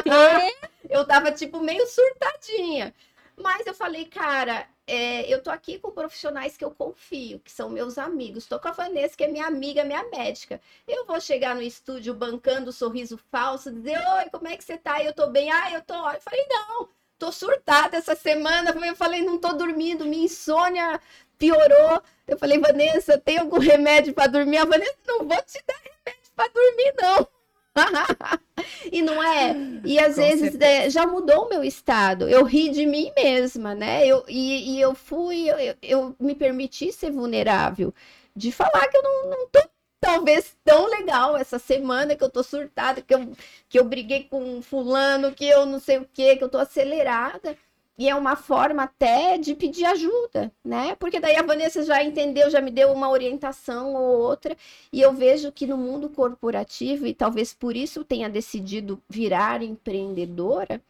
eu 0.87 1.07
tava, 1.07 1.31
tipo, 1.31 1.59
meio 1.59 1.87
surtadinha. 1.87 2.93
Mas 3.37 3.67
eu 3.67 3.73
falei, 3.73 4.05
cara, 4.05 4.67
é, 4.87 5.31
eu 5.31 5.41
tô 5.41 5.49
aqui 5.49 5.77
com 5.79 5.91
profissionais 5.91 6.55
que 6.55 6.63
eu 6.63 6.71
confio, 6.71 7.39
que 7.39 7.51
são 7.51 7.69
meus 7.69 7.97
amigos. 7.97 8.45
Tô 8.45 8.59
com 8.59 8.67
a 8.69 8.71
Vanessa, 8.71 9.15
que 9.17 9.23
é 9.23 9.27
minha 9.27 9.45
amiga, 9.47 9.83
minha 9.83 10.03
médica. 10.09 10.61
Eu 10.87 11.05
vou 11.05 11.19
chegar 11.19 11.55
no 11.55 11.61
estúdio 11.61 12.13
bancando 12.13 12.69
o 12.69 12.73
sorriso 12.73 13.17
falso, 13.31 13.71
dizer, 13.71 13.97
oi, 13.97 14.29
como 14.31 14.47
é 14.47 14.55
que 14.55 14.63
você 14.63 14.77
tá? 14.77 15.03
Eu 15.03 15.13
tô 15.13 15.27
bem, 15.27 15.51
ah, 15.51 15.71
eu 15.71 15.81
tô. 15.81 15.93
Eu 16.11 16.21
falei, 16.21 16.45
não, 16.49 16.89
tô 17.17 17.31
surtada 17.31 17.97
essa 17.97 18.15
semana. 18.15 18.71
Eu 18.85 18.95
falei, 18.95 19.21
não 19.21 19.37
tô 19.37 19.53
dormindo, 19.53 20.05
minha 20.05 20.25
insônia 20.25 20.99
piorou. 21.37 22.01
Eu 22.27 22.37
falei, 22.37 22.59
Vanessa, 22.59 23.17
tem 23.17 23.37
algum 23.39 23.59
remédio 23.59 24.13
para 24.13 24.27
dormir? 24.27 24.57
A 24.57 24.65
Vanessa, 24.65 24.97
não 25.07 25.19
vou 25.27 25.41
te 25.43 25.61
dar 25.67 25.75
remédio 25.75 26.31
para 26.35 26.49
dormir, 26.49 26.93
não. 27.01 27.34
e 28.91 29.01
não 29.01 29.21
é? 29.21 29.55
E 29.83 29.99
às 29.99 30.15
Com 30.15 30.21
vezes 30.21 30.55
é, 30.59 30.89
já 30.89 31.05
mudou 31.05 31.45
o 31.45 31.49
meu 31.49 31.63
estado. 31.63 32.29
Eu 32.29 32.43
ri 32.43 32.69
de 32.69 32.85
mim 32.85 33.11
mesma, 33.15 33.75
né? 33.75 34.05
Eu, 34.05 34.23
e, 34.27 34.75
e 34.75 34.81
eu 34.81 34.95
fui, 34.95 35.49
eu, 35.49 35.75
eu, 35.81 36.15
me 36.19 36.35
permiti 36.35 36.91
ser 36.91 37.11
vulnerável. 37.11 37.93
De 38.35 38.51
falar 38.51 38.87
que 38.87 38.97
eu 38.97 39.03
não, 39.03 39.29
não 39.29 39.47
tô 39.47 39.61
talvez 39.99 40.55
tão 40.63 40.87
legal 40.87 41.35
essa 41.35 41.57
semana 41.57 42.15
que 42.15 42.23
eu 42.23 42.29
tô 42.29 42.43
surtada, 42.43 43.01
que 43.01 43.13
eu, 43.13 43.31
que 43.67 43.79
eu 43.79 43.83
briguei 43.83 44.25
com 44.25 44.61
fulano, 44.61 45.33
que 45.33 45.45
eu 45.45 45.65
não 45.65 45.79
sei 45.79 45.97
o 45.97 46.05
que, 46.05 46.35
que 46.35 46.43
eu 46.43 46.49
tô 46.49 46.57
acelerada. 46.57 47.57
E 47.97 48.09
é 48.09 48.15
uma 48.15 48.35
forma 48.35 48.83
até 48.83 49.37
de 49.37 49.55
pedir 49.55 49.85
ajuda, 49.85 50.51
né? 50.63 50.95
Porque 50.95 51.19
daí 51.19 51.37
a 51.37 51.43
Vanessa 51.43 51.83
já 51.83 52.03
entendeu, 52.03 52.49
já 52.49 52.59
me 52.59 52.69
deu 52.69 52.91
uma 52.91 53.09
orientação 53.09 53.93
ou 53.95 54.19
outra, 54.19 54.55
e 54.91 55.01
eu 55.01 55.13
vejo 55.13 55.51
que 55.51 55.65
no 55.65 55.77
mundo 55.77 56.09
corporativo, 56.09 57.07
e 57.07 57.13
talvez 57.13 57.53
por 57.53 57.75
isso 57.75 58.03
tenha 58.03 58.29
decidido 58.29 59.01
virar 59.09 59.63
empreendedora, 59.63 60.81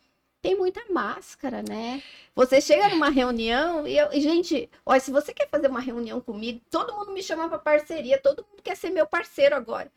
tem 0.41 0.55
muita 0.55 0.81
máscara, 0.91 1.63
né? 1.63 2.03
Você 2.35 2.61
chega 2.61 2.89
numa 2.89 3.09
reunião 3.09 3.87
e, 3.87 3.97
eu, 3.97 4.11
e 4.13 4.21
gente, 4.21 4.69
olha, 4.85 4.99
se 4.99 5.11
você 5.11 5.33
quer 5.33 5.49
fazer 5.49 5.67
uma 5.67 5.79
reunião 5.79 6.21
comigo, 6.21 6.61
todo 6.69 6.93
mundo 6.93 7.11
me 7.11 7.23
chama 7.23 7.49
para 7.49 7.57
parceria, 7.57 8.19
todo 8.21 8.45
mundo 8.49 8.61
quer 8.63 8.77
ser 8.77 8.91
meu 8.91 9.07
parceiro 9.07 9.55
agora. 9.55 9.91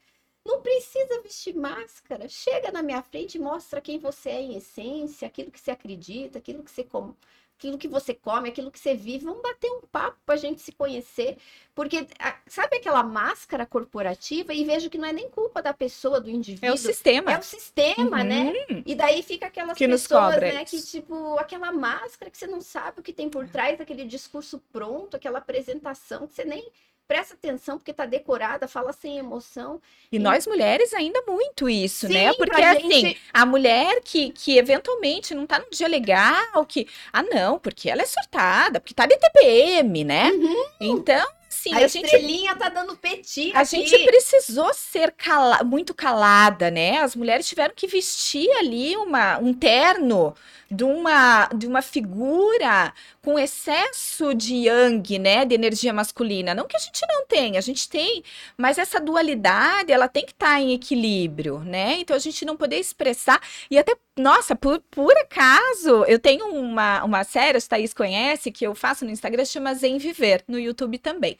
Não 0.48 0.62
precisa 0.62 1.20
vestir 1.20 1.54
máscara. 1.54 2.26
Chega 2.26 2.72
na 2.72 2.82
minha 2.82 3.02
frente 3.02 3.34
e 3.34 3.38
mostra 3.38 3.82
quem 3.82 3.98
você 3.98 4.30
é 4.30 4.40
em 4.40 4.56
essência, 4.56 5.28
aquilo 5.28 5.50
que 5.50 5.60
você 5.60 5.70
acredita, 5.70 6.38
aquilo 6.38 6.62
que 6.62 6.70
você 6.70 6.82
come, 6.82 7.14
aquilo 7.58 7.76
que 7.76 7.86
você 7.86 8.14
come, 8.14 8.48
aquilo 8.48 8.70
que 8.70 8.78
você 8.78 8.94
vive. 8.94 9.26
Vamos 9.26 9.42
bater 9.42 9.70
um 9.70 9.82
papo 9.82 10.16
para 10.24 10.36
a 10.36 10.38
gente 10.38 10.62
se 10.62 10.72
conhecer. 10.72 11.36
Porque, 11.74 12.06
sabe 12.46 12.78
aquela 12.78 13.02
máscara 13.02 13.66
corporativa? 13.66 14.54
E 14.54 14.64
vejo 14.64 14.88
que 14.88 14.96
não 14.96 15.08
é 15.08 15.12
nem 15.12 15.28
culpa 15.28 15.60
da 15.60 15.74
pessoa, 15.74 16.18
do 16.18 16.30
indivíduo. 16.30 16.70
É 16.70 16.72
o 16.72 16.78
sistema. 16.78 17.30
É 17.30 17.38
o 17.38 17.42
sistema, 17.42 18.24
né? 18.24 18.44
uhum. 18.70 18.76
né? 18.76 18.82
E 18.86 18.94
daí 18.94 19.22
fica 19.22 19.48
aquelas 19.48 19.76
que 19.76 19.86
pessoas, 19.86 20.40
né? 20.40 20.64
Que, 20.64 20.80
tipo, 20.80 21.36
aquela 21.36 21.70
máscara 21.70 22.30
que 22.30 22.38
você 22.38 22.46
não 22.46 22.62
sabe 22.62 23.00
o 23.00 23.02
que 23.02 23.12
tem 23.12 23.28
por 23.28 23.46
trás, 23.46 23.78
aquele 23.78 24.06
discurso 24.06 24.58
pronto, 24.72 25.14
aquela 25.14 25.40
apresentação 25.40 26.26
que 26.26 26.34
você 26.34 26.46
nem 26.46 26.66
presta 27.08 27.34
atenção 27.34 27.78
porque 27.78 27.92
tá 27.92 28.04
decorada, 28.04 28.68
fala 28.68 28.92
sem 28.92 29.16
emoção. 29.16 29.80
E, 30.12 30.16
e... 30.16 30.18
nós 30.18 30.46
mulheres 30.46 30.92
ainda 30.92 31.22
muito 31.26 31.68
isso, 31.68 32.06
Sim, 32.06 32.12
né? 32.12 32.34
Porque 32.34 32.60
assim, 32.60 32.90
gente... 32.90 33.20
a 33.32 33.46
mulher 33.46 34.02
que, 34.04 34.30
que 34.30 34.58
eventualmente 34.58 35.34
não 35.34 35.46
tá 35.46 35.58
num 35.58 35.70
dia 35.70 35.88
legal, 35.88 36.66
que 36.66 36.86
ah 37.10 37.22
não, 37.22 37.58
porque 37.58 37.88
ela 37.88 38.02
é 38.02 38.06
surtada, 38.06 38.78
porque 38.78 38.92
tá 38.92 39.06
de 39.06 39.16
TPM, 39.16 40.04
né? 40.04 40.30
Uhum. 40.30 40.64
Então, 40.78 41.26
Sim, 41.48 41.72
a, 41.72 41.78
a 41.78 41.82
estrelinha 41.86 42.52
gente, 42.52 42.58
tá 42.58 42.68
dando 42.68 42.96
petit. 42.96 43.52
A 43.54 43.64
gente 43.64 43.98
precisou 44.04 44.72
ser 44.74 45.12
cala, 45.12 45.64
muito 45.64 45.94
calada, 45.94 46.70
né? 46.70 46.98
As 46.98 47.16
mulheres 47.16 47.48
tiveram 47.48 47.72
que 47.74 47.86
vestir 47.86 48.50
ali 48.58 48.96
uma, 48.96 49.38
um 49.38 49.54
terno 49.54 50.34
de 50.70 50.84
uma, 50.84 51.46
de 51.46 51.66
uma 51.66 51.80
figura 51.80 52.92
com 53.22 53.38
excesso 53.38 54.34
de 54.34 54.66
yang, 54.66 55.18
né? 55.18 55.46
De 55.46 55.54
energia 55.54 55.92
masculina. 55.92 56.54
Não 56.54 56.66
que 56.66 56.76
a 56.76 56.80
gente 56.80 57.00
não 57.08 57.26
tenha, 57.26 57.58
a 57.58 57.62
gente 57.62 57.88
tem, 57.88 58.22
mas 58.56 58.76
essa 58.76 59.00
dualidade, 59.00 59.90
ela 59.90 60.08
tem 60.08 60.26
que 60.26 60.32
estar 60.32 60.54
tá 60.54 60.60
em 60.60 60.74
equilíbrio, 60.74 61.60
né? 61.60 61.98
Então 62.00 62.14
a 62.14 62.20
gente 62.20 62.44
não 62.44 62.56
poder 62.56 62.78
expressar 62.78 63.40
e 63.70 63.78
até 63.78 63.96
nossa, 64.18 64.56
por, 64.56 64.80
por 64.90 65.16
acaso, 65.16 66.04
eu 66.04 66.18
tenho 66.18 66.46
uma, 66.46 67.04
uma 67.04 67.24
série, 67.24 67.58
a 67.58 67.60
Thaís 67.60 67.94
conhece, 67.94 68.50
que 68.50 68.66
eu 68.66 68.74
faço 68.74 69.04
no 69.04 69.10
Instagram, 69.10 69.44
chama 69.44 69.74
Zen 69.74 69.98
Viver, 69.98 70.44
no 70.48 70.58
YouTube 70.58 70.98
também. 70.98 71.38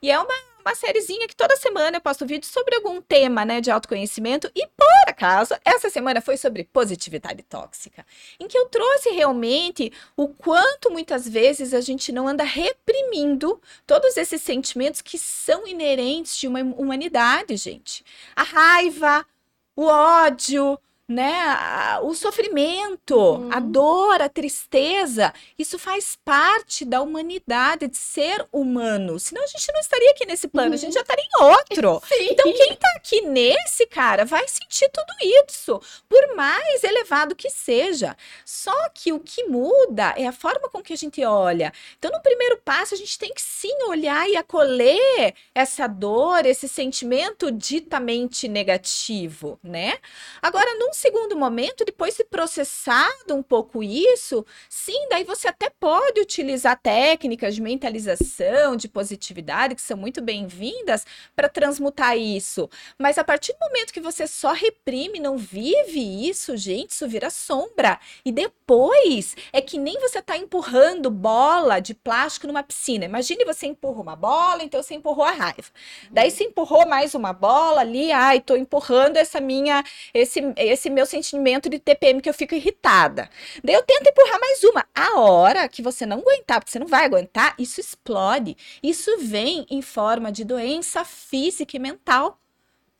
E 0.00 0.10
é 0.10 0.18
uma, 0.18 0.34
uma 0.64 0.74
sériezinha 0.74 1.26
que 1.26 1.36
toda 1.36 1.56
semana 1.56 1.96
eu 1.96 2.00
posto 2.00 2.26
vídeo 2.26 2.46
sobre 2.46 2.76
algum 2.76 3.00
tema, 3.00 3.44
né, 3.44 3.60
de 3.60 3.70
autoconhecimento. 3.70 4.50
E 4.54 4.66
por 4.66 5.08
acaso, 5.08 5.54
essa 5.64 5.90
semana 5.90 6.20
foi 6.20 6.36
sobre 6.36 6.64
positividade 6.64 7.42
tóxica, 7.42 8.06
em 8.38 8.46
que 8.46 8.56
eu 8.56 8.66
trouxe 8.66 9.10
realmente 9.10 9.92
o 10.16 10.28
quanto 10.28 10.90
muitas 10.90 11.28
vezes 11.28 11.74
a 11.74 11.80
gente 11.80 12.12
não 12.12 12.28
anda 12.28 12.44
reprimindo 12.44 13.60
todos 13.86 14.16
esses 14.16 14.40
sentimentos 14.42 15.02
que 15.02 15.18
são 15.18 15.66
inerentes 15.66 16.36
de 16.36 16.46
uma 16.46 16.60
humanidade, 16.60 17.56
gente. 17.56 18.04
A 18.36 18.42
raiva, 18.42 19.26
o 19.74 19.86
ódio, 19.86 20.78
né? 21.10 21.98
O 22.02 22.14
sofrimento, 22.14 23.16
uhum. 23.16 23.48
a 23.52 23.58
dor, 23.58 24.22
a 24.22 24.28
tristeza, 24.28 25.34
isso 25.58 25.76
faz 25.76 26.16
parte 26.24 26.84
da 26.84 27.02
humanidade, 27.02 27.88
de 27.88 27.96
ser 27.96 28.46
humano. 28.52 29.18
Senão 29.18 29.42
a 29.42 29.46
gente 29.48 29.72
não 29.72 29.80
estaria 29.80 30.10
aqui 30.12 30.24
nesse 30.24 30.46
plano, 30.46 30.68
uhum. 30.68 30.74
a 30.74 30.76
gente 30.76 30.94
já 30.94 31.00
estaria 31.00 31.24
em 31.24 31.42
outro. 31.42 32.00
Sim. 32.06 32.28
Então, 32.30 32.52
quem 32.52 32.76
tá 32.76 32.88
aqui 32.94 33.22
nesse, 33.22 33.86
cara, 33.86 34.24
vai 34.24 34.46
sentir 34.46 34.88
tudo 34.92 35.12
isso, 35.44 35.82
por 36.08 36.36
mais 36.36 36.84
elevado 36.84 37.34
que 37.34 37.50
seja. 37.50 38.16
Só 38.44 38.88
que 38.94 39.12
o 39.12 39.18
que 39.18 39.42
muda 39.46 40.14
é 40.16 40.28
a 40.28 40.32
forma 40.32 40.68
com 40.68 40.80
que 40.80 40.92
a 40.92 40.96
gente 40.96 41.24
olha. 41.24 41.72
Então, 41.98 42.12
no 42.12 42.22
primeiro 42.22 42.58
passo, 42.58 42.94
a 42.94 42.96
gente 42.96 43.18
tem 43.18 43.34
que 43.34 43.42
sim 43.42 43.82
olhar 43.88 44.30
e 44.30 44.36
acolher 44.36 45.34
essa 45.52 45.88
dor, 45.88 46.46
esse 46.46 46.68
sentimento 46.68 47.50
ditamente 47.50 48.46
negativo, 48.46 49.58
né? 49.60 49.98
Agora, 50.40 50.78
num 50.78 50.92
segundo 51.00 51.34
momento, 51.34 51.82
depois 51.82 52.14
de 52.14 52.24
processado 52.24 53.34
um 53.34 53.42
pouco 53.42 53.82
isso, 53.82 54.44
sim, 54.68 55.08
daí 55.08 55.24
você 55.24 55.48
até 55.48 55.70
pode 55.70 56.20
utilizar 56.20 56.78
técnicas 56.78 57.54
de 57.54 57.62
mentalização, 57.62 58.76
de 58.76 58.86
positividade, 58.86 59.74
que 59.74 59.80
são 59.80 59.96
muito 59.96 60.20
bem-vindas, 60.20 61.06
para 61.34 61.48
transmutar 61.48 62.18
isso. 62.18 62.68
Mas 62.98 63.16
a 63.16 63.24
partir 63.24 63.54
do 63.54 63.60
momento 63.60 63.94
que 63.94 64.00
você 64.00 64.26
só 64.26 64.52
reprime, 64.52 65.18
não 65.18 65.38
vive 65.38 66.28
isso, 66.28 66.54
gente, 66.54 66.90
isso 66.90 67.08
vira 67.08 67.30
sombra. 67.30 67.98
E 68.22 68.30
depois 68.30 69.34
é 69.54 69.62
que 69.62 69.78
nem 69.78 69.98
você 69.98 70.18
está 70.18 70.36
empurrando 70.36 71.10
bola 71.10 71.80
de 71.80 71.94
plástico 71.94 72.46
numa 72.46 72.62
piscina. 72.62 73.06
Imagine 73.06 73.46
você 73.46 73.66
empurra 73.66 74.02
uma 74.02 74.16
bola, 74.16 74.62
então 74.62 74.82
você 74.82 74.94
empurrou 74.94 75.24
a 75.24 75.30
raiva. 75.30 75.70
Daí 76.10 76.30
você 76.30 76.44
empurrou 76.44 76.86
mais 76.86 77.14
uma 77.14 77.32
bola 77.32 77.80
ali, 77.80 78.12
ai, 78.12 78.40
tô 78.40 78.54
empurrando 78.54 79.16
essa 79.16 79.40
minha, 79.40 79.82
esse, 80.12 80.40
esse 80.58 80.89
meu 80.90 81.06
sentimento 81.06 81.68
de 81.68 81.78
TPM 81.78 82.20
que 82.20 82.28
eu 82.28 82.34
fico 82.34 82.54
irritada. 82.54 83.28
Daí 83.62 83.74
eu 83.74 83.82
tento 83.82 84.08
empurrar 84.08 84.40
mais 84.40 84.62
uma. 84.64 84.86
A 84.94 85.18
hora 85.20 85.68
que 85.68 85.82
você 85.82 86.04
não 86.06 86.18
aguentar, 86.18 86.60
porque 86.60 86.70
você 86.72 86.78
não 86.78 86.86
vai 86.86 87.04
aguentar, 87.04 87.54
isso 87.58 87.80
explode. 87.80 88.56
Isso 88.82 89.18
vem 89.18 89.66
em 89.70 89.82
forma 89.82 90.30
de 90.30 90.44
doença 90.44 91.04
física 91.04 91.76
e 91.76 91.80
mental 91.80 92.40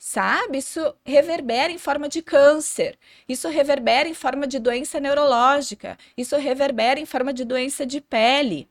sabe? 0.01 0.59
Isso 0.59 0.95
reverbera 1.05 1.71
em 1.71 1.77
forma 1.77 2.09
de 2.09 2.23
câncer, 2.23 2.99
isso 3.29 3.49
reverbera 3.49 4.09
em 4.09 4.15
forma 4.15 4.47
de 4.47 4.59
doença 4.59 4.99
neurológica, 4.99 5.99
isso 6.17 6.37
reverbera 6.39 6.99
em 6.99 7.05
forma 7.05 7.35
de 7.35 7.45
doença 7.45 7.85
de 7.85 8.01
pele. 8.01 8.67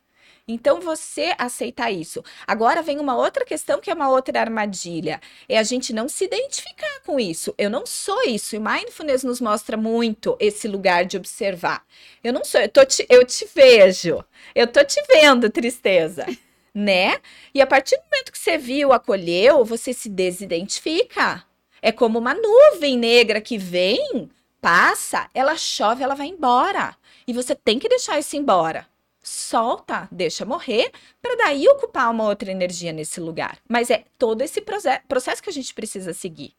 Então 0.52 0.82
você 0.82 1.36
aceitar 1.38 1.92
isso. 1.92 2.24
Agora 2.48 2.82
vem 2.82 2.98
uma 2.98 3.16
outra 3.16 3.46
questão 3.46 3.80
que 3.80 3.92
é 3.92 3.94
uma 3.94 4.10
outra 4.10 4.42
armadilha. 4.42 5.22
É 5.48 5.60
a 5.60 5.64
gente 5.64 5.94
não 5.94 6.10
se 6.10 6.26
identificar 6.26 7.02
com 7.06 7.20
isso. 7.20 7.54
Eu 7.56 7.70
não 7.70 7.86
sou 7.86 8.24
isso. 8.24 8.56
E 8.56 8.60
mindfulness 8.60 9.24
nos 9.24 9.40
mostra 9.40 9.78
muito 9.78 10.36
esse 10.40 10.68
lugar 10.68 11.06
de 11.06 11.18
observar. 11.18 11.86
Eu 12.24 12.34
não 12.34 12.44
sou, 12.44 12.60
eu, 12.60 12.68
tô 12.68 12.84
te, 12.84 13.06
eu 13.08 13.24
te 13.24 13.48
vejo. 13.54 14.26
Eu 14.56 14.66
tô 14.66 14.84
te 14.84 15.00
vendo, 15.08 15.52
tristeza. 15.52 16.26
né? 16.74 17.20
E 17.54 17.62
a 17.62 17.68
partir 17.68 17.96
do 17.98 18.04
momento 18.12 18.32
que 18.32 18.40
você 18.40 18.58
viu, 18.58 18.92
acolheu, 18.92 19.64
você 19.64 19.94
se 19.94 20.10
desidentifica. 20.10 21.46
É 21.80 21.92
como 21.92 22.18
uma 22.18 22.34
nuvem 22.34 22.98
negra 22.98 23.40
que 23.40 23.60
vem, 23.60 24.28
passa, 24.60 25.30
ela 25.32 25.56
chove, 25.56 26.02
ela 26.02 26.16
vai 26.16 26.26
embora. 26.26 26.96
E 27.28 27.34
você 27.34 27.54
tem 27.54 27.78
que 27.78 27.88
deixar 27.88 28.18
isso 28.18 28.36
embora 28.36 28.88
solta, 29.30 30.08
deixa 30.12 30.44
morrer, 30.44 30.92
para 31.22 31.36
daí 31.36 31.68
ocupar 31.68 32.10
uma 32.10 32.26
outra 32.26 32.52
energia 32.52 32.92
nesse 32.92 33.20
lugar. 33.20 33.60
Mas 33.68 33.90
é 33.90 34.04
todo 34.18 34.42
esse 34.42 34.62
processo 35.08 35.44
que 35.44 35.50
a 35.50 35.54
gente 35.54 35.74
precisa 35.74 36.14
seguir, 36.14 36.54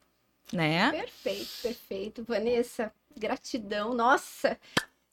né? 0.53 0.91
Perfeito, 0.91 1.51
perfeito. 1.61 2.23
Vanessa, 2.23 2.91
gratidão. 3.17 3.93
Nossa, 3.93 4.57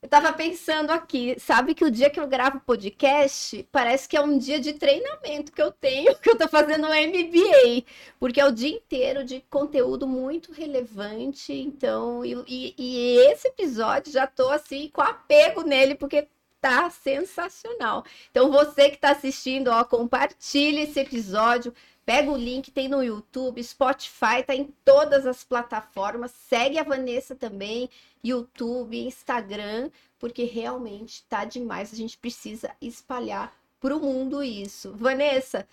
eu 0.01 0.09
tava 0.09 0.33
pensando 0.33 0.93
aqui, 0.93 1.35
sabe 1.41 1.75
que 1.75 1.85
o 1.85 1.91
dia 1.91 2.09
que 2.09 2.21
eu 2.21 2.29
gravo 2.29 2.61
podcast 2.61 3.67
parece 3.73 4.09
que 4.09 4.17
é 4.17 4.21
um 4.21 4.39
dia 4.39 4.61
de 4.61 4.75
treinamento 4.75 5.51
que 5.51 5.61
eu 5.61 5.73
tenho, 5.73 6.15
que 6.23 6.31
eu 6.31 6.39
tô 6.39 6.47
fazendo 6.47 6.87
um 6.87 6.91
MBA, 6.91 7.85
porque 8.21 8.41
é 8.41 8.47
o 8.47 8.53
dia 8.53 8.69
inteiro 8.69 9.25
de 9.25 9.45
conteúdo 9.51 10.07
muito 10.07 10.53
relevante. 10.53 11.53
Então, 11.53 12.25
e, 12.25 12.35
e, 12.47 12.75
e 12.79 13.19
esse 13.33 13.49
episódio 13.49 14.13
já 14.13 14.29
tô 14.29 14.49
assim 14.51 14.89
com 14.93 15.03
apego 15.03 15.63
nele, 15.63 15.97
porque 15.97 16.29
tá 16.61 16.91
sensacional. 16.91 18.05
Então 18.31 18.51
você 18.51 18.89
que 18.89 18.97
está 18.97 19.11
assistindo, 19.11 19.69
ó, 19.69 19.85
compartilhe 19.85 20.83
esse 20.83 21.01
episódio, 21.01 21.75
pega 22.05 22.31
o 22.31 22.37
link, 22.37 22.71
tem 22.71 22.89
no 22.89 23.03
YouTube, 23.03 23.63
Spotify, 23.63 24.43
tá 24.47 24.55
em 24.55 24.73
todas 24.85 25.27
as 25.27 25.45
plataformas. 25.45 26.31
Segue 26.31 26.79
a 26.79 26.83
Vanessa 26.83 27.35
também, 27.35 27.91
YouTube, 28.25 28.99
Instagram, 28.99 29.91
porque 30.19 30.45
realmente 30.45 31.23
tá 31.25 31.45
demais. 31.45 31.93
A 31.93 31.97
gente 31.97 32.17
precisa 32.19 32.71
espalhar 32.81 33.53
para 33.81 33.97
o 33.97 34.01
mundo 34.01 34.43
isso. 34.43 34.93
Vanessa, 34.97 35.69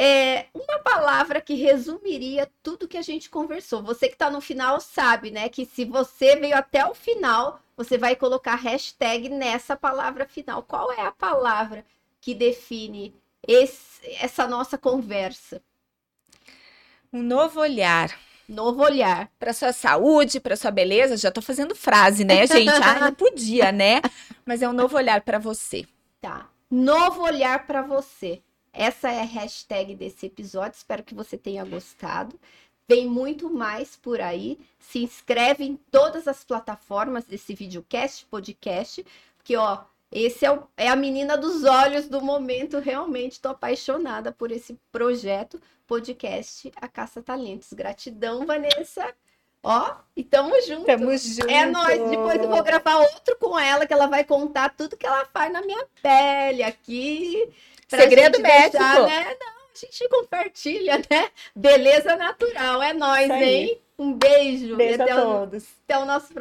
é 0.00 0.46
uma 0.54 0.78
palavra 0.78 1.40
que 1.40 1.54
resumiria 1.54 2.48
tudo 2.62 2.86
que 2.86 2.96
a 2.96 3.02
gente 3.02 3.28
conversou. 3.28 3.82
Você 3.82 4.06
que 4.06 4.14
está 4.14 4.30
no 4.30 4.40
final 4.40 4.80
sabe, 4.80 5.32
né, 5.32 5.48
que 5.48 5.66
se 5.66 5.84
você 5.84 6.36
veio 6.36 6.56
até 6.56 6.86
o 6.86 6.94
final, 6.94 7.60
você 7.76 7.98
vai 7.98 8.14
colocar 8.14 8.54
hashtag 8.54 9.28
nessa 9.28 9.76
palavra 9.76 10.24
final. 10.24 10.62
Qual 10.62 10.92
é 10.92 11.00
a 11.00 11.10
palavra 11.10 11.84
que 12.20 12.32
define 12.32 13.12
esse, 13.44 14.00
essa 14.20 14.46
nossa 14.46 14.78
conversa? 14.78 15.60
Um 17.12 17.20
novo 17.20 17.58
olhar. 17.58 18.16
Novo 18.48 18.84
olhar. 18.84 19.28
Para 19.36 19.52
sua 19.52 19.72
saúde, 19.72 20.38
para 20.38 20.54
sua 20.54 20.70
beleza. 20.70 21.16
Já 21.16 21.28
estou 21.28 21.42
fazendo 21.42 21.74
frase, 21.74 22.24
né, 22.24 22.46
gente? 22.46 22.68
ah, 22.68 23.00
não 23.00 23.14
podia, 23.14 23.72
né? 23.72 24.00
Mas 24.46 24.62
é 24.62 24.68
um 24.68 24.72
novo 24.72 24.96
olhar 24.96 25.22
para 25.22 25.40
você. 25.40 25.84
Tá. 26.20 26.48
Novo 26.70 27.22
olhar 27.22 27.66
para 27.66 27.82
você. 27.82 28.40
Essa 28.78 29.10
é 29.10 29.22
a 29.22 29.24
hashtag 29.24 29.96
desse 29.96 30.26
episódio. 30.26 30.76
Espero 30.76 31.02
que 31.02 31.12
você 31.12 31.36
tenha 31.36 31.64
gostado. 31.64 32.38
Vem 32.88 33.08
muito 33.08 33.50
mais 33.50 33.96
por 33.96 34.20
aí. 34.20 34.56
Se 34.78 35.00
inscreve 35.00 35.64
em 35.64 35.74
todas 35.90 36.28
as 36.28 36.44
plataformas 36.44 37.24
desse 37.24 37.56
videocast, 37.56 38.24
podcast, 38.26 39.04
porque 39.36 39.56
ó, 39.56 39.80
esse 40.12 40.46
é, 40.46 40.52
o, 40.52 40.62
é 40.76 40.86
a 40.86 40.94
menina 40.94 41.36
dos 41.36 41.64
olhos 41.64 42.08
do 42.08 42.22
momento. 42.22 42.78
Realmente 42.78 43.32
estou 43.32 43.50
apaixonada 43.50 44.30
por 44.30 44.52
esse 44.52 44.78
projeto, 44.92 45.60
podcast 45.84 46.70
A 46.76 46.86
Caça 46.86 47.20
Talentos. 47.20 47.72
Gratidão, 47.72 48.46
Vanessa. 48.46 49.12
Ó, 49.62 49.96
e 50.16 50.22
tamo 50.24 50.60
junto. 50.62 50.86
Tamo 50.86 51.16
junto. 51.16 51.48
É 51.48 51.66
nóis. 51.66 52.10
Depois 52.10 52.42
eu 52.42 52.48
vou 52.48 52.62
gravar 52.62 52.96
outro 52.96 53.36
com 53.36 53.58
ela, 53.58 53.86
que 53.86 53.92
ela 53.92 54.06
vai 54.06 54.24
contar 54.24 54.70
tudo 54.70 54.96
que 54.96 55.06
ela 55.06 55.26
faz 55.32 55.52
na 55.52 55.62
minha 55.62 55.84
pele 56.02 56.62
aqui. 56.62 57.48
Segredo 57.88 58.40
médico. 58.40 58.78
Deixar, 58.78 59.02
né? 59.06 59.36
Não, 59.40 59.48
a 59.48 59.78
gente 59.78 60.08
compartilha, 60.08 60.98
né? 61.10 61.30
Beleza 61.54 62.16
natural. 62.16 62.82
É 62.82 62.92
nóis, 62.92 63.30
hein? 63.30 63.80
Um 63.98 64.12
beijo. 64.12 64.76
Beijo 64.76 65.02
a 65.02 65.06
todos. 65.06 65.64
até 65.84 65.98
o 65.98 66.04
nosso 66.04 66.32